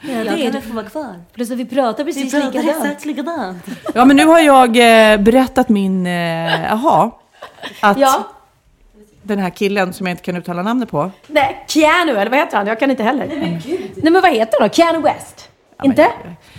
jag 0.00 0.26
det 0.26 0.32
är 0.32 0.42
kan 0.42 0.52
väl 0.52 0.62
få 0.62 0.72
vara 0.74 0.86
kvar. 0.86 1.14
Plus 1.34 1.50
att 1.50 1.58
vi 1.58 1.64
pratar 1.64 2.04
Vi 2.04 2.12
precis 2.12 2.32
pratar 2.32 2.46
likadant. 2.52 2.84
exakt 2.84 3.04
likadant. 3.04 3.64
Ja, 3.94 4.04
men 4.04 4.16
nu 4.16 4.24
har 4.26 4.40
jag 4.40 4.68
eh, 5.12 5.20
berättat 5.20 5.68
min... 5.68 6.06
Eh. 6.06 6.72
Att 7.80 7.98
Ja. 7.98 8.28
den 9.22 9.38
här 9.38 9.50
killen 9.50 9.92
som 9.92 10.06
jag 10.06 10.12
inte 10.12 10.22
kan 10.22 10.36
uttala 10.36 10.62
namnet 10.62 10.90
på. 10.90 11.10
Nej, 11.26 11.64
Keanu, 11.68 12.12
eller 12.16 12.30
vad 12.30 12.38
heter 12.38 12.56
han? 12.56 12.66
Jag 12.66 12.80
kan 12.80 12.90
inte 12.90 13.02
heller. 13.02 13.26
Nej 13.26 13.38
men 13.38 13.60
gud. 13.60 13.90
Nej 13.96 14.12
men 14.12 14.22
vad 14.22 14.32
heter 14.32 14.60
han 14.60 14.68
då? 14.68 14.74
Keanu 14.74 15.00
West? 15.00 15.47
Inte? 15.84 16.06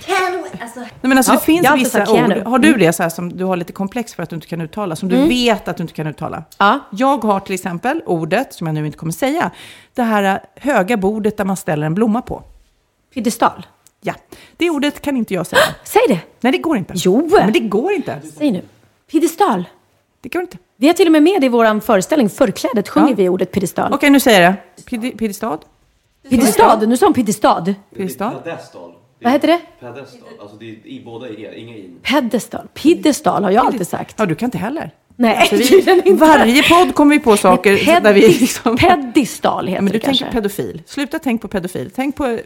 Keanu, 0.06 0.44
alltså. 0.62 0.80
Nej, 0.80 0.90
men 1.02 1.18
alltså, 1.18 1.32
Ja, 1.34 1.38
det 1.40 1.46
finns 1.46 1.72
vissa 1.76 2.12
ord. 2.12 2.32
Har 2.46 2.60
du 2.60 2.74
det 2.74 2.94
så 2.94 3.04
här 3.04 3.10
som 3.10 3.38
du 3.38 3.44
har 3.44 3.58
lite 3.58 3.74
komplex 3.74 4.14
för 4.14 4.24
att 4.24 4.30
du 4.30 4.36
inte 4.36 4.48
kan 4.48 4.62
uttala? 4.62 4.96
Som 4.96 5.10
du 5.10 5.16
Mm. 5.16 5.30
vet 5.30 5.68
att 5.68 5.78
du 5.78 5.82
inte 5.84 5.94
kan 5.94 6.08
uttala? 6.08 6.44
Ja. 6.58 6.80
Jag 6.92 7.24
har 7.24 7.40
till 7.40 7.54
exempel 7.54 8.02
ordet, 8.06 8.54
som 8.54 8.68
jag 8.68 8.74
nu 8.74 8.86
inte 8.86 8.98
kommer 8.98 9.14
säga, 9.14 9.52
det 9.96 10.04
här 10.04 10.40
höga 10.56 10.98
bordet 10.98 11.38
där 11.38 11.46
man 11.46 11.58
ställer 11.58 11.86
en 11.86 11.94
blomma 11.96 12.22
på. 12.22 12.44
Piedestal. 13.14 13.66
Ja, 14.02 14.14
det 14.58 14.70
ordet 14.70 15.02
kan 15.02 15.18
inte 15.18 15.34
jag 15.34 15.48
säga. 15.48 15.62
Säg 15.84 16.02
det. 16.08 16.20
Nej, 16.42 16.52
det 16.52 16.58
går 16.58 16.78
inte. 16.78 16.94
Jo. 16.96 17.30
Ja, 17.32 17.44
men 17.44 17.54
det 17.54 17.60
går 17.60 17.92
inte. 17.92 18.20
Säg 18.38 18.52
nu. 18.52 18.62
Piedestal. 19.12 19.64
Det 20.22 20.30
går 20.30 20.42
inte. 20.42 20.58
Vi 20.76 20.88
har 20.88 20.94
till 20.94 21.06
och 21.08 21.12
med 21.12 21.24
med 21.24 21.42
det 21.42 21.46
i 21.46 21.50
vår 21.50 21.80
föreställning 21.80 22.30
Förklädet 22.30 22.90
sjunger 22.90 23.10
Ja. 23.10 23.16
vi 23.16 23.30
ordet 23.30 23.52
piedestal. 23.52 23.94
Okej, 23.94 24.10
nu 24.10 24.20
säger 24.20 24.42
jag 24.42 24.54
det. 25.00 25.12
Piedestad? 25.12 25.58
Piedestad, 26.30 26.90
nu 26.90 26.98
sa 26.98 27.06
hon 27.06 27.14
piedestad. 27.14 27.74
Piedestad? 27.96 28.34
Vad 29.22 29.32
heter 29.34 29.48
det? 29.48 29.60
Pedestal. 29.80 30.30
Alltså 30.42 30.56
det 30.58 30.66
är 30.70 30.88
i 30.88 31.02
båda 31.06 31.28
är 31.30 31.54
inga 31.58 31.76
in. 31.76 32.00
Pedestal. 32.04 32.68
Piedestal 32.74 33.44
har 33.44 33.52
jag 33.52 33.66
alltid 33.66 33.88
sagt. 33.88 34.16
Ja, 34.20 34.26
du 34.26 34.36
kan 34.36 34.48
inte 34.48 34.58
heller. 34.58 34.92
Nej, 35.16 35.38
Alltså, 35.38 35.56
vi, 35.56 36.12
varje 36.14 36.64
podd 36.70 36.96
kommer 36.96 37.16
vi 37.16 37.20
på 37.20 37.38
saker 37.38 38.02
där 38.02 38.14
vi 38.14 38.22
liksom... 38.22 38.78
Pedestal 38.78 39.68
heter 39.68 39.76
Ja, 39.76 39.82
men 39.82 39.92
du 39.92 40.00
det 40.00 40.06
kanske. 40.06 40.24
tänker 40.26 40.42
pedofil. 40.42 40.82
Sluta 40.86 41.20
tänk 41.20 41.42
på 41.42 41.48
pedofil. 41.48 41.92
Tänk 41.96 42.16
på 42.16 42.40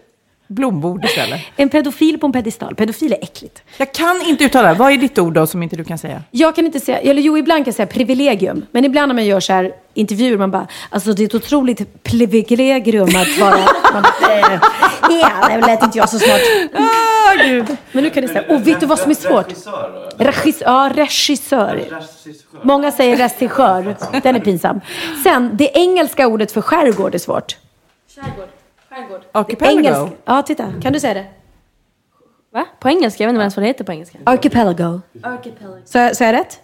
blombord 0.48 1.06
istället. 1.06 1.42
En 1.56 1.70
pedofil 1.70 2.20
på 2.20 2.26
en 2.26 2.32
pedestal. 2.32 2.76
Pedofil 2.76 3.14
är 3.14 3.24
äckligt. 3.24 3.64
Jag 3.78 3.94
kan 3.94 4.22
inte 4.22 4.44
uttala 4.44 4.68
det. 4.68 4.74
Vad 4.74 4.92
är 4.92 4.98
ditt 4.98 5.20
ord 5.20 5.34
då 5.34 5.48
som 5.48 5.64
inte 5.64 5.76
du 5.76 5.84
kan 5.84 5.98
säga? 5.98 6.24
Jag 6.32 6.56
kan 6.56 6.66
inte 6.66 6.80
säga, 6.80 7.00
eller 7.00 7.22
jo 7.22 7.38
ibland 7.38 7.66
kan 7.66 7.66
jag 7.66 7.76
säga 7.76 7.88
privilegium. 7.88 8.66
Men 8.72 8.86
ibland 8.86 9.10
när 9.10 9.14
man 9.16 9.26
gör 9.26 9.40
så 9.40 9.54
här 9.54 9.72
intervjuer, 9.94 10.38
man 10.38 10.52
bara, 10.52 10.68
alltså 10.90 11.14
det 11.14 11.24
är 11.24 11.26
ett 11.26 11.36
otroligt 11.36 12.04
privilegium 12.04 13.08
att 13.08 13.38
vara... 13.40 13.58
Man, 13.94 14.04
eh, 14.30 14.60
ja, 15.10 15.48
det 15.50 15.68
lät 15.68 15.84
inte 15.84 15.98
jag 15.98 16.10
så 16.10 16.20
smart. 16.20 16.42
Ah, 16.74 17.44
gud. 17.44 17.78
Men 17.92 18.04
nu 18.04 18.10
kan 18.10 18.24
ni 18.24 18.28
säga, 18.28 18.44
och 18.50 18.68
vet 18.68 18.80
du 18.80 18.86
vad 18.86 19.00
som 19.00 19.12
är 19.12 19.16
svårt? 19.16 19.48
Regissör, 20.18 20.66
ja, 20.66 20.92
regissör. 20.94 21.82
Många 22.62 22.92
säger 22.92 23.18
regissör. 23.18 23.96
Den 24.24 24.36
är 24.36 24.40
pinsam. 24.40 24.82
Sen, 25.24 25.52
det 25.54 25.70
engelska 25.74 26.28
ordet 26.28 26.52
för 26.52 26.62
skärgård 26.62 27.16
är 27.16 27.20
svårt. 27.20 27.58
Skärgård. 28.16 28.48
Skärgård. 28.96 29.22
Archipelago? 29.32 30.10
Ja, 30.26 30.42
titta. 30.42 30.72
Kan 30.82 30.94
du 30.94 31.00
säga 31.00 31.14
det? 31.14 31.26
Va? 32.54 32.66
På 32.80 32.90
engelska? 32.90 33.24
Jag 33.24 33.28
vet 33.28 33.34
inte 33.34 33.42
ens 33.42 33.56
vad 33.58 33.64
det 33.64 33.68
heter 33.68 33.84
på 33.84 33.92
engelska. 33.92 34.18
Archipelago. 34.24 35.02
Archipelago. 35.24 35.78
Så, 35.86 36.10
så 36.16 36.24
jag 36.24 36.34
rätt? 36.34 36.60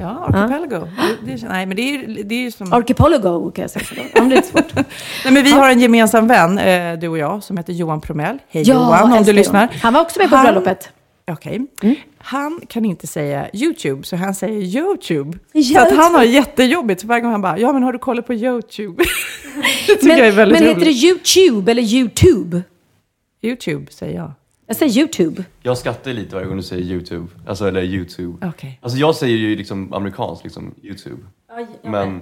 Ja, 0.00 0.24
archipelago. 0.34 0.86
Det, 1.24 1.32
det, 1.36 1.48
nej, 1.48 1.66
men 1.66 1.76
det 1.76 1.82
är, 1.82 1.92
ju- 1.92 2.22
det 2.22 2.34
är 2.34 2.38
ju 2.38 2.50
som... 2.50 2.72
Archipelago 2.72 3.50
kan 3.50 3.62
jag 3.62 3.70
säga. 3.70 3.84
Ja, 4.14 4.20
men 4.20 4.28
det 4.28 4.34
är 4.34 4.36
inte 4.36 4.48
svårt. 4.48 4.74
Nej, 5.24 5.32
men 5.32 5.42
vi 5.44 5.52
har 5.52 5.70
en 5.70 5.80
gemensam 5.80 6.26
vän, 6.28 6.58
eh, 6.58 6.98
du 6.98 7.08
och 7.08 7.18
jag, 7.18 7.42
som 7.42 7.56
heter 7.56 7.72
Johan 7.72 8.00
Promell. 8.00 8.38
Hej 8.48 8.62
Ja, 8.68 8.74
Johan, 8.74 9.12
om 9.12 9.22
du 9.22 9.32
lyssnar. 9.32 9.68
Han 9.82 9.92
var 9.94 10.00
också 10.00 10.18
med 10.20 10.30
på 10.30 10.36
Han- 10.36 10.44
bröllopet. 10.46 10.90
Okej. 11.30 11.66
Han 12.18 12.60
kan 12.68 12.84
inte 12.84 13.06
säga 13.06 13.48
YouTube, 13.54 14.02
så 14.06 14.16
han 14.16 14.34
säger 14.34 14.60
YouTube. 14.60 15.38
Så 15.52 15.58
YouTube. 15.58 15.80
att 15.80 15.96
han 15.96 16.14
har 16.14 16.24
jättejobbigt. 16.24 17.00
Så 17.00 17.06
varje 17.06 17.20
gång 17.22 17.30
han 17.32 17.42
bara, 17.42 17.58
ja 17.58 17.72
men 17.72 17.82
har 17.82 17.92
du 17.92 17.98
kollat 17.98 18.26
på 18.26 18.34
YouTube? 18.34 19.04
det 19.86 19.94
tycker 19.94 20.06
Men, 20.08 20.18
jag 20.18 20.26
är 20.28 20.32
väldigt 20.32 20.58
men 20.60 20.68
roligt. 20.68 20.76
heter 20.86 20.86
det 20.92 21.06
YouTube 21.08 21.70
eller 21.70 21.82
YouTube? 21.82 22.62
YouTube 23.42 23.92
säger 23.92 24.16
jag. 24.16 24.32
Jag 24.66 24.76
säger 24.76 24.98
YouTube. 24.98 25.44
Jag 25.62 25.78
skrattar 25.78 26.12
lite 26.12 26.34
varje 26.34 26.46
gång 26.48 26.56
du 26.56 26.62
säger 26.62 26.82
YouTube. 26.82 27.26
Alltså, 27.46 27.68
eller 27.68 27.82
YouTube. 27.82 28.48
Okej. 28.48 28.78
Alltså 28.82 28.98
jag 28.98 29.14
säger 29.14 29.36
ju 29.36 29.56
liksom 29.56 29.92
amerikanskt, 29.92 30.44
liksom 30.44 30.74
YouTube. 30.82 31.22
Men, 31.82 32.20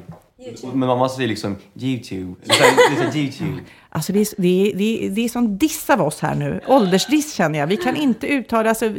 men 0.62 0.78
mamma 0.78 1.08
säger 1.08 1.28
liksom 1.28 1.56
YouTube. 1.80 2.34
Det 2.44 2.50
är 2.50 2.54
så 2.54 2.62
här- 2.64 2.76
det 2.96 3.02
är 3.02 3.10
så 3.10 3.18
här 3.18 3.22
YouTube. 3.24 3.62
Alltså 3.94 4.12
det 4.12 4.20
är, 4.20 4.26
det, 4.36 4.70
är, 4.70 4.76
det, 4.76 5.06
är, 5.06 5.10
det 5.10 5.24
är 5.24 5.28
som 5.28 5.58
diss 5.58 5.90
av 5.90 6.02
oss 6.02 6.20
här 6.20 6.34
nu. 6.34 6.60
Åldersdiss 6.66 7.34
känner 7.34 7.58
jag. 7.58 7.66
Vi 7.66 7.76
kan 7.76 7.96
inte 7.96 8.26
uttala, 8.26 8.68
alltså, 8.68 8.90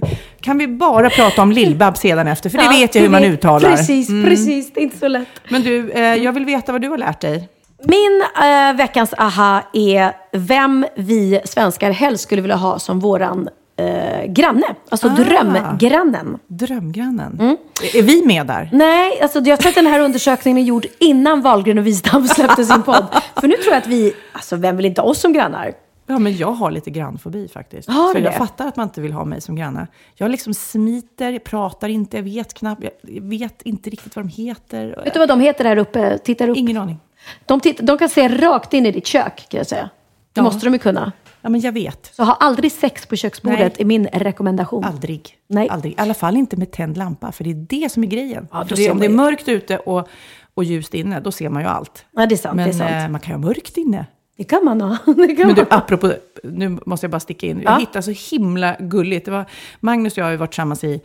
kan 0.42 0.58
vi 0.58 0.68
bara 0.68 1.10
prata 1.10 1.42
om 1.42 1.52
Lill-Babs 1.52 1.96
sedan 2.00 2.28
efter? 2.28 2.50
För 2.50 2.58
det 2.58 2.64
Ja, 2.64 2.70
vet 2.72 2.96
jag 2.96 3.02
hur 3.02 3.10
man 3.10 3.24
uttalar. 3.24 3.70
Precis, 3.70 4.10
Mm. 4.10 4.30
precis. 4.30 4.74
Det 4.74 4.80
är 4.80 4.84
inte 4.84 4.98
så 4.98 5.08
lätt. 5.08 5.28
Men 5.50 5.62
du, 5.64 5.92
eh, 5.92 6.02
jag 6.16 6.34
vill 6.34 6.46
veta 6.46 6.72
vad 6.72 6.82
du 6.82 6.90
har 6.90 6.98
lärt 6.98 7.22
dig. 7.22 7.50
Min 7.86 8.24
eh, 8.44 8.76
veckans 8.78 9.14
aha 9.18 9.62
är 9.74 10.12
vem 10.38 10.86
vi 10.96 11.40
svenskar 11.46 11.92
helst 11.92 12.24
skulle 12.24 12.42
vilja 12.42 12.56
ha 12.56 12.80
som 12.80 13.00
våran 13.00 13.50
eh, 13.78 14.26
granne. 14.26 14.76
Alltså 14.90 15.08
Ah. 15.08 15.16
drömgrannen. 15.16 16.40
Drömgrannen. 16.48 17.38
Mm. 17.40 17.58
Är 17.94 18.02
vi 18.02 18.26
med 18.26 18.48
där? 18.48 18.70
Nej, 18.74 19.22
alltså 19.22 19.40
jag 19.40 19.60
tror 19.60 19.70
att 19.70 19.76
den 19.76 19.88
här 19.88 20.00
undersökningen 20.00 20.58
är 20.58 20.62
gjord 20.64 20.86
innan 21.00 21.42
Wahlgren 21.42 21.78
och 21.78 21.88
Wistam 21.88 22.28
släppte 22.28 22.66
sin 22.66 22.84
podd. 22.84 23.06
För 23.40 23.48
nu 23.48 23.56
tror 23.56 23.74
jag 23.74 23.78
att 23.82 23.88
vi, 23.88 24.14
alltså 24.32 24.56
vem 24.56 24.78
vill 24.78 24.86
inte 24.86 25.02
ha 25.02 25.10
oss 25.10 25.20
som 25.22 25.34
grannar? 25.34 25.74
Ja, 26.08 26.20
men 26.20 26.38
jag 26.38 26.52
har 26.52 26.72
lite 26.72 26.90
grannfobi 26.90 27.48
faktiskt. 27.48 27.90
Har 27.90 28.08
så 28.08 28.18
du 28.18 28.24
jag 28.24 28.34
det? 28.34 28.38
fattar 28.38 28.68
att 28.68 28.76
man 28.76 28.84
inte 28.88 29.02
vill 29.02 29.14
ha 29.14 29.26
mig 29.26 29.42
som 29.42 29.56
granne. 29.56 29.88
Jag 30.16 30.32
liksom 30.32 30.54
smiter, 30.54 31.40
pratar 31.40 31.90
inte, 31.90 32.18
jag 32.18 32.24
vet 32.24 32.54
knappt, 32.54 32.84
jag 33.02 33.24
vet 33.24 33.62
inte 33.62 33.90
riktigt 33.90 34.16
vad 34.16 34.26
de 34.26 34.30
heter. 34.30 35.02
Vet 35.04 35.14
du 35.14 35.20
vad 35.20 35.30
de 35.30 35.40
heter 35.40 35.64
där 35.64 35.78
uppe? 35.78 36.18
Tittar 36.18 36.48
upp. 36.50 36.58
Ingen 36.58 36.78
aning. 36.78 37.00
De, 37.46 37.60
titt- 37.60 37.80
de 37.82 37.98
kan 37.98 38.10
se 38.10 38.28
rakt 38.28 38.74
in 38.74 38.86
i 38.86 38.92
ditt 38.92 39.08
kök, 39.08 39.46
kan 39.50 39.58
jag 39.58 39.68
säga. 39.68 39.90
Det 40.34 40.40
Ja. 40.40 40.44
måste 40.44 40.66
de 40.66 40.74
ju 40.74 40.80
kunna. 40.80 41.12
Ja, 41.42 41.50
men 41.50 41.62
jag 41.62 41.72
vet. 41.72 42.12
Så 42.16 42.24
ha 42.24 42.34
aldrig 42.34 42.72
sex 42.72 43.06
på 43.06 43.16
köksbordet 43.16 43.60
Nej. 43.60 43.76
är 43.78 43.86
min 43.86 44.08
rekommendation. 44.08 44.84
Aldrig. 44.84 45.38
Nej. 45.48 45.70
Aldrig. 45.70 45.94
I 45.94 45.96
alla 45.98 46.14
fall 46.14 46.38
inte 46.38 46.58
med 46.58 46.72
tänd 46.72 46.98
lampa, 46.98 47.32
för 47.32 47.44
det 47.44 47.50
är 47.50 47.66
det 47.84 47.92
som 47.92 48.04
är 48.04 48.08
grejen. 48.08 48.48
Ja, 48.52 48.66
för 48.66 48.76
det, 48.76 48.92
om 48.92 49.00
det 49.00 49.06
är 49.06 49.10
mörkt 49.10 49.48
ute 49.48 49.78
och, 49.78 50.08
och 50.54 50.64
ljust 50.64 50.94
inne, 50.94 51.20
då 51.20 51.32
ser 51.32 51.50
man 51.50 51.62
ju 51.62 51.68
allt. 51.68 52.06
Ja, 52.12 52.26
det 52.26 52.36
är 52.36 52.38
sant. 52.38 52.56
Men 52.56 52.66
det 52.70 52.76
är 52.76 52.78
sant. 52.78 52.92
eh, 52.92 53.10
man 53.10 53.20
kan 53.22 53.32
ju 53.36 53.40
ha 53.42 53.48
mörkt 53.48 53.78
inne. 53.78 54.06
Det 54.38 54.44
kan 54.44 54.66
man 54.66 54.82
ha. 54.82 54.98
Det 55.14 55.36
kan 55.36 55.48
Men 55.48 55.56
du, 55.56 55.62
man. 55.62 55.80
apropå, 55.80 56.14
nu 56.44 56.78
måste 56.86 57.04
jag 57.06 57.12
bara 57.12 57.20
sticka 57.20 57.48
in. 57.48 57.62
Ja. 57.64 57.72
Jag 57.72 57.80
hittade 57.80 58.04
så 58.16 58.36
himla 58.36 58.76
gulligt. 58.80 59.26
Det 59.26 59.32
var, 59.32 59.46
Magnus 59.80 60.14
och 60.14 60.18
jag 60.18 60.26
har 60.26 60.32
ju 60.32 60.38
varit 60.38 60.52
tillsammans 60.52 60.84
i 60.84 61.02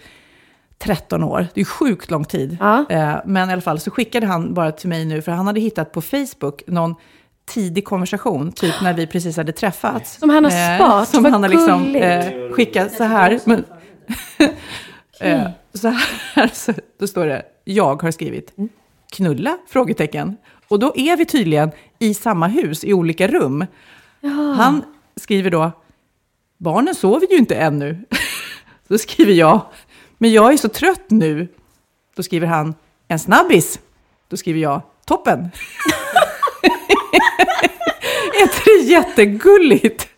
13 0.78 1.24
år. 1.24 1.46
Det 1.54 1.60
är 1.60 1.64
sjukt 1.64 2.10
lång 2.10 2.24
tid. 2.24 2.56
Ja. 2.60 2.84
Eh, 2.90 3.14
men 3.26 3.50
i 3.50 3.52
alla 3.52 3.62
fall 3.62 3.80
så 3.80 3.90
skickade 3.90 4.26
han 4.26 4.54
bara 4.54 4.72
till 4.72 4.88
mig 4.88 5.04
nu, 5.04 5.22
för 5.22 5.32
han 5.32 5.46
hade 5.46 5.60
hittat 5.60 5.92
på 5.92 6.00
Facebook 6.02 6.62
någon 6.66 6.94
tidig 7.48 7.84
konversation, 7.84 8.52
typ 8.52 8.74
när 8.82 8.94
vi 8.94 9.06
precis 9.06 9.36
hade 9.36 9.52
träffats. 9.52 10.18
Som 10.18 10.30
han 10.30 10.44
har 10.44 10.50
Eh, 10.50 10.76
sparat, 10.76 11.08
Som 11.08 11.22
vad 11.22 11.32
han 11.32 11.42
har 11.42 11.50
liksom 11.50 11.96
eh, 11.96 12.52
skickat 12.52 12.92
så 12.92 13.04
här. 13.04 13.40
Men, 13.44 13.64
eh, 15.20 15.48
så 15.74 15.88
här, 15.88 16.50
så, 16.54 16.72
då 16.98 17.06
står 17.06 17.26
det, 17.26 17.42
jag 17.64 18.02
har 18.02 18.10
skrivit, 18.10 18.52
knulla? 19.12 19.58
Frågetecken. 19.68 20.36
Och 20.68 20.78
då 20.78 20.92
är 20.96 21.16
vi 21.16 21.24
tydligen 21.24 21.70
i 21.98 22.14
samma 22.14 22.46
hus, 22.46 22.84
i 22.84 22.92
olika 22.92 23.28
rum. 23.28 23.66
Han 24.56 24.84
skriver 25.16 25.50
då, 25.50 25.72
barnen 26.58 26.94
sover 26.94 27.26
ju 27.30 27.36
inte 27.36 27.54
ännu. 27.54 28.04
Då 28.88 28.98
skriver 28.98 29.32
jag, 29.32 29.60
men 30.18 30.32
jag 30.32 30.52
är 30.52 30.56
så 30.56 30.68
trött 30.68 31.10
nu. 31.10 31.48
Då 32.16 32.22
skriver 32.22 32.46
han, 32.46 32.74
en 33.08 33.18
snabbis. 33.18 33.80
Då 34.28 34.36
skriver 34.36 34.60
jag, 34.60 34.82
toppen. 35.04 35.48
är 38.38 38.42
inte 38.42 38.60
det 38.64 38.84
jättegulligt? 38.92 40.08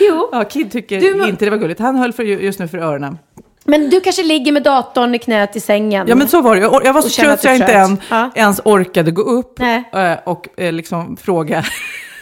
Jo. 0.00 0.28
Ja, 0.32 0.44
Kid 0.44 0.72
tycker 0.72 1.00
Du 1.00 1.14
må- 1.14 1.26
inte 1.26 1.44
det 1.44 1.50
var 1.50 1.58
gulligt. 1.58 1.80
Han 1.80 1.96
höll 1.96 2.12
för, 2.12 2.22
just 2.22 2.58
nu 2.58 2.68
för 2.68 2.78
öronen. 2.78 3.18
Men 3.64 3.90
du 3.90 4.00
kanske 4.00 4.22
ligger 4.22 4.52
med 4.52 4.62
datorn 4.62 5.14
i 5.14 5.18
knät 5.18 5.56
i 5.56 5.60
sängen. 5.60 6.06
Ja, 6.08 6.14
men 6.14 6.28
så 6.28 6.40
var 6.42 6.56
det. 6.56 6.62
Jag, 6.62 6.84
jag 6.84 6.92
var 6.92 7.00
Och 7.00 7.10
så 7.10 7.22
trött 7.22 7.32
att 7.38 7.44
jag 7.44 7.54
inte 7.56 7.72
än, 7.72 8.00
Ja. 8.10 8.30
ens 8.34 8.60
orkade 8.64 9.10
gå 9.10 9.22
upp 9.22 9.58
Nej. 9.58 9.84
eh, 9.94 10.12
och 10.24 10.48
eh, 10.56 10.72
liksom 10.72 11.16
fråga 11.16 11.64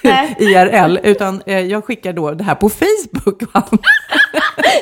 IRL, 0.39 0.99
utan 1.03 1.43
eh, 1.47 1.59
jag 1.61 1.85
skickar 1.85 2.13
då 2.13 2.31
det 2.31 2.45
här 2.45 2.55
på 2.55 2.69
Facebook. 2.69 3.43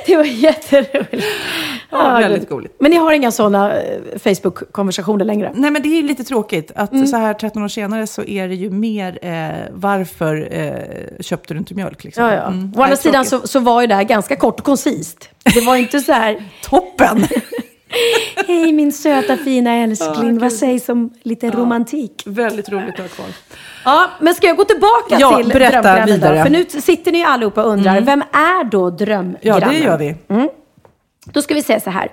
Det 0.07 0.17
var 0.17 0.25
jätteroligt. 0.25 1.25
Ja, 1.91 2.17
Ah, 2.17 2.19
väldigt 2.21 2.51
roligt. 2.51 2.77
Men 2.79 2.91
ni 2.91 2.97
har 2.97 3.13
inga 3.13 3.31
sådana 3.31 3.75
eh, 3.83 3.99
Facebook-konversationer 4.25 5.25
längre? 5.25 5.53
Nej, 5.55 5.71
men 5.71 5.83
det 5.83 5.89
är 5.89 5.97
ju 5.97 6.03
lite 6.03 6.25
tråkigt 6.25 6.73
att 6.75 6.93
Mm. 6.93 7.07
så 7.07 7.17
här 7.17 7.35
13 7.35 7.63
år 7.63 7.69
senare 7.69 8.07
så 8.07 8.23
är 8.25 8.49
det 8.49 8.55
ju 8.55 8.71
mer 8.71 9.19
eh, 9.23 9.49
varför 9.73 10.49
eh, 10.51 11.21
köpte 11.21 11.55
du 11.55 11.59
inte 11.59 11.75
mjölk? 11.75 12.05
Liksom. 12.05 12.25
Ja, 12.25 12.35
ja. 12.35 12.47
Mm. 12.47 12.73
Å 12.77 12.83
andra 12.83 12.97
sidan 12.97 13.25
så, 13.25 13.47
så 13.47 13.61
var 13.61 13.81
ju 13.81 13.87
det 13.87 13.95
här 13.95 14.03
ganska 14.05 14.37
kort 14.37 14.59
och 14.61 14.67
koncist. 14.67 15.29
Det 15.55 15.61
var 15.61 15.77
inte 15.77 16.01
så 16.01 16.13
här... 16.13 16.45
Toppen! 16.65 17.27
Hej 18.47 18.73
min 18.73 18.93
söta 18.93 19.37
fina 19.37 19.75
älskling, 19.75 20.39
vad 20.39 20.53
sägs 20.53 20.89
om 20.89 21.11
lite 21.23 21.51
romantik? 21.51 22.23
Väldigt 22.27 22.69
roligt 22.69 22.95
att 22.95 23.01
ha 23.01 23.09
kvar. 23.09 23.27
Ja, 23.85 24.11
men 24.21 24.35
ska 24.35 24.47
jag 24.47 24.57
gå 24.57 24.65
tillbaka 24.65 25.17
Ja, 25.21 25.37
till 25.37 25.49
berätta 25.49 25.83
drömgrannen 25.83 26.07
då? 26.09 26.15
vidare. 26.15 26.43
För 26.43 26.51
nu 26.51 26.65
sitter 26.83 27.13
ni 27.13 27.25
allihopa 27.25 27.63
och 27.65 27.71
undrar, 27.71 27.93
Mm. 27.93 28.05
vem 28.05 28.23
är 28.33 28.65
då 28.65 28.91
drömgrannen? 28.91 29.37
Ja, 29.41 29.61
det 29.61 29.79
gör 29.79 29.99
vi. 29.99 30.15
Mm. 30.29 30.49
Då 31.33 31.43
ska 31.43 31.55
vi 31.55 31.63
säga 31.63 31.81
så 31.81 31.91
här. 31.91 32.13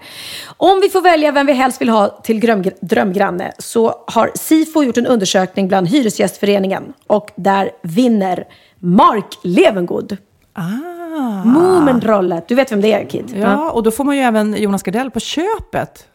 Om 0.57 0.79
vi 0.81 0.89
får 0.89 1.01
välja 1.01 1.31
vem 1.31 1.45
vi 1.45 1.53
helst 1.53 1.81
vill 1.81 1.89
ha 1.89 2.07
till 2.07 2.39
drömgranne 2.81 3.51
så 3.57 4.03
har 4.07 4.31
Sifo 4.35 4.83
gjort 4.83 4.97
en 4.97 5.05
undersökning 5.07 5.67
bland 5.67 5.87
Hyresgästföreningen 5.87 6.93
och 7.07 7.31
där 7.35 7.71
vinner 7.81 8.43
Mark 8.79 9.37
Levengood. 9.43 10.17
Ah. 10.53 10.61
Moominrollet. 11.45 12.47
Du 12.47 12.55
vet 12.55 12.71
vem 12.71 12.81
det 12.81 12.93
är, 12.93 13.05
Kid? 13.05 13.35
Ja, 13.41 13.71
och 13.71 13.83
då 13.83 13.91
får 13.91 14.03
man 14.03 14.15
ju 14.15 14.21
även 14.21 14.53
Jonas 14.61 14.83
Gardell 14.83 15.11
på 15.11 15.19
köpet. 15.19 16.05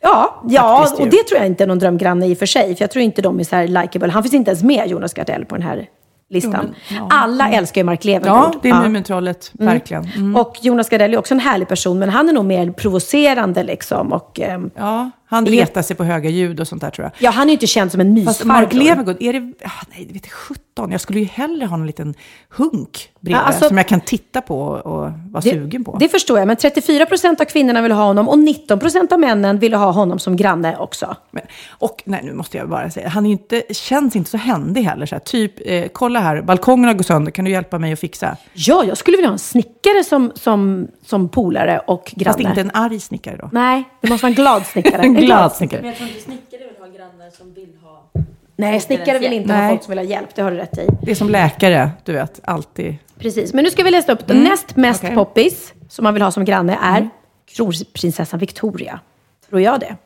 Ja, 0.00 0.42
ja 0.48 0.88
och 0.98 1.08
det 1.08 1.22
tror 1.22 1.38
jag 1.38 1.46
inte 1.46 1.64
är 1.64 1.68
någon 1.68 1.78
drömgranne 1.78 2.26
i 2.26 2.34
och 2.34 2.38
för 2.38 2.46
sig. 2.46 2.76
För 2.76 2.82
jag 2.82 2.90
tror 2.90 3.02
inte 3.02 3.22
de 3.22 3.40
är 3.40 3.44
så 3.44 3.56
här 3.56 3.66
likeable. 3.66 4.12
Han 4.12 4.22
finns 4.22 4.34
inte 4.34 4.50
ens 4.50 4.62
med, 4.62 4.88
Jonas 4.88 5.14
Gardell, 5.14 5.44
på 5.44 5.54
den 5.56 5.66
här 5.66 5.88
listan. 6.30 6.74
Jo, 6.88 6.96
ja. 6.96 7.08
Alla 7.10 7.50
älskar 7.50 7.80
ju 7.80 7.84
Mark 7.84 8.04
Levengood. 8.04 8.50
Ja, 8.54 8.58
det 8.62 8.68
är 8.68 8.82
Mumintrollet, 8.82 9.50
verkligen. 9.52 10.04
Mm. 10.16 10.36
Och 10.36 10.56
Jonas 10.62 10.88
Gardell 10.88 11.14
är 11.14 11.18
också 11.18 11.34
en 11.34 11.40
härlig 11.40 11.68
person, 11.68 11.98
men 11.98 12.08
han 12.08 12.28
är 12.28 12.32
nog 12.32 12.44
mer 12.44 12.70
provocerande 12.70 13.62
liksom. 13.62 14.12
Och, 14.12 14.40
ehm, 14.40 14.70
Ja, 14.76 15.10
han 15.26 15.46
retar 15.46 15.82
sig 15.82 15.96
på 15.96 16.04
höga 16.04 16.30
ljud 16.30 16.60
och 16.60 16.68
sånt 16.68 16.80
där 16.82 16.90
tror 16.90 17.04
jag. 17.04 17.12
ja, 17.18 17.30
han 17.30 17.42
är 17.42 17.46
ju 17.48 17.52
inte 17.52 17.66
känd 17.66 17.92
som 17.92 18.00
en 18.00 18.12
mysfarbror. 18.14 18.32
Fast 18.32 18.44
Mark 18.44 18.72
Levengood, 18.72 19.16
är 19.20 19.32
det... 19.32 19.52
Ah, 19.64 19.70
nej, 19.96 20.04
det 20.08 20.14
vet 20.14 20.24
jag 20.26 20.32
17. 20.32 20.92
Jag 20.92 21.00
skulle 21.00 21.18
ju 21.20 21.24
hellre 21.26 21.66
ha 21.66 21.76
en 21.76 21.86
liten 21.86 22.14
hunk 22.48 23.10
bredvid 23.20 23.36
Ja, 23.36 23.42
alltså- 23.42 23.68
som 23.68 23.76
jag 23.76 23.88
kan 23.88 24.00
titta 24.00 24.40
på 24.40 24.58
och 24.60 25.10
vara 25.30 25.42
sugen 25.42 25.84
på. 25.84 25.96
Det 26.00 26.08
förstår 26.08 26.38
jag, 26.38 26.46
men 26.46 26.56
34 26.56 27.06
procent 27.06 27.40
av 27.40 27.44
kvinnorna 27.44 27.82
vill 27.82 27.92
ha 27.92 28.04
honom 28.04 28.28
och 28.28 28.38
19 28.38 28.78
procent 28.78 29.12
av 29.12 29.20
männen 29.20 29.58
ville 29.58 29.76
ha 29.76 29.90
honom 29.90 30.18
som 30.18 30.36
granne 30.36 30.76
också. 30.76 31.16
Men, 31.30 31.42
och 31.68 32.02
nej, 32.04 32.20
nu 32.24 32.32
måste 32.32 32.56
jag 32.56 32.68
bara 32.68 32.90
säga, 32.90 33.08
han 33.08 33.26
är 33.26 33.30
inte, 33.30 33.62
känns 33.70 34.16
inte 34.16 34.30
så 34.30 34.36
händig 34.36 34.82
heller. 34.82 35.06
Så 35.06 35.14
här, 35.14 35.20
typ, 35.20 35.52
eh, 35.64 35.84
kolla 35.92 36.20
här, 36.20 36.42
balkongen 36.42 36.86
har 36.88 36.94
gått 36.94 37.06
sönder, 37.06 37.30
kan 37.32 37.44
du 37.44 37.50
hjälpa 37.50 37.78
mig 37.78 37.92
att 37.92 38.00
fixa? 38.00 38.36
Ja, 38.52 38.84
jag 38.84 38.96
skulle 38.96 39.16
vilja 39.16 39.28
ha 39.28 39.32
en 39.32 39.38
snickare 39.38 40.04
som, 40.04 40.32
som, 40.34 40.88
som 41.06 41.28
polare 41.28 41.78
och 41.86 42.12
granne. 42.16 42.24
Fast 42.34 42.40
inte 42.48 42.60
en 42.60 42.70
arg 42.74 43.00
snickare 43.00 43.36
då. 43.36 43.48
Nej, 43.52 43.84
det 44.00 44.08
måste 44.10 44.24
vara 44.24 44.30
en 44.30 44.34
glad 44.34 44.66
snickare. 44.66 45.02
Glad 45.26 45.52
snickare. 45.52 45.86
jag 45.86 45.96
tror 45.96 46.08
inte 46.08 46.20
snickare 46.20 46.60
vill 46.68 46.76
ha 46.80 46.86
grannar 46.98 47.30
som 47.30 47.54
vill 47.54 47.72
ha... 47.82 48.10
Nej, 48.56 48.80
snickare 48.80 49.18
vill 49.18 49.32
inte 49.32 49.52
ha 49.52 49.60
Nej. 49.60 49.70
folk 49.70 49.82
som 49.82 49.90
vill 49.90 49.98
ha 49.98 50.04
hjälp. 50.04 50.34
Det 50.34 50.42
har 50.42 50.50
du 50.50 50.56
rätt 50.56 50.78
i. 50.78 50.86
Det 51.02 51.10
är 51.10 51.14
som 51.14 51.30
läkare, 51.30 51.90
du 52.04 52.12
vet, 52.12 52.40
alltid. 52.44 52.94
Precis, 53.18 53.54
men 53.54 53.64
nu 53.64 53.70
ska 53.70 53.82
vi 53.82 53.90
läsa 53.90 54.12
upp 54.12 54.26
den 54.26 54.36
Mm. 54.36 54.48
näst 54.50 54.76
mest 54.76 55.04
Okej. 55.04 55.14
poppis 55.14 55.74
som 55.88 56.02
man 56.02 56.14
vill 56.14 56.22
ha 56.22 56.30
som 56.30 56.44
granne 56.44 56.78
är 56.82 57.08
kronprinsessan 57.54 58.40
Victoria. 58.40 59.00
Tror 59.48 59.60
jag 59.60 59.80
det. 59.80 59.96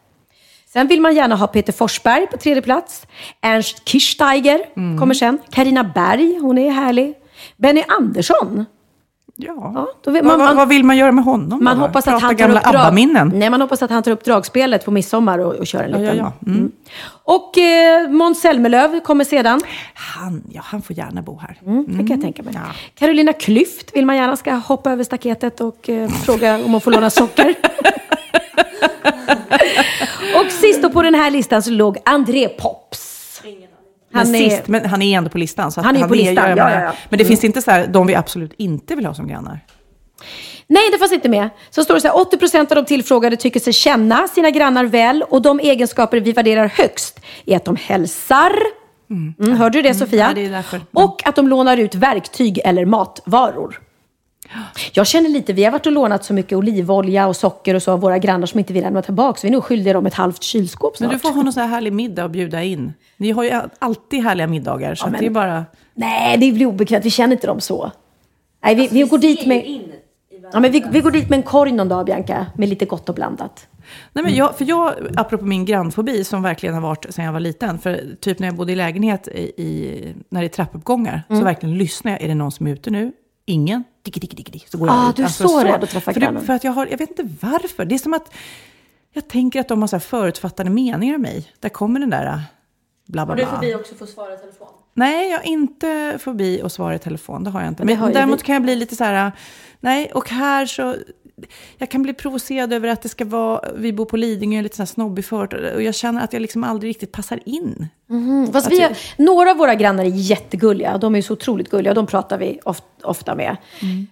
Sen 0.72 0.86
vill 0.88 1.00
man 1.00 1.14
gärna 1.14 1.36
ha 1.36 1.46
Peter 1.46 1.72
Forsberg 1.72 2.26
på 2.26 2.36
tredje 2.36 2.62
plats. 2.62 3.06
Ernst 3.40 3.88
Kirchsteiger 3.88 4.60
Mm. 4.76 4.98
kommer 4.98 5.14
sen. 5.14 5.38
Karina 5.50 5.84
Berg, 5.84 6.38
hon 6.42 6.58
är 6.58 6.70
härlig. 6.70 7.14
Benny 7.56 7.82
Andersson. 7.88 8.64
Ja. 9.40 9.86
då 10.04 10.10
vill, 10.10 10.24
man, 10.24 10.38
vad, 10.38 10.56
vad 10.56 10.68
vill 10.68 10.84
man 10.84 10.96
göra 10.96 11.12
med 11.12 11.24
honom 11.24 11.64
man 11.64 11.76
då? 11.78 11.86
hoppas 11.86 12.06
att 12.08 12.14
Prata 12.14 12.26
han 12.26 12.36
tar 12.36 12.44
gamla 12.44 12.60
upp 12.60 12.66
drag- 12.66 12.76
ABBA-minnen? 12.86 13.32
Nej, 13.34 13.50
man 13.50 13.60
hoppas 13.60 13.82
att 13.82 13.90
han 13.90 14.02
tar 14.02 14.10
upp 14.10 14.24
dragspelet 14.24 14.84
på 14.84 14.90
midsommar 14.90 15.38
och, 15.38 15.54
och 15.54 15.66
kör 15.66 15.82
en 15.82 15.90
Ja, 15.90 15.98
liten. 15.98 16.16
ja, 16.16 16.32
ja. 16.44 16.50
Mm. 16.52 16.72
Och 17.24 17.58
eh, 17.58 18.08
Måns 18.10 18.40
Zelmerlöw 18.40 19.00
kommer 19.00 19.24
sedan. 19.24 19.60
Han, 19.94 20.42
ja, 20.52 20.60
han 20.64 20.82
får 20.82 20.96
gärna 20.98 21.22
bo 21.22 21.38
här. 21.38 21.58
Mm, 21.66 21.84
det 21.88 21.98
kan 21.98 22.06
jag 22.08 22.20
tänka 22.20 22.42
mig. 22.42 22.54
Carolina 22.94 23.32
Klüft 23.32 23.94
vill 23.94 24.06
man 24.06 24.16
gärna 24.16 24.36
ska 24.36 24.52
hoppa 24.54 24.92
över 24.92 25.04
staketet 25.04 25.60
och 25.60 25.88
eh, 25.88 26.08
fråga 26.26 26.54
om 26.64 26.72
hon 26.72 26.80
får 26.80 26.90
låna 26.90 27.10
socker. 27.10 27.54
och 30.44 30.50
sist 30.52 30.82
då 30.82 30.90
på 30.90 31.02
den 31.02 31.14
här 31.14 31.30
listan 31.30 31.62
så 31.62 31.70
låg 31.70 31.98
André 32.04 32.48
Pops. 32.48 33.07
Han 34.12 34.22
Han 34.22 34.32
men, 34.32 34.40
är- 34.42 34.50
sist, 34.50 34.68
men 34.68 34.84
han 34.86 35.02
är 35.02 35.18
ändå 35.18 35.30
på 35.30 35.38
listan. 35.38 35.72
Så 35.72 35.80
Han 35.80 35.96
är 35.96 36.08
på 36.08 36.14
ju- 36.16 36.20
listan, 36.22 36.48
jag 36.48 36.58
ja, 36.58 36.70
ja, 36.70 36.80
ja. 36.80 36.92
Men 37.08 37.18
det 37.18 37.24
Mm. 37.24 37.28
finns 37.28 37.44
inte 37.44 37.62
så 37.62 37.70
här, 37.70 37.86
de 37.86 38.06
vi 38.06 38.14
absolut 38.14 38.52
inte 38.58 38.94
vill 38.94 39.06
ha 39.06 39.14
som 39.14 39.28
grannar. 39.28 39.60
Nej, 40.66 40.82
det 40.92 40.98
fanns 40.98 41.12
inte 41.12 41.28
med. 41.28 41.50
Så 41.70 41.84
står 41.84 41.94
det 41.94 42.00
så 42.00 42.08
här, 42.08 42.14
80% 42.16 42.72
av 42.72 42.76
de 42.76 42.84
tillfrågade 42.84 43.36
tycker 43.36 43.60
sig 43.60 43.72
känna 43.72 44.28
sina 44.28 44.50
grannar 44.50 44.84
väl 44.84 45.22
och 45.22 45.42
de 45.42 45.60
egenskaper 45.60 46.20
vi 46.20 46.32
värderar 46.32 46.66
högst 46.66 47.20
är 47.46 47.56
att 47.56 47.64
de 47.64 47.76
hälsar. 47.76 48.52
Mm, 49.10 49.56
hörde 49.58 49.78
du 49.78 49.82
det 49.82 49.94
Sofia? 49.94 50.28
ja, 50.28 50.34
det 50.34 50.46
är. 50.46 50.80
Och 50.92 51.26
att 51.28 51.36
de 51.36 51.48
lånar 51.48 51.76
ut 51.76 51.94
verktyg 51.94 52.60
eller 52.64 52.84
matvaror. 52.84 53.80
Jag 54.92 55.06
känner 55.06 55.28
lite, 55.28 55.52
vi 55.52 55.64
har 55.64 55.72
varit 55.72 55.86
och 55.86 55.92
lånat 55.92 56.24
så 56.24 56.34
mycket 56.34 56.58
olivolja 56.58 57.26
och 57.26 57.36
socker 57.36 57.74
och 57.74 57.82
så 57.82 57.92
av 57.92 58.00
våra 58.00 58.18
grannar 58.18 58.46
som 58.46 58.58
inte 58.58 58.72
vill 58.72 58.82
lämna 58.82 59.02
tillbaka. 59.02 59.40
Så 59.40 59.46
vi 59.46 59.48
är 59.48 59.52
nog 59.52 59.64
skyldiga 59.64 59.92
dem 59.92 60.06
ett 60.06 60.14
halvt 60.14 60.42
kylskåp 60.42 60.96
snart. 60.96 61.08
Men 61.10 61.16
du 61.18 61.20
får 61.20 61.28
ha 61.32 61.42
någon 61.42 61.52
så 61.52 61.60
här 61.60 61.66
härlig 61.68 61.92
middag 61.92 62.24
och 62.24 62.30
bjuda 62.30 62.62
in. 62.62 62.92
Ni 63.16 63.30
har 63.30 63.44
ju 63.44 63.60
alltid 63.78 64.22
härliga 64.24 64.46
middagar, 64.46 64.94
så 64.94 65.04
att 65.06 65.12
men- 65.12 65.20
det 65.20 65.26
är 65.26 65.30
bara... 65.30 65.64
Nej, 65.94 66.38
det 66.38 66.52
blir 66.52 66.66
obekvämt. 66.66 67.04
Vi 67.04 67.10
känner 67.10 67.32
inte 67.32 67.46
dem 67.46 67.60
så. 67.60 67.90
Nej, 68.64 68.74
vi, 68.74 68.88
vi, 68.92 69.02
går 69.02 69.18
dit 69.18 69.46
med... 69.46 69.80
Ja, 70.52 70.60
men 70.60 70.72
vi, 70.72 70.84
vi 70.90 71.00
går 71.00 71.10
dit 71.10 71.30
med 71.30 71.36
en 71.36 71.42
korg 71.42 71.72
någon 71.72 71.88
dag, 71.88 72.06
Bianca, 72.06 72.46
med 72.56 72.68
lite 72.68 72.84
gott 72.84 73.08
och 73.08 73.14
blandat. 73.14 73.66
Nej, 74.12 74.24
men 74.24 74.34
jag, 74.34 74.56
för 74.58 74.64
jag, 74.64 74.92
apropå 75.16 75.44
min 75.44 75.64
grannfobi 75.64 76.24
som 76.24 76.42
verkligen 76.42 76.74
har 76.74 76.82
varit 76.82 77.06
sedan 77.14 77.24
jag 77.24 77.32
var 77.32 77.40
liten. 77.40 77.78
För 77.78 78.00
typ 78.20 78.38
när 78.38 78.48
jag 78.48 78.54
bodde 78.56 78.72
i 78.72 78.76
lägenhet 78.76 79.28
i, 79.28 79.40
i, 79.62 80.14
när 80.28 80.40
det 80.40 80.46
är 80.46 80.48
trappuppgångar 80.48 81.22
så 81.28 81.32
Mm. 81.32 81.44
verkligen 81.44 81.78
lyssnar 81.78 82.12
jag. 82.12 82.22
Är 82.22 82.28
det 82.28 82.34
någon 82.34 82.52
som 82.52 82.66
är 82.66 82.70
ute 82.70 82.90
nu? 82.90 83.12
Ingen? 83.48 83.84
Dicki, 84.02 84.20
dicki, 84.20 84.36
dicki. 84.42 84.64
Så 84.68 84.78
går 84.78 84.88
Ah, 84.90 85.00
jag 85.02 85.10
ut. 85.10 85.16
du 85.16 85.22
är 85.22 85.28
så 85.28 85.60
rädd 85.64 85.84
att 85.84 85.90
träffa 85.90 86.12
för, 86.12 86.20
grannen. 86.20 86.40
det, 86.40 86.46
för 86.46 86.52
att 86.52 86.64
jag 86.64 86.72
har, 86.72 86.86
jag 86.86 86.98
vet 86.98 87.10
inte 87.10 87.28
varför. 87.40 87.84
Det 87.84 87.94
är 87.94 87.98
som 87.98 88.14
att 88.14 88.34
jag 89.12 89.28
tänker 89.28 89.60
att 89.60 89.68
de 89.68 89.80
har 89.80 89.88
så 89.88 89.96
här 89.96 90.00
förutfattade 90.00 90.70
meningar 90.70 91.14
om 91.14 91.22
mig. 91.22 91.52
Där 91.60 91.68
kommer 91.68 92.00
den 92.00 92.10
där 92.10 92.26
äh, 92.26 92.38
bla 93.06 93.26
bla 93.26 93.32
Och 93.32 93.36
du 93.36 93.42
är 93.42 93.46
bla. 93.46 93.54
förbi 93.60 93.74
också 93.74 93.94
för 93.94 94.04
att 94.04 94.10
svara 94.10 94.34
i 94.34 94.38
telefon. 94.38 94.68
Nej, 94.94 95.30
jag 95.30 95.38
har 95.38 95.44
inte 95.44 96.16
förbi 96.20 96.60
och 96.62 96.72
svara 96.72 96.94
i 96.94 96.98
telefon. 96.98 97.44
Det 97.44 97.50
har 97.50 97.60
jag 97.60 97.68
inte. 97.68 97.84
Men 97.84 98.00
Men 98.00 98.12
däremot 98.12 98.40
vi. 98.40 98.44
kan 98.44 98.52
jag 98.52 98.62
bli 98.62 98.76
lite 98.76 98.96
så 98.96 99.04
här, 99.04 99.32
nej, 99.80 100.12
och 100.14 100.30
här 100.30 100.66
så... 100.66 100.96
Jag 101.78 101.90
kan 101.90 102.02
bli 102.02 102.14
provocerad 102.14 102.72
över 102.72 102.88
att 102.88 103.02
det 103.02 103.08
ska 103.08 103.24
vara, 103.24 103.60
vi 103.76 103.92
bor 103.92 104.04
på 104.04 104.16
Lidingö, 104.16 104.62
lite 104.62 104.76
så 104.76 104.82
här 104.82 104.86
snobbig 104.86 105.24
förort. 105.24 105.52
Och 105.52 105.82
jag 105.82 105.94
känner 105.94 106.24
att 106.24 106.32
jag 106.32 106.42
liksom 106.42 106.64
aldrig 106.64 106.90
riktigt 106.90 107.12
passar 107.12 107.40
in. 107.44 107.88
Mm, 108.10 108.52
fast 108.52 108.70
vi 108.70 108.80
har, 108.80 108.96
några 109.16 109.50
av 109.50 109.56
våra 109.56 109.74
grannar 109.74 110.04
är 110.04 110.08
jättegulliga. 110.08 110.98
De 110.98 111.16
är 111.16 111.22
så 111.22 111.32
otroligt 111.32 111.70
gulliga. 111.70 111.94
De 111.94 112.06
pratar 112.06 112.38
vi 112.38 112.58
of, 112.64 112.82
ofta 113.02 113.34
med. 113.34 113.56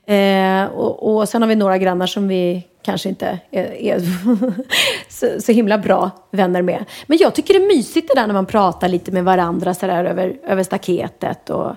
Eh, 0.07 0.71
och, 0.71 1.17
och 1.17 1.29
sen 1.29 1.43
har 1.43 1.49
vi 1.49 1.55
några 1.55 1.79
grannar 1.79 2.07
som 2.07 2.29
vi 2.29 2.67
kanske 2.83 3.09
inte 3.09 3.39
är, 3.51 3.65
är 3.65 4.01
så, 5.09 5.41
så 5.41 5.53
himla 5.53 5.79
bra 5.79 6.11
vänner 6.31 6.63
med. 6.63 6.85
Men 7.07 7.19
jag 7.19 7.35
tycker 7.35 7.55
det 7.55 7.65
är 7.65 7.77
mysigt 7.77 8.09
det 8.09 8.21
där 8.21 8.27
när 8.27 8.35
man 8.35 8.47
pratar 8.47 8.89
lite 8.89 9.13
med 9.13 9.25
varandra 9.25 9.75
så 9.75 9.87
där 9.87 10.05
över, 10.05 10.37
över 10.49 10.63
staketet. 10.63 11.51
Och, 11.51 11.77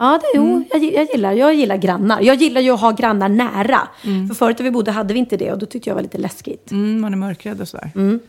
ja. 0.00 0.18
det, 0.22 0.38
jo, 0.38 0.62
jag, 0.70 0.80
gi- 0.82 0.94
jag, 0.94 1.06
gillar, 1.12 1.32
jag 1.32 1.54
gillar 1.54 1.76
grannar. 1.76 2.20
Jag 2.20 2.36
gillar 2.36 2.60
ju 2.60 2.70
att 2.70 2.80
ha 2.80 2.90
grannar 2.92 3.28
nära. 3.28 3.80
För 4.28 4.34
förut 4.34 4.58
när 4.58 4.64
vi 4.64 4.70
bodde 4.70 4.90
hade 4.90 5.14
vi 5.14 5.20
inte 5.20 5.36
det 5.36 5.52
och 5.52 5.58
då 5.58 5.66
tyckte 5.66 5.90
jag 5.90 5.94
var 5.94 6.02
lite 6.02 6.18
läskigt. 6.18 6.70
Mm, 6.70 7.00
man 7.00 7.12
är 7.12 7.16
mörkrädd 7.16 7.60
och 7.60 7.68
sådär. 7.68 7.90
Mm. 7.94 8.20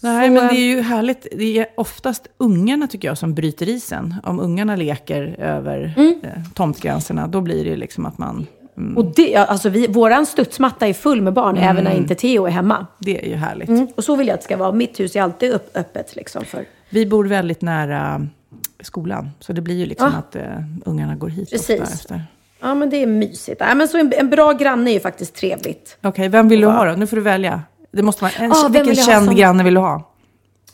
Nej, 0.00 0.28
Så, 0.28 0.32
men 0.34 0.48
det 0.48 0.60
är 0.60 0.74
ju 0.76 0.80
härligt. 0.80 1.26
Det 1.38 1.58
är 1.58 1.66
oftast 1.76 2.26
ungarna 2.38 2.86
tycker 2.86 3.08
jag 3.08 3.18
som 3.18 3.34
bryter 3.34 3.68
isen. 3.68 4.14
Om 4.24 4.40
ungarna 4.40 4.76
leker 4.76 5.36
över 5.38 5.94
Mm. 5.96 6.14
eh, 6.22 6.30
tomtgränserna, 6.54 7.26
då 7.26 7.40
blir 7.40 7.64
det 7.64 7.70
ju 7.70 7.76
liksom 7.76 8.06
att 8.06 8.18
man... 8.18 8.46
Mm, 8.76 8.96
Och 8.96 9.04
det, 9.04 9.36
alltså 9.36 9.68
vi, 9.68 9.86
våran 9.86 10.26
studsmatta 10.26 10.86
är 10.86 10.92
full 10.92 11.22
med 11.22 11.32
barn 11.32 11.56
även 11.56 11.84
när 11.84 11.90
Mm. 11.90 12.02
inte 12.02 12.14
Theo 12.14 12.46
är 12.46 12.50
hemma. 12.50 12.86
det 12.98 13.24
är 13.24 13.28
ju 13.28 13.34
härligt. 13.34 13.68
Mm. 13.68 13.86
Och 13.96 14.04
så 14.04 14.16
vill 14.16 14.26
jag 14.26 14.34
att 14.34 14.40
det 14.40 14.44
ska 14.44 14.56
vara. 14.56 14.72
Mitt 14.72 15.00
hus 15.00 15.16
är 15.16 15.22
alltid 15.22 15.52
öppet. 15.74 16.16
Liksom, 16.16 16.44
för. 16.44 16.64
Vi 16.90 17.06
bor 17.06 17.24
väldigt 17.26 17.62
nära 17.62 18.26
skolan, 18.80 19.30
så 19.40 19.52
det 19.52 19.60
blir 19.60 19.74
ju 19.78 19.86
liksom 19.86 20.10
Ja. 20.12 20.18
att 20.18 20.36
eh, 20.36 20.58
ungarna 20.84 21.14
går 21.16 21.28
hit 21.28 21.50
Precis. 21.50 21.80
ofta 21.80 21.94
efter. 21.94 22.24
Ja, 22.60 22.74
men 22.74 22.90
det 22.90 22.96
är 23.02 23.06
mysigt. 23.06 23.60
Ja, 23.60 23.74
men 23.74 23.88
så 23.88 23.98
en, 23.98 24.12
en 24.16 24.30
bra 24.30 24.52
granne 24.52 24.90
är 24.90 24.94
ju 24.94 25.00
faktiskt 25.00 25.34
trevligt. 25.34 25.98
Okej, 26.02 26.28
vem 26.28 26.48
vill 26.48 26.60
du 26.60 26.66
ha 26.66 26.84
då? 26.84 26.92
Nu 26.92 27.06
får 27.06 27.16
du 27.16 27.22
välja. 27.22 27.62
Det 27.92 28.02
måste 28.02 28.22
vara 28.24 28.32
en, 28.32 28.52
Ah, 28.52 28.68
vilken 28.68 28.86
vill 28.88 29.04
känd 29.04 29.26
som- 29.26 29.34
granne 29.36 29.64
vill 29.64 29.74
du 29.74 29.80
ha? 29.80 30.12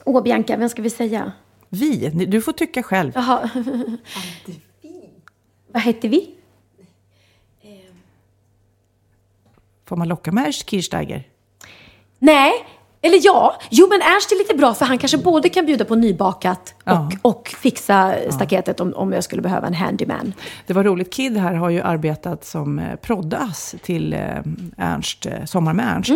Åh, 0.04 0.22
Bianca, 0.22 0.56
vem 0.56 0.68
ska 0.68 0.82
vi 0.82 0.90
säga? 0.90 1.32
Vi? 1.68 2.08
Du 2.28 2.40
får 2.40 2.52
tycka 2.52 2.82
själv. 2.82 3.12
Jaha. 3.14 3.50
Vad 5.72 5.82
heter 5.82 6.08
vi? 6.08 6.34
Får 9.84 9.96
man 9.96 10.08
locka 10.08 10.32
med 10.32 10.54
Kirchsteiger? 10.54 11.28
Nej, 12.18 12.52
Eller 13.04 13.18
ja, 13.22 13.56
jo 13.70 13.86
men 13.90 14.00
Ernst 14.02 14.32
är 14.32 14.38
lite 14.38 14.54
bra 14.54 14.74
för 14.74 14.84
han 14.84 14.98
kanske 14.98 15.18
både 15.18 15.48
kan 15.48 15.66
bjuda 15.66 15.84
på 15.84 15.94
nybakat 15.94 16.74
och, 16.78 16.82
Ja. 16.84 17.10
och 17.22 17.48
fixa 17.58 18.14
staketet 18.30 18.80
om, 18.80 18.92
om 18.96 19.12
jag 19.12 19.24
skulle 19.24 19.42
behöva 19.42 19.66
en 19.66 19.74
handyman. 19.74 20.32
Det 20.66 20.72
var 20.72 20.84
roligt, 20.84 21.12
Kid 21.12 21.36
här 21.36 21.54
har 21.54 21.70
ju 21.70 21.80
arbetat 21.80 22.44
som 22.44 22.78
eh, 22.78 22.96
proddas 22.96 23.74
till 23.82 24.12
eh, 24.12 24.20
Ernst, 24.78 25.26
eh, 25.26 25.44
Sommar 25.44 25.72
med 25.72 25.86
Ernst. 25.96 26.12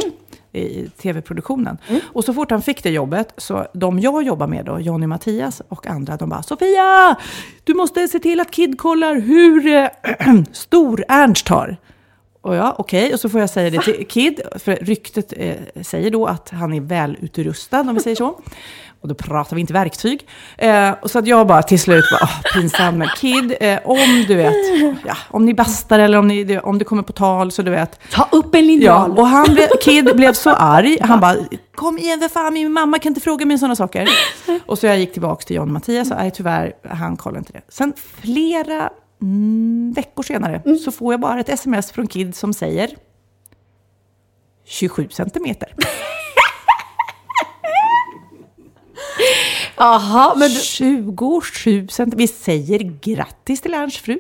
i 0.53 0.89
tv-produktionen. 1.03 1.79
Och 2.13 2.25
så 2.25 2.35
fort 2.35 2.51
han 2.51 2.63
fick 2.63 2.83
det 2.83 2.91
jobbet, 2.91 3.33
så 3.37 3.67
de 3.75 4.01
jag 4.01 4.23
jobbar 4.23 4.47
med 4.47 4.65
då, 4.65 4.81
Jonny 4.81 5.07
Mattias 5.07 5.63
och 5.69 5.87
andra, 5.87 6.17
de 6.17 6.29
bara 6.29 6.43
Sofia! 6.43 7.17
Du 7.65 7.75
måste 7.75 8.09
se 8.09 8.19
till 8.19 8.41
att 8.41 8.51
Kid 8.51 8.79
kollar 8.79 9.15
hur 9.15 9.67
eh, 9.67 9.89
stor 10.53 11.05
Ernst 11.09 11.49
har. 11.49 11.77
Och 12.47 12.55
ja, 12.57 12.75
okej, 12.79 13.15
och 13.15 13.21
så 13.21 13.29
får 13.29 13.41
jag 13.41 13.51
säga 13.51 13.71
det 13.71 13.79
till 13.83 14.07
Kid, 14.09 14.41
för 14.57 14.77
ryktet 14.81 15.33
eh, 15.37 15.55
säger 15.83 16.11
då 16.11 16.27
att 16.27 16.51
han 16.51 16.73
är 16.75 16.81
välutrustad, 16.81 17.81
om 17.81 17.95
vi 17.95 18.01
säger 18.01 18.17
så. 18.17 18.41
Och 19.01 19.09
då 19.09 19.15
pratar 19.15 19.57
vi 19.57 19.61
inte 19.61 19.73
verktyg. 19.73 20.27
Eh, 20.59 20.91
och 21.03 21.11
så 21.11 21.19
att 21.19 21.27
jag 21.27 21.47
bara 21.47 21.63
till 21.63 21.81
slut 21.81 22.05
bara, 22.13 22.21
åh, 22.23 22.41
pinsam 22.61 22.99
med 22.99 23.11
Kid, 23.17 23.55
eh, 23.61 23.79
om 23.85 24.25
du 24.29 24.35
vet, 24.35 24.55
ja, 25.07 25.17
om 25.31 25.45
ni 25.47 25.55
bastar 25.55 25.99
eller 25.99 26.19
om, 26.19 26.29
ni, 26.29 26.59
om 26.59 26.79
det 26.79 26.85
kommer 26.85 27.03
på 27.03 27.13
tal 27.13 27.53
så 27.53 27.63
du 27.63 27.71
vet. 27.71 28.01
Ta 28.11 28.29
upp 28.33 28.55
en 28.55 28.61
Ja, 28.61 28.67
linjal. 28.67 29.19
och 29.19 29.27
han 29.27 29.55
blev, 29.55 29.69
Kid 29.83 30.17
blev 30.17 30.33
så 30.33 30.51
arg, 30.51 30.99
han 31.01 31.21
bara, 31.21 31.37
kom 31.75 31.99
igen 31.99 32.21
för 32.21 32.29
fan, 32.29 32.55
min 32.55 32.73
mamma 32.73 32.99
kan 32.99 33.11
inte 33.11 33.21
fråga 33.21 33.47
mig 33.47 33.59
sådana 33.59 33.77
saker. 33.77 34.09
Och 34.67 34.79
så 34.79 34.87
jag 34.87 34.99
gick 34.99 35.13
tillbaka 35.13 35.43
till 35.45 35.57
John 35.57 35.73
Mattias 35.73 36.11
och 36.11 36.17
nej 36.17 36.31
tyvärr, 36.31 36.73
han 36.89 37.17
kollade 37.17 37.39
inte 37.39 37.53
det. 37.53 37.63
Sen 37.69 37.93
flera 38.21 38.91
mm, 39.23 39.93
veckor 39.97 40.23
senare 40.23 40.79
så 40.85 40.93
får 40.93 41.13
jag 41.13 41.21
bara 41.21 41.41
ett 41.41 41.49
sms 41.49 41.93
från 41.93 42.07
Kid 42.07 42.37
som 42.37 42.53
säger 42.55 42.91
27 44.65 45.09
centimeter. 45.11 45.75
Jaha, 49.77 50.35
men 50.37 50.49
du, 50.49 50.61
27 50.61 51.89
centimeter. 51.89 52.19
Vi 52.19 52.29
säger 52.29 52.79
grattis 53.03 53.61
till 53.61 53.75
Ernsts 53.75 54.01
fru. 54.01 54.19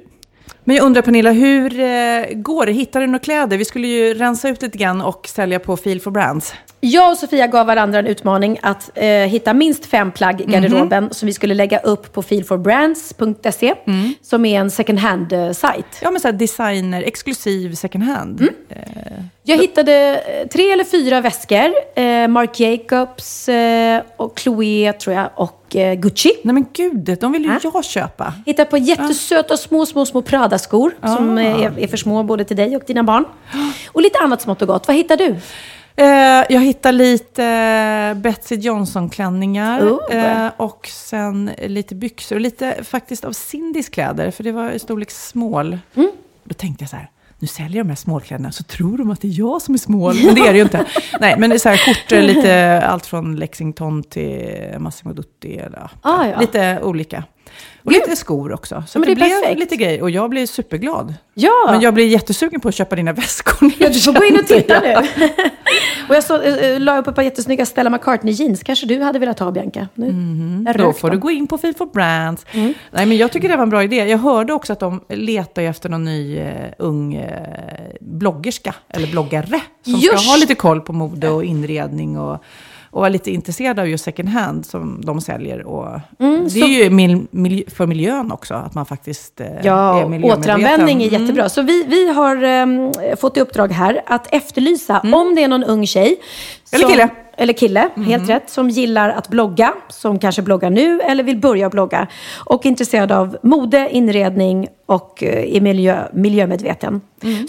Men 0.64 0.76
jag 0.76 0.84
undrar 0.84 1.02
Pernilla, 1.02 1.32
hur 1.32 1.80
eh, 1.80 2.24
går 2.34 2.66
det? 2.66 2.72
Hittar 2.72 3.00
du 3.00 3.06
några 3.06 3.18
kläder? 3.18 3.58
Vi 3.58 3.64
skulle 3.64 3.86
ju 3.86 4.14
rensa 4.14 4.48
ut 4.48 4.62
lite 4.62 4.78
grann 4.78 5.02
och 5.02 5.28
sälja 5.28 5.58
på 5.58 5.76
Feel 5.76 6.00
for 6.00 6.10
Brands. 6.10 6.54
Jag 6.86 7.10
och 7.10 7.18
Sofia 7.18 7.46
gav 7.46 7.66
varandra 7.66 7.98
en 7.98 8.06
utmaning 8.06 8.58
att 8.62 8.90
eh, 8.94 9.06
hitta 9.08 9.54
minst 9.54 9.86
fem 9.86 10.12
plagg 10.12 10.40
i 10.40 10.44
garderoben 10.44 11.08
som 11.14 11.26
vi 11.26 11.32
skulle 11.32 11.54
lägga 11.54 11.78
upp 11.78 12.12
på 12.12 12.20
feelforbrands.se 12.22 13.74
som 14.22 14.44
är 14.44 14.60
en 14.60 14.70
second 14.70 14.98
hand-sajt. 14.98 15.86
Ja, 16.02 16.10
men 16.10 16.20
så 16.20 16.28
här 16.28 16.32
designer, 16.32 17.02
exklusiv 17.02 17.74
second 17.74 18.04
hand. 18.04 18.48
Jag 19.42 19.58
hittade 19.58 20.22
eh, 20.26 20.48
tre 20.48 20.70
eller 20.70 20.84
fyra 20.84 21.20
väskor. 21.20 21.72
Eh, 21.94 22.28
Marc 22.28 22.60
Jacobs 22.60 23.48
eh, 23.48 24.02
och 24.16 24.38
Chloé, 24.38 24.92
tror 24.92 25.16
jag, 25.16 25.30
och 25.34 25.76
eh, 25.76 25.94
Gucci. 25.94 26.32
Nej 26.44 26.54
men 26.54 26.66
gud, 26.72 27.18
de 27.20 27.32
vill 27.32 27.42
ju 27.44 27.50
Äh? 27.50 27.58
jag 27.62 27.84
köpa. 27.84 28.34
Hittade 28.46 28.70
på 28.70 28.78
jättesöta 28.78 29.56
små, 29.56 29.86
små, 29.86 30.06
små 30.06 30.22
Prada-skor 30.22 30.92
som 31.16 31.38
eh, 31.38 31.62
är, 31.62 31.78
är 31.78 31.86
för 31.86 31.96
små 31.96 32.22
både 32.22 32.44
till 32.44 32.56
dig 32.56 32.76
och 32.76 32.82
dina 32.86 33.02
barn. 33.02 33.24
Och 33.92 34.02
lite 34.02 34.18
annat 34.18 34.42
smått 34.42 34.62
och 34.62 34.68
gott. 34.68 34.88
Vad 34.88 34.96
hittar 34.96 35.16
du? 35.16 35.36
Eh, 35.96 36.44
jag 36.48 36.60
hittar 36.60 36.92
lite 36.92 37.44
eh, 37.44 38.14
Betsy 38.20 38.54
Johnson-klänningar. 38.56 39.80
Oh. 39.82 40.50
Och 40.56 40.86
sen 40.86 41.50
lite 41.66 41.94
byxor. 41.94 42.36
Och 42.36 42.40
lite 42.40 42.84
faktiskt 42.84 43.24
av 43.24 43.32
Cindys 43.32 43.88
kläder, 43.88 44.30
för 44.30 44.44
det 44.44 44.52
var 44.52 44.70
i 44.70 44.78
storlek 44.78 45.10
small. 45.10 45.78
Då 46.44 46.54
tänkte 46.54 46.82
jag 46.82 46.90
så 46.90 46.96
här, 46.96 47.10
nu 47.38 47.46
säljer 47.46 47.82
de 47.84 47.88
här 47.88 47.96
smålkläderna 47.96 48.52
så 48.52 48.62
tror 48.62 48.98
de 48.98 49.10
att 49.10 49.20
det 49.20 49.28
är 49.28 49.38
jag 49.38 49.62
som 49.62 49.74
är 49.74 49.78
smål. 49.78 50.14
Men 50.24 50.34
det 50.34 50.40
är 50.40 50.52
det 50.52 50.56
ju 50.58 50.62
inte. 50.64 50.84
Nej, 51.20 51.34
men 51.38 51.50
det 51.50 51.56
är 51.56 51.58
så 51.58 51.68
här 51.68 51.76
skjortor, 51.76 52.22
lite 52.22 52.82
allt 52.86 53.06
från 53.06 53.36
Lexington 53.36 54.02
till 54.02 54.74
Massimo 54.78 55.12
Dutti. 55.12 55.56
Eller, 55.56 55.90
Ah, 56.02 56.26
ja. 56.26 56.40
Lite 56.40 56.80
olika. 56.82 57.24
Och 57.86 57.92
lite 57.92 58.16
skor 58.16 58.52
också. 58.52 58.84
Så 58.88 58.98
men 58.98 59.08
det, 59.08 59.14
det 59.14 59.16
blev 59.16 59.28
perfekt. 59.28 59.60
lite 59.60 59.76
grejer. 59.76 60.02
Och 60.02 60.10
jag 60.10 60.30
blir 60.30 60.46
superglad. 60.46 61.14
Ja! 61.34 61.68
Men 61.70 61.80
jag 61.80 61.94
blir 61.94 62.06
jättesugen 62.06 62.60
på 62.60 62.68
att 62.68 62.74
köpa 62.74 62.96
dina 62.96 63.12
väskor. 63.12 63.72
Ja, 63.78 63.88
du 63.88 64.00
får 64.00 64.12
gå 64.12 64.24
in 64.24 64.38
och 64.38 64.46
titta 64.46 64.80
nu. 64.80 64.94
och 66.08 66.14
jag 66.14 66.24
så, 66.24 66.42
äh, 66.42 66.80
la 66.80 66.98
upp 66.98 67.06
ett 67.06 67.14
par 67.14 67.22
jättesnygga 67.22 67.66
Stella 67.66 67.90
McCartney 67.90 68.34
jeans. 68.34 68.62
Kanske 68.62 68.86
du 68.86 69.02
hade 69.02 69.18
velat 69.18 69.38
ha, 69.38 69.50
Bianca? 69.50 69.88
Nu. 69.94 70.06
Jag 70.66 70.76
Då 70.76 70.84
rök 70.84 70.98
får 70.98 71.08
du 71.08 71.14
dem. 71.14 71.20
gå 71.20 71.30
in 71.30 71.46
på 71.46 71.58
Feel 71.58 71.74
for 71.74 71.86
Brands. 71.86 72.46
Nej, 72.52 72.74
men 72.90 73.16
jag 73.16 73.32
tycker 73.32 73.48
det 73.48 73.56
var 73.56 73.62
en 73.62 73.70
bra 73.70 73.84
idé. 73.84 73.96
Jag 73.96 74.18
hörde 74.18 74.52
också 74.52 74.72
att 74.72 74.80
de 74.80 75.04
letar 75.08 75.62
efter 75.62 75.88
någon 75.88 76.04
ny 76.04 76.40
uh, 76.40 76.50
ung 76.78 77.14
eh, 77.14 77.96
bloggerska, 78.00 78.74
eller 78.88 79.06
bloggare, 79.06 79.60
som 79.82 79.92
Just. 79.92 80.06
ska 80.06 80.30
ha 80.30 80.36
lite 80.36 80.54
koll 80.54 80.80
på 80.80 80.92
mode 80.92 81.28
och 81.28 81.44
inredning 81.44 82.18
och, 82.18 82.44
och 82.96 83.00
vara 83.00 83.08
lite 83.08 83.30
intresserad 83.30 83.78
av 83.78 83.88
just 83.88 84.04
second 84.04 84.28
hand 84.28 84.66
som 84.66 85.00
de 85.04 85.20
säljer. 85.20 85.66
Och 85.66 86.00
det 86.18 86.24
Mm, 86.24 86.50
så- 86.50 86.58
är 86.58 86.84
ju 86.84 86.90
mil, 86.90 87.26
mil, 87.30 87.64
för 87.74 87.86
miljön 87.86 88.32
också, 88.32 88.54
att 88.54 88.74
man 88.74 88.86
faktiskt 88.86 89.40
eh, 89.40 89.46
Ja, 89.62 90.00
är 90.00 90.24
återanvändning 90.24 91.02
är 91.02 91.08
Mm. 91.08 91.20
jättebra. 91.22 91.48
Så 91.48 91.62
vi, 91.62 91.84
vi 91.88 92.12
har 92.12 92.42
ehm, 92.42 92.92
fått 93.20 93.36
i 93.36 93.40
uppdrag 93.40 93.72
här 93.72 94.02
att 94.06 94.34
efterlysa 94.34 95.00
om 95.12 95.34
det 95.34 95.42
är 95.44 95.48
någon 95.48 95.64
ung 95.64 95.86
tjej. 95.86 96.06
Mm. 96.06 96.18
Eller 96.72 96.82
som- 96.82 96.90
kille. 96.90 97.08
Mm. 97.36 97.42
Eller 97.42 97.52
kille, 97.52 97.88
helt 98.06 98.28
rätt. 98.28 98.50
Som 98.50 98.70
gillar 98.70 99.08
att 99.08 99.28
blogga, 99.28 99.74
som 99.88 100.18
kanske 100.18 100.42
bloggar 100.42 100.70
nu 100.70 101.00
eller 101.00 101.22
vill 101.22 101.36
börja 101.36 101.70
blogga. 101.70 102.06
Och 102.44 102.66
intresserad 102.66 103.12
av 103.12 103.36
mode, 103.42 103.88
inredning 103.90 104.68
och 104.86 105.22
eh, 105.22 105.56
är 105.56 105.60
miljö, 105.60 106.08
miljömedveten. 106.12 107.00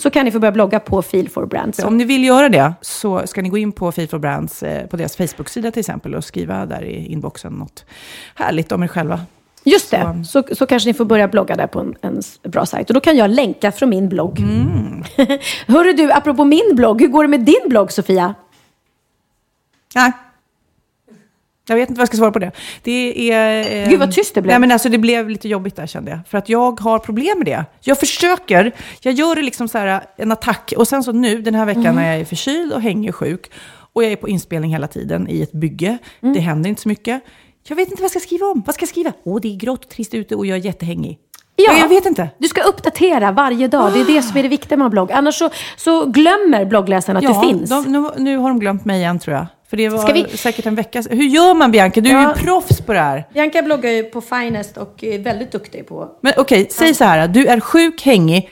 Så 0.01 0.09
kan 0.09 0.25
ni 0.25 0.31
få 0.31 0.39
börja 0.39 0.51
blogga 0.51 0.79
på 0.79 1.01
Feel 1.01 1.29
for 1.29 1.45
Brands. 1.45 1.79
Om 1.79 1.97
ni 1.97 2.03
vill 2.03 2.23
göra 2.23 2.49
det 2.49 2.73
så 2.81 3.27
ska 3.27 3.41
ni 3.41 3.49
gå 3.49 3.57
in 3.57 3.71
på 3.71 3.91
Feel 3.91 4.07
for 4.07 4.19
Brands, 4.19 4.63
eh, 4.63 4.87
på 4.87 4.97
deras 4.97 5.15
Facebook-sida 5.15 5.71
till 5.71 5.79
exempel, 5.79 6.15
och 6.15 6.23
skriva 6.23 6.65
där 6.65 6.83
i 6.83 7.05
inboxen 7.05 7.53
något 7.53 7.85
härligt 8.35 8.71
om 8.71 8.83
er 8.83 8.87
själva. 8.87 9.19
Just 9.63 9.91
det, 9.91 10.23
så, 10.27 10.43
så 10.51 10.65
kanske 10.65 10.89
ni 10.89 10.93
får 10.93 11.05
börja 11.05 11.27
blogga 11.27 11.55
där 11.55 11.67
på 11.67 11.79
en, 11.79 11.95
en 12.01 12.21
bra 12.51 12.65
sajt. 12.65 12.89
Och 12.89 12.93
då 12.93 12.99
kan 12.99 13.17
jag 13.17 13.29
länka 13.29 13.71
från 13.71 13.89
min 13.89 14.09
blogg. 14.09 14.39
Mm. 14.39 15.03
Hörru 15.67 15.93
du, 15.93 16.11
apropå 16.11 16.45
min 16.45 16.75
blogg, 16.75 17.01
hur 17.01 17.07
går 17.07 17.23
det 17.23 17.27
med 17.27 17.39
din 17.39 17.69
blogg 17.69 17.91
Sofia? 17.91 18.35
Nej. 19.95 20.11
Jag 21.69 21.75
vet 21.75 21.89
inte 21.89 21.99
vad 21.99 22.01
jag 22.01 22.07
ska 22.07 22.17
svara 22.17 22.31
på 22.31 22.39
det. 22.39 22.51
Det 22.83 23.31
är... 23.31 23.83
eh, 23.83 23.89
Gud, 23.89 23.99
vad 23.99 24.11
tyst 24.11 24.35
det 24.35 24.41
blev. 24.41 24.51
Nej, 24.53 24.59
men 24.59 24.71
alltså, 24.71 24.89
det 24.89 24.97
blev 24.97 25.29
lite 25.29 25.47
jobbigt 25.49 25.75
där 25.75 25.87
kände 25.87 26.11
jag. 26.11 26.19
För 26.27 26.37
att 26.37 26.49
jag 26.49 26.79
har 26.79 26.99
problem 26.99 27.37
med 27.37 27.45
det. 27.47 27.65
Jag 27.81 27.99
försöker, 27.99 28.71
jag 29.01 29.13
gör 29.13 29.35
det 29.35 29.41
liksom 29.41 29.67
så 29.67 29.77
här, 29.77 30.01
en 30.17 30.31
attack. 30.31 30.73
Och 30.77 30.87
sen 30.87 31.03
så 31.03 31.11
nu, 31.11 31.41
den 31.41 31.55
här 31.55 31.65
veckan 31.65 31.81
Mm. 31.85 31.95
när 31.95 32.11
jag 32.11 32.21
är 32.21 32.25
förkyld 32.25 32.73
och 32.73 32.81
hänger 32.81 33.11
sjuk. 33.11 33.51
Och 33.93 34.03
jag 34.03 34.11
är 34.11 34.15
på 34.15 34.29
inspelning 34.29 34.71
hela 34.71 34.87
tiden 34.87 35.27
i 35.29 35.41
ett 35.41 35.51
bygge. 35.51 35.97
Mm. 36.21 36.33
Det 36.33 36.39
händer 36.39 36.69
inte 36.69 36.81
så 36.81 36.89
mycket. 36.89 37.23
Jag 37.67 37.75
vet 37.75 37.91
inte 37.91 38.01
vad 38.01 38.05
jag 38.05 38.11
ska 38.11 38.19
skriva 38.19 38.45
om. 38.45 38.63
Vad 38.65 38.75
ska 38.75 38.83
jag 38.83 38.89
skriva? 38.89 39.13
Åh, 39.23 39.39
det 39.41 39.47
är 39.47 39.55
grått 39.57 39.85
och 39.85 39.91
trist 39.91 40.13
ute 40.13 40.35
och 40.35 40.45
jag 40.45 40.57
är 40.57 40.61
jättehängig. 40.65 41.17
Ja. 41.55 41.77
Jag 41.77 41.87
vet 41.87 42.05
inte. 42.05 42.29
Du 42.37 42.47
ska 42.47 42.61
uppdatera 42.61 43.31
varje 43.31 43.67
dag. 43.67 43.93
Det 43.93 43.99
är 43.99 44.05
det 44.05 44.21
som 44.21 44.37
är 44.37 44.43
det 44.43 44.49
viktiga 44.49 44.77
med 44.77 44.85
en 44.85 44.91
blogg. 44.91 45.11
Annars 45.11 45.35
så, 45.35 45.49
så 45.77 46.05
glömmer 46.05 46.65
bloggläsaren 46.65 47.17
att 47.17 47.23
ja, 47.23 47.41
du 47.41 47.47
finns. 47.47 47.69
De, 47.69 47.83
nu, 47.83 48.09
nu 48.17 48.37
har 48.37 48.49
de 48.49 48.59
glömt 48.59 48.85
mig 48.85 48.99
igen 48.99 49.19
tror 49.19 49.35
jag. 49.35 49.45
För 49.69 49.77
det 49.77 49.89
var 49.89 49.97
Ska 49.97 50.13
vi- 50.13 50.37
säkert 50.37 50.65
en 50.65 50.75
vecka 50.75 51.03
sedan. 51.03 51.17
Hur 51.17 51.25
gör 51.27 51.53
man 51.53 51.71
Bianca? 51.71 52.01
Du 52.01 52.09
är 52.09 52.13
Ja. 52.13 52.33
ju 52.37 52.43
proffs 52.43 52.81
på 52.81 52.93
det 52.93 52.99
här. 52.99 53.27
Bianca 53.33 53.61
bloggar 53.61 53.89
ju 53.91 54.03
på 54.03 54.21
Finest 54.21 54.77
och 54.77 55.03
är 55.03 55.19
väldigt 55.19 55.51
duktig 55.51 55.87
på... 55.87 56.09
Men 56.21 56.33
okej, 56.37 56.67
säg 56.71 56.93
så 56.93 57.03
här. 57.03 57.27
Du 57.27 57.47
är 57.47 57.59
sjuk, 57.59 58.01
hängig 58.05 58.49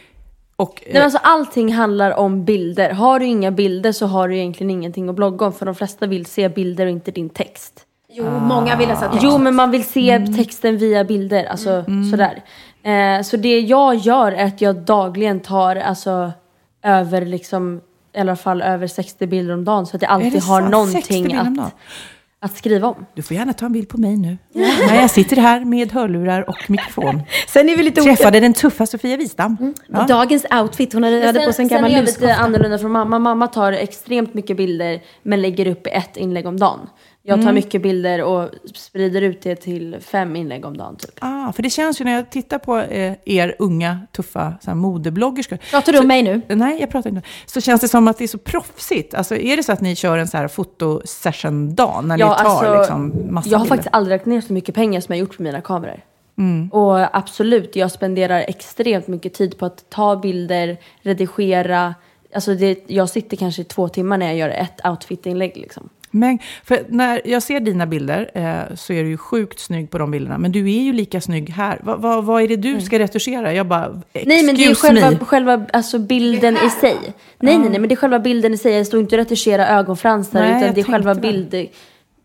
och... 0.55 0.81
Nej, 0.85 0.93
men 0.93 1.03
alltså, 1.03 1.19
allting 1.23 1.73
handlar 1.73 2.11
om 2.11 2.45
bilder. 2.45 2.89
Har 2.89 3.19
du 3.19 3.25
inga 3.25 3.51
bilder 3.51 3.91
så 3.91 4.05
har 4.05 4.27
du 4.27 4.37
egentligen 4.37 4.71
ingenting 4.71 5.09
att 5.09 5.15
blogga 5.15 5.45
om. 5.45 5.53
För 5.53 5.65
de 5.65 5.75
flesta 5.75 6.05
vill 6.07 6.25
se 6.25 6.49
bilder 6.49 6.85
och 6.85 6.91
inte 6.91 7.11
din 7.11 7.29
text. 7.29 7.81
Jo, 8.11 8.29
många 8.39 8.75
vill 8.75 8.87
läsa 8.89 9.07
text. 9.09 9.23
Jo, 9.23 9.37
men 9.37 9.55
man 9.55 9.71
vill 9.71 9.83
se 9.83 10.09
Mm. 10.11 10.35
texten 10.35 10.77
via 10.77 11.03
bilder. 11.03 11.45
Alltså 11.45 11.83
sådär. 12.11 12.41
Eh, 12.83 13.21
så 13.23 13.37
det 13.37 13.59
jag 13.59 13.95
gör 13.95 14.31
är 14.31 14.45
att 14.45 14.61
jag 14.61 14.75
dagligen 14.75 15.39
tar 15.39 15.75
alltså 15.75 16.31
över 16.83 17.25
liksom 17.25 17.81
i 18.15 18.19
alla 18.19 18.35
fall 18.35 18.61
över 18.61 18.87
60 18.87 19.27
bilder 19.27 19.53
om 19.53 19.65
dagen. 19.65 19.85
Så 19.85 19.95
att 19.95 20.01
jag 20.01 20.11
alltid 20.11 20.41
har 20.43 20.61
sant? 20.71 20.91
60 20.91 21.13
någonting 21.21 21.59
att, 21.59 21.75
att 22.39 22.57
skriva 22.57 22.87
om. 22.87 23.05
Du 23.13 23.21
får 23.21 23.37
gärna 23.37 23.53
ta 23.53 23.65
en 23.65 23.71
bild 23.71 23.89
på 23.89 23.97
mig 23.97 24.17
nu. 24.17 24.37
När 24.87 25.01
jag 25.01 25.09
sitter 25.09 25.35
här 25.35 25.65
med 25.65 25.91
hörlurar 25.91 26.49
och 26.49 26.69
mikrofon. 26.69 27.21
Sen 27.47 27.69
är 27.69 27.77
vi 27.77 27.83
lite 27.83 28.01
olika. 28.01 28.15
Träffade 28.15 28.39
den 28.39 28.53
tuffa 28.53 28.85
Sofia 28.85 29.17
Wistam. 29.17 29.73
Ja. 29.87 30.05
Dagens 30.07 30.45
outfit, 30.61 30.93
hon 30.93 31.03
hade, 31.03 31.25
hade 31.25 31.45
på 31.45 31.53
sig 31.53 31.63
en 31.63 31.69
gammal 31.69 31.89
sen 31.89 31.95
är 31.95 31.99
jag 31.99 32.05
lite 32.05 32.21
luskofta. 32.21 32.43
annorlunda 32.43 32.77
från 32.77 32.91
mamma. 32.91 33.19
Mamma 33.19 33.47
tar 33.47 33.71
extremt 33.71 34.33
mycket 34.33 34.57
bilder 34.57 35.01
men 35.23 35.41
lägger 35.41 35.67
upp 35.67 35.87
ett 35.87 36.17
inlägg 36.17 36.45
om 36.45 36.59
dagen. 36.59 36.79
Jag 37.27 37.35
tar 37.37 37.41
Mm. 37.41 37.55
mycket 37.55 37.81
bilder 37.81 38.23
och 38.23 38.49
sprider 38.75 39.21
ut 39.21 39.41
det 39.41 39.55
till 39.55 39.97
fem 40.01 40.35
inlägg 40.35 40.65
om 40.65 40.77
dagen 40.77 40.95
typ. 40.95 41.11
Ah, 41.21 41.51
för 41.51 41.63
det 41.63 41.69
känns 41.69 42.01
ju 42.01 42.05
när 42.05 42.11
jag 42.11 42.29
tittar 42.29 42.59
på 42.59 42.77
eh, 42.77 43.13
er 43.25 43.55
unga, 43.59 43.99
tuffa 44.11 44.53
så 44.61 44.69
här, 44.71 44.75
modebloggerskor. 44.75 45.57
Pratar 45.71 45.93
du 45.93 45.99
om 45.99 46.07
mig 46.07 46.23
nu? 46.23 46.41
Nej, 46.47 46.79
jag 46.79 46.89
pratar 46.89 47.09
inte. 47.09 47.21
Så 47.45 47.61
känns 47.61 47.81
det 47.81 47.87
som 47.87 48.07
att 48.07 48.17
det 48.17 48.23
är 48.23 48.27
så 48.27 48.37
proffsigt. 48.37 49.13
Alltså, 49.13 49.35
är 49.35 49.57
det 49.57 49.63
så 49.63 49.71
att 49.71 49.81
ni 49.81 49.95
kör 49.95 50.17
en 50.17 50.27
så 50.27 50.37
här 50.37 50.47
fotosession-dag 50.47 52.05
när 52.05 52.17
Ja, 52.17 52.29
ni 52.29 52.35
tar 52.43 52.49
alltså, 52.49 52.77
liksom, 52.79 53.33
massa 53.33 53.49
jag 53.49 53.57
har 53.57 53.65
bilder? 53.65 53.75
faktiskt 53.75 53.95
aldrig 53.95 54.13
lagt 54.17 54.25
ner 54.25 54.41
så 54.41 54.53
mycket 54.53 54.75
pengar 54.75 55.01
som 55.01 55.15
jag 55.15 55.19
gjort 55.19 55.37
på 55.37 55.43
mina 55.43 55.61
kameror. 55.61 56.01
Mm. 56.37 56.69
Och 56.71 57.17
absolut, 57.17 57.75
jag 57.75 57.91
spenderar 57.91 58.39
extremt 58.39 59.07
mycket 59.07 59.33
tid 59.33 59.57
på 59.57 59.65
att 59.65 59.89
ta 59.89 60.15
bilder, 60.15 60.77
redigera. 61.01 61.95
Alltså 62.35 62.53
det, 62.55 62.83
jag 62.87 63.09
sitter 63.09 63.37
kanske 63.37 63.61
i 63.61 63.65
två 63.65 63.87
timmar 63.89 64.17
när 64.17 64.25
jag 64.25 64.35
gör 64.35 64.49
ett 64.49 64.85
outfit-inlägg. 64.85 65.51
Liksom. 65.57 65.89
Men 66.15 66.39
för 66.63 66.79
när 66.89 67.21
jag 67.25 67.43
ser 67.43 67.59
dina 67.59 67.85
bilder 67.85 68.31
eh, 68.33 68.75
så 68.75 68.93
är 68.93 69.03
du 69.03 69.09
ju 69.09 69.17
sjukt 69.17 69.59
snygg 69.59 69.89
på 69.91 69.97
de 69.97 70.11
bilderna. 70.11 70.37
Men 70.37 70.51
du 70.51 70.59
är 70.73 70.81
ju 70.81 70.93
lika 70.93 71.21
snygg 71.21 71.49
här. 71.49 71.79
Va, 71.83 71.95
va, 71.95 72.21
vad 72.21 72.41
är 72.43 72.47
det 72.47 72.55
du 72.55 72.81
ska 72.81 72.99
retuschera? 72.99 73.53
Jag 73.53 73.67
bara, 73.67 73.85
Mm. 73.85 74.01
Nej 74.25 74.43
men 74.43 74.55
det 74.55 74.65
är 74.65 74.75
själva, 74.75 75.11
me. 75.11 75.17
själva 75.19 75.65
alltså 75.73 75.99
bilden 75.99 76.57
i 76.67 76.69
sig. 76.69 76.95
Nej, 77.39 77.57
nej, 77.57 77.69
nej, 77.69 77.79
men 77.79 77.89
det 77.89 77.93
är 77.93 77.97
själva 77.97 78.19
bilden 78.19 78.53
i 78.53 78.57
sig. 78.57 78.73
Jag 78.73 78.87
står 78.87 78.99
inte 78.99 79.15
och 79.15 79.19
retuscherar 79.19 79.77
ögonfransar 79.79 80.39
Nej, 80.39 80.61
utan 80.63 80.73
det 80.75 80.81
är 80.81 80.85
själva 80.85 81.13
tänkte 81.15 81.31
väl. 81.31 81.47
bild, 81.51 81.69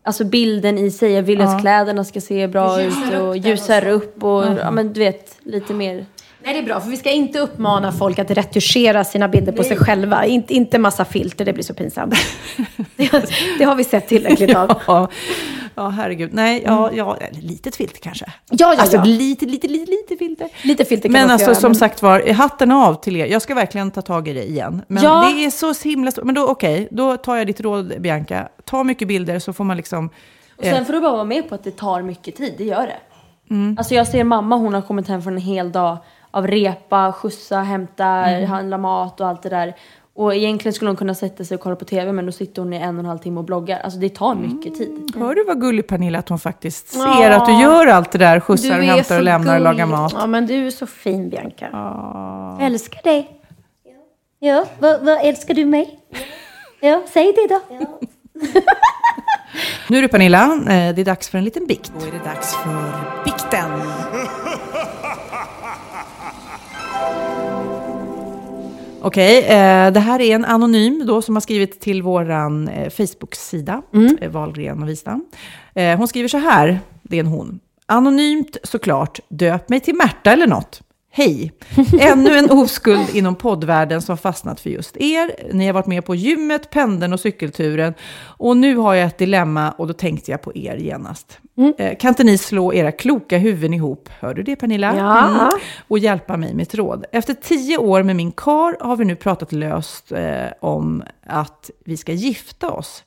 alltså 0.03 0.23
bilden 0.25 0.77
i 0.77 0.91
sig. 0.91 1.11
Jag 1.11 1.23
vill 1.23 1.39
Ja. 1.39 1.55
att 1.55 1.61
kläderna 1.61 2.03
ska 2.03 2.21
se 2.21 2.47
bra 2.47 2.81
ut 2.81 2.93
och 3.21 3.37
ljusar 3.37 3.87
upp 3.87 4.23
och 4.23 4.43
ja, 4.59 4.71
men 4.71 4.93
du 4.93 4.99
vet 4.99 5.37
lite 5.43 5.73
mer. 5.73 6.05
Nej, 6.43 6.53
det 6.53 6.59
är 6.59 6.63
bra, 6.63 6.79
för 6.81 6.89
vi 6.89 6.97
ska 6.97 7.11
inte 7.11 7.39
uppmana 7.39 7.91
folk 7.91 8.19
att 8.19 8.31
retuschera 8.31 9.03
sina 9.03 9.27
bilder 9.27 9.51
på 9.51 9.63
sig 9.63 9.77
själva. 9.77 10.25
Inte, 10.25 10.53
inte 10.53 10.79
massa 10.79 11.05
filter, 11.05 11.45
det 11.45 11.53
blir 11.53 11.63
så 11.63 11.73
pinsamt. 11.73 12.15
det, 13.57 13.63
har 13.63 13.75
vi 13.75 13.83
sett 13.83 14.07
tillräckligt 14.07 14.55
av. 14.55 14.71
Ja, 14.87 15.07
ja, 15.75 15.89
herregud. 15.89 16.29
Nej, 16.33 16.63
ja, 16.65 16.89
ja, 16.93 17.17
ett 17.17 17.43
litet 17.43 17.75
filter 17.75 17.99
kanske. 17.99 18.25
Ja, 18.49 18.55
ja, 18.73 18.81
Alltså 18.81 18.97
ja. 18.97 19.03
lite, 19.03 19.45
lite, 19.45 19.67
lite, 19.67 19.91
lite 19.91 20.15
filter. 20.25 20.49
Lite 20.63 20.85
filter 20.85 21.09
kan 21.09 21.13
Men 21.13 21.29
alltså 21.29 21.47
göra, 21.47 21.55
som 21.55 21.69
men- 21.71 21.75
sagt 21.75 22.01
var, 22.01 22.33
hatten 22.33 22.71
av 22.71 22.93
till 22.93 23.15
er. 23.15 23.25
Jag 23.25 23.41
ska 23.41 23.55
verkligen 23.55 23.91
ta 23.91 24.01
tag 24.01 24.27
i 24.27 24.33
det 24.33 24.43
igen. 24.49 24.81
Men 24.87 25.03
Ja. 25.03 25.31
det 25.35 25.45
är 25.45 25.49
så 25.49 25.89
himla. 25.89 26.11
Men 26.23 26.35
då 26.35 26.47
okej, 26.47 26.87
då 26.91 27.17
tar 27.17 27.35
jag 27.35 27.47
ditt 27.47 27.61
råd 27.61 27.93
Bianca. 28.01 28.47
Ta 28.65 28.83
mycket 28.83 29.07
bilder 29.07 29.39
så 29.39 29.53
får 29.53 29.63
man 29.63 29.77
liksom... 29.77 30.09
Och 30.57 30.63
sen 30.63 30.85
får 30.85 30.93
du 30.93 30.99
bara 31.01 31.11
vara 31.11 31.23
med 31.23 31.49
på 31.49 31.55
att 31.55 31.63
det 31.63 31.71
tar 31.77 32.01
mycket 32.01 32.35
tid, 32.35 32.53
det 32.57 32.63
gör 32.63 32.87
det. 32.87 32.97
Alltså 33.77 33.95
jag 33.95 34.07
ser 34.07 34.23
mamma, 34.23 34.55
hon 34.55 34.73
har 34.73 34.81
kommit 34.81 35.07
hem 35.07 35.21
från 35.21 35.33
en 35.33 35.41
hel 35.41 35.71
dag 35.71 35.97
av 36.31 36.47
repa, 36.47 37.11
skjutsa, 37.11 37.59
hämta, 37.59 38.03
handla 38.47 38.77
mat 38.77 39.21
och 39.21 39.27
allt 39.27 39.43
det 39.43 39.49
där. 39.49 39.75
Och 40.13 40.35
egentligen 40.35 40.73
skulle 40.73 40.89
hon 40.89 40.95
kunna 40.95 41.15
sätta 41.15 41.43
sig 41.45 41.55
och 41.55 41.61
kolla 41.61 41.75
på 41.75 41.85
TV 41.85 42.11
men 42.11 42.25
då 42.25 42.31
sitter 42.31 42.61
hon 42.61 42.73
i 42.73 42.77
en 42.77 42.95
och 42.95 42.99
en 42.99 43.05
halv 43.05 43.17
timme 43.17 43.37
och 43.39 43.43
bloggar. 43.45 43.79
Alltså 43.79 43.99
det 43.99 44.09
tar 44.09 44.35
mycket 44.35 44.75
tid. 44.75 45.11
Hör 45.15 45.35
du 45.35 45.43
vad 45.43 45.61
gullig 45.61 45.87
Pernilla 45.87 46.19
att 46.19 46.29
hon 46.29 46.39
faktiskt 46.39 46.87
ser 46.87 46.99
Ja. 46.99 47.35
att 47.35 47.45
du 47.45 47.61
gör 47.61 47.87
allt 47.87 48.11
det 48.11 48.17
där. 48.17 48.39
Skjutsar 48.39 48.69
Du 48.69 48.75
och 48.79 48.83
hämtar 48.83 49.17
och 49.17 49.23
lämnar 49.23 49.55
och 49.55 49.61
lagar 49.61 49.85
gullig. 49.85 49.97
mat. 49.97 50.13
Ja, 50.15 50.27
men 50.27 50.45
du 50.47 50.67
är 50.67 50.71
så 50.71 50.87
fin, 50.87 51.29
Bianca. 51.29 51.67
Jag 52.59 52.65
älskar 52.65 53.01
dig. 53.03 53.29
Ja, 54.39 54.65
vad, 54.79 55.05
vad 55.05 55.25
älskar 55.25 55.53
du 55.53 55.65
mig? 55.65 55.99
Ja, 56.81 57.01
säg 57.13 57.33
det 57.33 57.47
då. 57.55 57.61
Nu 59.87 59.97
är 59.97 60.01
det 60.01 60.07
Pernilla, 60.07 60.43
eh, 60.53 60.95
det 60.95 61.01
är 61.01 61.05
dags 61.05 61.29
för 61.29 61.37
en 61.37 61.43
liten 61.43 61.67
bikt. 61.67 61.91
Då 61.99 62.05
är 62.07 62.11
det 62.11 62.25
dags 62.25 62.55
för 62.55 63.23
bikten. 63.23 63.69
Okej, 69.03 69.37
eh, 69.43 69.91
det 69.91 69.99
här 69.99 70.21
är 70.21 70.35
en 70.35 70.45
anonym 70.45 71.03
då 71.05 71.21
som 71.21 71.35
har 71.35 71.41
skrivit 71.41 71.79
till 71.79 72.01
våran 72.03 72.67
eh, 72.67 72.89
Facebook-sida, 72.89 73.81
eh, 74.21 74.29
Wahlgren 74.29 74.83
och 74.83 74.89
Wistam. 74.89 75.25
Eh, 75.75 75.97
hon 75.97 76.07
skriver 76.07 76.27
så 76.29 76.37
här, 76.37 76.79
det 77.03 77.15
är 77.15 77.19
en 77.19 77.27
hon. 77.27 77.59
Anonymt 77.85 78.57
såklart, 78.63 79.19
döp 79.29 79.69
mig 79.69 79.79
till 79.79 79.95
Märta 79.95 80.31
eller 80.31 80.47
något. 80.47 80.81
Hej! 81.13 81.51
Ännu 81.99 82.37
en 82.37 82.51
oskuld 82.51 83.15
inom 83.15 83.35
poddvärlden 83.35 84.01
som 84.01 84.17
fastnat 84.17 84.59
för 84.59 84.69
just 84.69 84.97
er. 84.97 85.53
Ni 85.53 85.65
har 85.65 85.73
varit 85.73 85.87
med 85.87 86.05
på 86.05 86.15
gymmet, 86.15 86.69
pendeln 86.69 87.13
och 87.13 87.19
cykelturen. 87.19 87.93
Och 88.23 88.57
nu 88.57 88.75
har 88.75 88.93
jag 88.93 89.07
ett 89.07 89.17
dilemma 89.17 89.71
och 89.71 89.87
då 89.87 89.93
tänkte 89.93 90.31
jag 90.31 90.41
på 90.41 90.57
er 90.57 90.75
genast. 90.75 91.39
Eh, 91.77 91.97
kan 91.97 92.09
inte 92.09 92.23
ni 92.23 92.37
slå 92.37 92.73
era 92.73 92.91
kloka 92.91 93.37
huvuden 93.37 93.73
ihop? 93.73 94.09
Hör 94.19 94.33
du 94.33 94.43
det 94.43 94.55
Pernilla? 94.55 94.95
Ja. 94.97 95.49
och 95.87 95.99
hjälpa 95.99 96.37
mig 96.37 96.53
med 96.53 96.63
ett 96.63 96.75
råd. 96.75 97.05
Efter 97.11 97.33
tio 97.33 97.77
år 97.77 98.03
med 98.03 98.15
min 98.15 98.31
kar 98.31 98.85
har 98.85 98.95
vi 98.95 99.05
nu 99.05 99.15
pratat 99.15 99.51
löst 99.51 100.11
eh, 100.11 100.45
om 100.59 101.03
att 101.25 101.69
vi 101.85 101.97
ska 101.97 102.11
gifta 102.13 102.71
oss. 102.71 103.03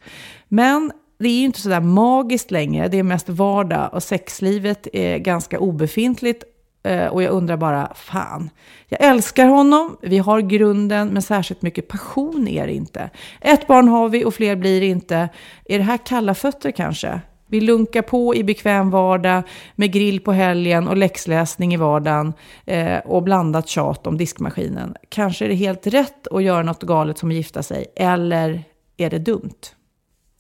Men 0.49 0.93
det 1.19 1.29
är 1.29 1.39
ju 1.39 1.45
inte 1.45 1.61
sådär 1.61 1.81
magiskt 1.81 2.51
längre, 2.51 2.89
det 2.89 2.99
är 2.99 3.03
mest 3.03 3.29
vardag 3.29 3.91
och 3.93 4.03
sexlivet 4.03 4.89
är 4.93 5.19
ganska 5.19 5.59
obefintligt. 5.59 6.45
Eh, 6.85 7.07
och 7.07 7.23
jag 7.23 7.31
undrar 7.31 7.57
bara, 7.57 7.93
fan, 7.95 8.51
jag 8.89 9.01
älskar 9.01 9.47
honom, 9.47 9.97
vi 10.03 10.19
har 10.19 10.41
grunden, 10.41 11.09
men 11.09 11.23
särskilt 11.23 11.63
mycket 11.63 11.89
passion 11.89 12.49
är 12.49 12.67
det 12.67 12.73
inte. 12.73 13.11
Ett 13.41 13.67
barn 13.67 13.89
har 13.89 14.09
vi 14.09 14.25
och 14.25 14.35
fler 14.35 14.57
blir 14.57 14.81
det 14.81 14.87
inte. 14.87 15.29
Är 15.65 15.79
det 15.79 15.85
här 15.85 15.99
kalla 16.07 16.35
fötter 16.35 16.71
kanske? 16.71 17.21
Vi 17.47 17.61
lunkar 17.61 18.03
på 18.03 18.35
i 18.35 18.45
bekväm 18.45 18.91
vardag 18.91 19.43
med 19.75 19.93
grill 19.93 20.21
på 20.21 20.33
helgen 20.33 20.89
och 20.89 20.97
läxläsning 20.97 21.75
i 21.75 21.77
vardagen 21.77 22.33
eh, 22.67 22.99
och 22.99 23.23
blandat 23.23 23.69
tjat 23.69 24.07
om 24.07 24.19
diskmaskinen. 24.19 24.95
Kanske 25.09 25.45
är 25.45 25.49
det 25.49 25.55
helt 25.55 25.87
rätt 25.87 26.27
att 26.27 26.43
göra 26.43 26.63
något 26.63 26.83
galet 26.83 27.19
som 27.19 27.29
att 27.29 27.35
gifta 27.35 27.63
sig, 27.63 27.87
eller 27.97 28.65
är 28.97 29.11
det 29.11 29.19
dumt? 29.19 29.61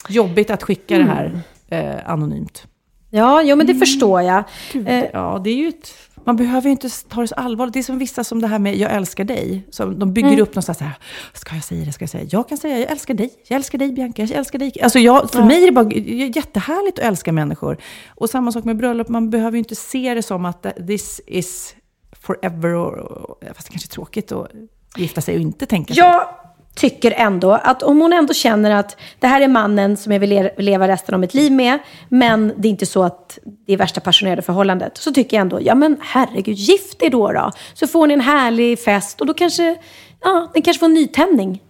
Jobbigt 0.09 0.51
att 0.51 0.63
skicka 0.63 0.99
det 0.99 1.05
här 1.05 1.41
eh, 1.69 2.11
anonymt. 2.11 2.67
Ja, 3.11 3.43
jo, 3.43 3.57
men 3.57 3.67
det 3.67 3.75
förstår 3.75 4.23
jag. 4.23 4.45
Eh, 4.87 5.05
Ja, 5.13 5.41
det 5.45 5.51
är 5.51 5.55
ju 5.55 5.69
ett, 5.69 5.93
man 6.25 6.37
behöver 6.37 6.65
ju 6.65 6.71
inte 6.71 6.89
ta 7.09 7.21
det 7.21 7.29
så 7.29 7.35
allvarligt. 7.35 7.73
Det 7.75 7.79
är 7.81 7.83
som 7.83 7.99
vissa 7.99 8.25
som 8.25 8.41
det 8.41 8.47
här 8.47 8.59
med 8.59 8.77
jag 8.77 8.93
älskar 8.93 9.25
dig. 9.25 9.67
Som 9.71 9.99
de 9.99 10.13
bygger 10.13 10.29
Mm. 10.29 10.41
upp 10.41 10.49
någonstans 10.49 10.79
så 10.79 10.85
här, 10.85 10.95
ska 11.33 11.55
jag 11.55 11.65
säga 11.65 11.85
det, 11.85 11.93
ska 11.93 12.03
jag 12.03 12.11
säga 12.11 12.25
Jag 12.31 12.49
kan 12.49 12.59
säga 12.59 12.79
jag 12.79 12.91
älskar 12.91 13.15
dig, 13.15 13.31
jag 13.49 13.57
älskar 13.57 13.79
dig 13.79 13.93
Bianca, 13.93 14.23
jag 14.23 14.31
älskar 14.31 14.59
dig. 14.59 14.73
Alltså 14.83 14.99
jag, 14.99 15.31
för 15.31 15.43
mig 15.43 15.63
är 15.63 15.67
det 15.67 15.73
bara 15.73 15.91
jättehärligt 16.35 16.99
att 16.99 17.05
älska 17.05 17.33
människor. 17.33 17.77
Och 18.15 18.31
samma 18.31 18.53
sak 18.53 18.65
med 18.65 18.77
bröllop, 18.77 19.09
man 19.09 19.31
behöver 19.31 19.53
ju 19.53 19.59
inte 19.59 19.75
se 19.77 20.15
det 20.15 20.23
som 20.23 20.45
att 20.45 20.67
this 20.87 21.21
is 21.27 21.75
forever. 22.21 22.75
Och, 22.75 23.39
fast 23.55 23.67
det 23.67 23.73
kanske 23.73 23.87
är 23.87 23.95
tråkigt 23.95 24.33
att 24.33 24.49
gifta 24.97 25.21
sig 25.21 25.35
och 25.35 25.41
inte 25.41 25.67
tänka 25.67 25.95
så. 25.95 26.01
Jag 26.01 26.29
tycker 26.75 27.11
ändå 27.17 27.53
att 27.53 27.83
om 27.83 28.01
hon 28.01 28.13
ändå 28.13 28.35
känner 28.35 28.71
att 28.71 28.97
det 29.19 29.27
här 29.27 29.41
är 29.41 29.49
mannen 29.49 29.97
som 29.97 30.13
jag 30.13 30.21
vill 30.21 30.31
le- 30.31 30.51
leva 30.59 30.89
resten 30.89 31.15
av 31.15 31.21
mitt 31.21 31.35
liv 31.35 31.53
med, 31.53 31.79
men 32.09 32.53
det 32.57 32.69
är 32.69 32.71
inte 32.71 32.87
så 32.87 33.03
att 33.05 33.39
det 33.67 33.73
är 33.73 33.77
värsta 33.77 34.01
passionerade 34.01 34.43
förhållandet, 34.43 34.97
så 34.99 35.13
tycker 35.13 35.37
jag 35.37 35.41
ändå, 35.41 35.59
ja 35.63 35.75
men 35.75 35.97
herregud, 36.01 36.57
gift 36.57 37.03
er 37.03 37.11
då 37.11 37.33
då. 37.33 37.51
Så 37.75 37.87
får 37.87 38.07
ni 38.07 38.15
en 38.15 38.21
härlig 38.21 38.79
fest 38.79 39.21
och 39.21 39.27
då 39.27 39.35
kanske, 39.35 39.77
ja, 40.23 40.51
den 40.55 40.63
kanske 40.63 40.79
får 40.79 40.87
en 40.87 40.95
nytändning. 40.95 41.63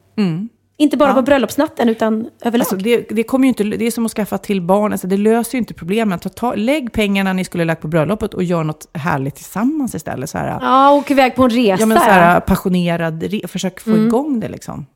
Inte 0.77 0.97
bara 0.97 1.15
på 1.15 1.23
bröllopsnatten, 1.23 1.89
utan 1.89 2.27
överlag. 2.43 2.61
Alltså 2.63 2.77
det, 2.77 3.07
det, 3.11 3.23
kommer 3.23 3.45
ju 3.45 3.49
inte, 3.49 3.65
det 3.65 3.85
är 3.87 3.91
som 3.91 4.07
att 4.07 4.13
skaffa 4.13 4.39
till 4.39 4.61
barn, 4.63 4.93
alltså 4.93 5.07
det 5.07 5.17
löser 5.17 5.53
ju 5.55 5.59
inte 5.59 5.75
problemen. 5.75 6.19
Ta, 6.19 6.29
ta, 6.29 6.55
lägg 6.55 6.93
pengarna 6.93 7.33
ni 7.33 7.45
skulle 7.45 7.65
lagt 7.65 7.83
på 7.83 7.89
bröllopet 7.89 8.35
och 8.35 8.43
gör 8.45 8.65
något 8.65 8.89
härligt 8.95 9.35
tillsammans 9.35 9.95
istället. 9.95 10.31
Så 10.31 10.39
här, 10.39 10.59
ja, 10.61 10.91
åk 10.93 11.11
iväg 11.11 11.35
på 11.35 11.43
en 11.43 11.51
resa. 11.51 11.81
Ja, 11.81 11.87
men 11.87 11.99
så 11.99 12.05
här, 12.05 12.41
passionerad, 12.41 13.23
re, 13.23 13.41
försök 13.49 13.81
få 13.81 13.91
Mm. 13.91 14.07
igång 14.07 14.41
det 14.41 14.49
liksom. 14.49 14.87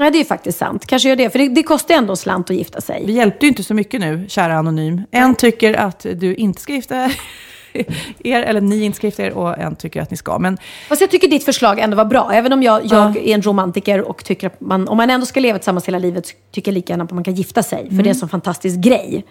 Nej, 0.00 0.10
det 0.10 0.20
är 0.20 0.24
faktiskt 0.24 0.58
sant. 0.58 0.86
Kanske 0.86 1.08
gör 1.08 1.16
det, 1.16 1.30
för 1.30 1.38
det, 1.38 1.48
det 1.48 1.62
kostar 1.62 1.94
ju 1.94 1.98
ändå 1.98 2.12
en 2.12 2.16
slant 2.16 2.50
att 2.50 2.56
gifta 2.56 2.80
sig. 2.80 3.02
Vi 3.06 3.12
hjälpte 3.12 3.46
ju 3.46 3.48
inte 3.48 3.64
så 3.64 3.74
mycket 3.74 4.00
nu, 4.00 4.24
kära 4.28 4.54
Anonym. 4.54 5.02
En 5.10 5.34
tycker 5.34 5.74
att 5.74 6.06
du 6.16 6.34
inte 6.34 6.60
ska 6.60 6.72
gifta 6.72 7.10
er, 8.24 8.42
eller 8.42 8.60
ni 8.60 8.76
gifta 8.76 9.22
er, 9.22 9.32
och 9.32 9.58
en 9.58 9.76
tycker 9.76 10.02
att 10.02 10.10
ni 10.10 10.16
ska. 10.16 10.38
Men 10.38 10.58
Fast 10.88 11.00
jag 11.00 11.10
tycker 11.10 11.28
ditt 11.28 11.44
förslag 11.44 11.78
ändå 11.78 11.96
var 11.96 12.04
bra. 12.04 12.30
Även 12.32 12.52
om 12.52 12.62
jag, 12.62 12.86
jag 12.86 13.16
är 13.16 13.34
en 13.34 13.42
romantiker 13.42 14.00
och 14.08 14.24
tycker 14.24 14.46
att 14.46 14.60
man, 14.60 14.88
om 14.88 14.96
man 14.96 15.10
ändå 15.10 15.26
ska 15.26 15.40
leva 15.40 15.58
tillsammans 15.58 15.88
hela 15.88 15.98
livet, 15.98 16.24
tycker 16.52 16.70
jag 16.70 16.74
lika 16.74 16.92
gärna 16.92 17.04
att 17.04 17.10
man 17.10 17.24
kan 17.24 17.34
gifta 17.34 17.62
sig. 17.62 17.88
För 17.88 17.96
det 17.96 18.08
är 18.08 18.08
en 18.08 18.14
sån 18.14 18.28
fantastisk 18.28 18.76
grej. 18.78 19.24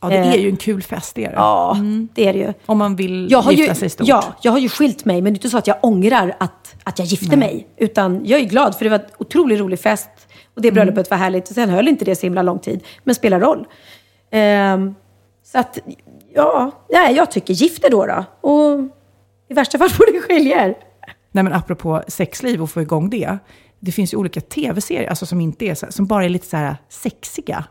ja, 0.00 0.08
det 0.08 0.14
Eh, 0.16 0.32
är 0.32 0.38
ju 0.38 0.48
en 0.48 0.56
kul 0.56 0.82
fest, 0.82 1.14
det 1.14 1.24
är 1.24 1.28
det. 1.30 1.36
Ja, 1.36 1.76
det 2.14 2.28
är 2.28 2.32
det 2.32 2.38
ju. 2.38 2.52
Om 2.66 2.78
man 2.78 2.96
vill 2.96 3.28
Jag 3.30 3.38
har 3.42 3.52
gifta 3.52 3.72
ju, 3.72 3.78
sig 3.78 3.90
stort. 3.90 4.08
Ja, 4.08 4.24
jag 4.42 4.52
har 4.52 4.58
ju 4.58 4.68
skilt 4.68 5.04
mig, 5.04 5.22
men 5.22 5.24
det 5.32 5.36
är 5.36 5.38
inte 5.38 5.50
så 5.50 5.58
att 5.58 5.66
jag 5.66 5.76
ångrar 5.82 6.34
att, 6.40 6.74
att 6.84 6.98
jag 6.98 7.06
gifte 7.06 7.36
mig. 7.36 7.66
Utan 7.76 8.20
jag 8.24 8.40
är 8.40 8.44
glad, 8.44 8.74
för 8.76 8.84
det 8.84 8.90
var 8.90 8.98
en 8.98 9.04
otroligt 9.18 9.60
rolig 9.60 9.80
fest. 9.80 10.08
Och 10.56 10.62
det 10.62 10.72
bröllopet 10.72 11.10
var 11.10 11.16
härligt. 11.18 11.48
Sen 11.48 11.70
höll 11.70 11.88
inte 11.88 12.04
det 12.04 12.16
så 12.16 12.26
himla 12.26 12.42
lång 12.42 12.58
tid, 12.58 12.84
men 13.04 13.14
spelar 13.14 13.40
roll. 13.40 13.66
Ehm, 14.30 14.94
så 15.52 15.58
att, 15.58 15.78
ja, 16.34 16.70
nej, 16.90 17.16
jag 17.16 17.30
tycker 17.30 17.54
gift 17.54 17.84
er 17.84 17.90
då. 17.90 18.06
då. 18.06 18.24
Och 18.40 18.80
i 19.48 19.54
värsta 19.54 19.78
fall 19.78 19.90
får 19.90 20.12
ni 20.12 20.20
skilja 20.20 20.64
er. 20.64 20.74
Nej, 21.32 21.44
men 21.44 21.52
apropå 21.52 22.02
sexliv 22.08 22.62
och 22.62 22.70
få 22.70 22.82
igång 22.82 23.10
det. 23.10 23.38
Det 23.80 23.92
finns 23.92 24.12
ju 24.14 24.16
olika 24.16 24.40
tv-serier 24.40 25.08
alltså 25.08 25.26
som, 25.26 25.40
inte 25.40 25.64
är 25.64 25.74
så, 25.74 25.86
som 25.90 26.06
bara 26.06 26.24
är 26.24 26.28
lite 26.28 26.46
så 26.46 26.56
här 26.56 26.76
sexiga. 26.88 27.64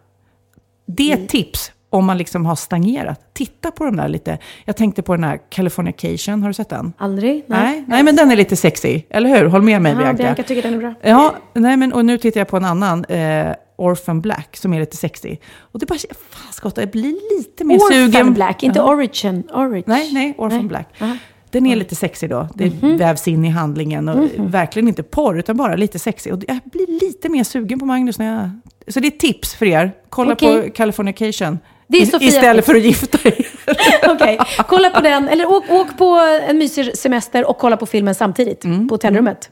Det 0.85 1.11
är 1.11 1.17
ett 1.17 1.29
tips 1.29 1.71
om 1.93 2.05
man 2.05 2.17
liksom 2.17 2.45
har 2.45 2.55
stagnerat. 2.55 3.21
Titta 3.33 3.71
på 3.71 3.85
de 3.85 3.95
där 3.95 4.07
lite. 4.07 4.37
Jag 4.65 4.75
tänkte 4.75 5.01
på 5.01 5.15
den 5.15 5.23
här 5.23 5.39
Californication, 5.49 6.41
har 6.41 6.49
du 6.49 6.53
sett 6.53 6.69
den? 6.69 6.93
Aldrig? 6.97 7.43
Nej, 7.47 7.83
nej 7.87 8.03
men 8.03 8.15
den 8.15 8.31
är 8.31 8.35
lite 8.35 8.55
sexy, 8.55 9.01
eller 9.09 9.29
hur? 9.29 9.45
Håll 9.45 9.61
med 9.61 9.81
mig 9.81 9.91
Ja, 9.91 9.97
Bianca. 9.97 10.23
Bianca 10.23 10.43
tycker 10.43 10.61
den 10.61 10.73
är 10.73 10.77
bra. 10.77 10.93
Ja, 11.01 11.35
nej 11.53 11.77
men 11.77 11.93
och 11.93 12.05
nu 12.05 12.17
tittar 12.17 12.39
jag 12.39 12.47
på 12.47 12.57
en 12.57 12.65
annan, 12.65 13.05
eh, 13.05 13.47
Orphan 13.75 14.21
Black, 14.21 14.57
som 14.57 14.73
är 14.73 14.79
lite 14.79 14.97
sexy. 14.97 15.37
Och 15.59 15.79
det 15.79 15.83
är 15.85 15.87
bara, 15.87 15.99
fan 16.29 16.53
skott, 16.53 16.77
jag 16.77 16.89
blir 16.91 17.37
lite 17.37 17.63
mer 17.63 17.75
Orphan 17.75 17.89
sugen. 17.91 18.33
Black, 18.33 18.63
inte 18.63 18.79
Ja. 18.79 18.85
Origin. 18.93 19.43
Origin. 19.53 19.83
Nej, 19.87 20.13
nej, 20.13 20.33
Orphan 20.37 20.57
Nej. 20.59 20.67
Black. 20.67 20.87
Aha. 21.01 21.17
Den 21.49 21.65
är 21.65 21.75
lite 21.75 21.95
sexig 21.95 22.29
då. 22.29 22.47
Det 22.55 22.69
Mhm. 22.83 22.97
vävs 22.97 23.27
in 23.27 23.45
i 23.45 23.49
handlingen. 23.49 24.09
Och 24.09 24.29
Verkligen 24.37 24.87
inte 24.87 25.03
porr, 25.03 25.39
utan 25.39 25.57
bara 25.57 25.75
lite 25.75 25.99
sexig. 25.99 26.33
Och 26.33 26.43
jag 26.47 26.59
blir 26.65 26.99
lite 26.99 27.29
mer 27.29 27.43
sugen 27.43 27.79
på 27.79 27.85
Magnus 27.85 28.19
när 28.19 28.39
jag... 28.41 28.49
Så 28.93 28.99
det 28.99 29.07
är 29.07 29.11
tips 29.11 29.55
för 29.55 29.65
er. 29.65 29.91
Kolla 30.09 30.33
Okej. 30.33 30.61
på 30.69 30.69
Californication. 30.75 31.59
Det 31.87 31.97
är 31.97 32.05
Sofia 32.05 32.27
Istället 32.27 32.65
för 32.65 32.75
att 32.75 32.81
gifta 32.81 33.17
er. 33.23 33.47
Okej, 34.11 34.39
kolla 34.67 34.89
på 34.89 35.01
den. 35.01 35.27
Eller 35.27 35.51
åk, 35.51 35.63
åk 35.69 35.97
på 35.97 36.39
en 36.49 36.57
mysig 36.57 36.97
semester 36.97 37.49
och 37.49 37.57
kolla 37.57 37.77
på 37.77 37.85
filmen 37.85 38.15
samtidigt. 38.15 38.63
Mm. 38.63 38.87
På 38.87 38.93
hotellrummet. 38.93 39.49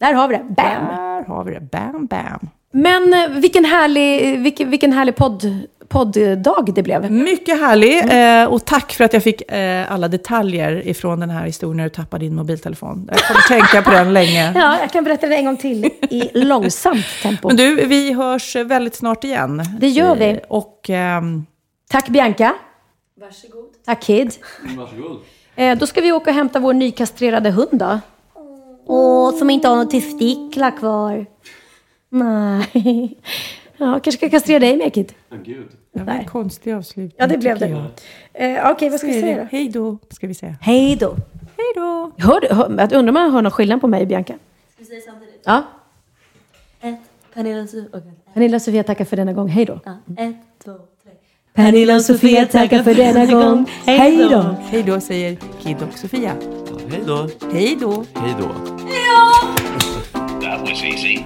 Där 0.00 0.12
har 0.12 0.28
vi 0.28 0.34
det. 0.36 0.44
Bam! 0.44 0.86
Där 0.86 1.24
har 1.34 1.44
vi 1.44 1.54
det. 1.54 1.60
Bam, 1.60 2.06
bam. 2.06 2.48
Men 2.72 3.12
eh, 3.14 3.28
vilken 3.28 3.64
härlig, 3.64 4.38
vilken, 4.40 4.70
vilken 4.70 4.92
härlig 4.92 5.16
podd, 5.16 5.58
podddag 5.88 6.72
det 6.74 6.82
blev. 6.82 7.12
Mycket 7.12 7.60
härlig. 7.60 7.98
Eh, 8.42 8.52
och 8.52 8.64
tack 8.64 8.92
för 8.92 9.04
att 9.04 9.12
jag 9.12 9.22
fick 9.22 9.52
eh, 9.52 9.92
alla 9.92 10.08
detaljer 10.08 10.88
ifrån 10.88 11.20
den 11.20 11.30
här 11.30 11.46
historien 11.46 11.76
när 11.76 11.84
du 11.84 11.90
tappade 11.90 12.24
din 12.24 12.34
mobiltelefon. 12.34 13.08
Jag 13.12 13.20
kommer 13.20 13.40
tänka 13.48 13.82
på 13.82 13.90
den 13.90 14.12
länge. 14.12 14.52
Ja, 14.54 14.78
jag 14.80 14.90
kan 14.90 15.04
berätta 15.04 15.26
det 15.26 15.36
en 15.36 15.44
gång 15.44 15.56
till 15.56 15.84
i 16.10 16.30
långsamt 16.34 17.06
tempo. 17.22 17.48
Men 17.48 17.56
du, 17.56 17.86
vi 17.86 18.12
hörs 18.12 18.56
väldigt 18.56 18.94
snart 18.94 19.24
igen. 19.24 19.62
Det 19.80 19.88
gör 19.88 20.16
vi. 20.16 20.40
Och... 20.48 20.90
ehm, 20.90 21.46
Tack 21.94 22.08
Bianca. 22.08 22.54
Varsågod. 23.14 23.70
Tack 23.84 24.02
Kid. 24.02 24.32
Varsågod. 24.76 25.20
Eh, 25.56 25.78
då 25.78 25.86
ska 25.86 26.00
vi 26.00 26.12
åka 26.12 26.30
och 26.30 26.36
hämta 26.36 26.58
vår 26.58 26.74
nykastrerade 26.74 27.50
hund 27.50 27.68
då. 27.72 28.00
Åh, 28.86 29.36
som 29.38 29.50
inte 29.50 29.68
har 29.68 29.76
något 29.76 29.90
testiklar 29.90 30.76
kvar. 30.78 31.26
Nej. 32.08 33.18
Ja, 33.76 33.92
kanske 33.92 34.12
ska 34.12 34.30
kastrera 34.30 34.58
dig 34.58 34.76
med 34.76 34.94
Kid. 34.94 35.12
Oh, 35.30 35.38
gud. 35.44 35.68
det 35.92 36.02
var 36.02 36.12
en 36.12 36.24
konstig 36.24 36.72
avslutning. 36.72 37.12
Ja, 37.16 37.26
det 37.26 37.38
blev 37.38 37.58
det. 37.58 37.86
Eh, 38.32 38.70
Okej, 38.70 38.90
vad 38.90 38.98
ska 38.98 39.06
vi 39.06 39.20
säga 39.20 39.36
då? 39.36 39.48
Hej 39.52 39.68
då, 39.68 39.98
ska 40.10 40.26
vi 40.26 40.34
säga. 40.34 40.56
Hej 40.60 40.96
då. 40.96 41.16
Hej 41.56 41.72
då. 41.74 42.12
Hör, 42.18 42.40
du- 42.40 42.54
hör, 42.54 42.76
jag 42.78 42.92
undrar 42.92 43.08
om 43.08 43.14
man 43.14 43.32
hör 43.32 43.42
någon 43.42 43.52
skillnad 43.52 43.80
på 43.80 43.86
mig 43.88 44.02
och 44.02 44.08
Bianca? 44.08 44.34
Ska 44.34 44.38
vi 44.78 44.84
säga 44.84 45.00
samtidigt? 45.00 45.42
Ja. 45.44 45.62
Ett, 46.80 47.00
Pernilla 47.34 47.62
och 47.62 47.68
Sofia. 47.68 47.88
Okej. 47.92 48.12
Pernilla 48.34 48.56
och 48.56 48.62
Sofia 48.62 48.82
tackar 48.82 49.04
för 49.04 49.16
denna 49.16 49.32
gång. 49.32 49.48
Hej 49.48 49.64
då. 49.64 49.80
Ja, 49.84 49.96
ett, 50.18 50.36
två. 50.64 50.72
Pernilla 51.56 51.94
och 51.94 52.02
Sofia 52.02 52.46
tackar 52.46 52.82
för 52.82 52.94
denna 52.94 53.26
gång. 53.26 53.66
Hej 53.86 54.16
då. 54.16 54.56
Hej 54.60 54.82
då, 54.82 55.00
säger 55.00 55.36
Kid 55.62 55.76
och 55.82 55.98
Sofia. 55.98 56.36
Hej 56.90 57.02
då. 57.06 57.28
Hej 57.52 57.76
då. 57.80 58.04
Hej 58.14 58.36
då. 58.40 58.48
That 60.40 60.60
was 60.60 60.82
easy. 60.82 61.24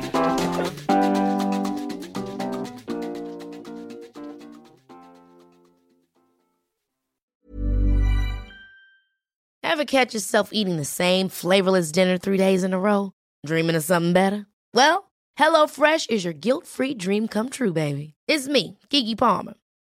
Ever 9.63 9.85
catch 9.85 10.15
yourself 10.15 10.51
eating 10.53 10.77
the 10.77 10.85
same 10.85 11.29
flavorless 11.29 11.93
dinner 11.93 12.19
three 12.19 12.39
days 12.39 12.65
in 12.65 12.75
a 12.75 12.79
row? 12.79 13.13
Dreaming 13.47 13.77
of 13.77 13.85
something 13.85 14.13
better? 14.13 14.47
Well, 14.75 15.11
HelloFresh 15.39 16.11
is 16.11 16.25
your 16.25 16.35
guilt-free 16.35 16.95
dream 16.95 17.29
come 17.29 17.49
true, 17.49 17.73
baby. 17.73 18.15
It's 18.27 18.49
me, 18.49 18.79
Kiki 18.91 19.15
Palmer. 19.17 19.55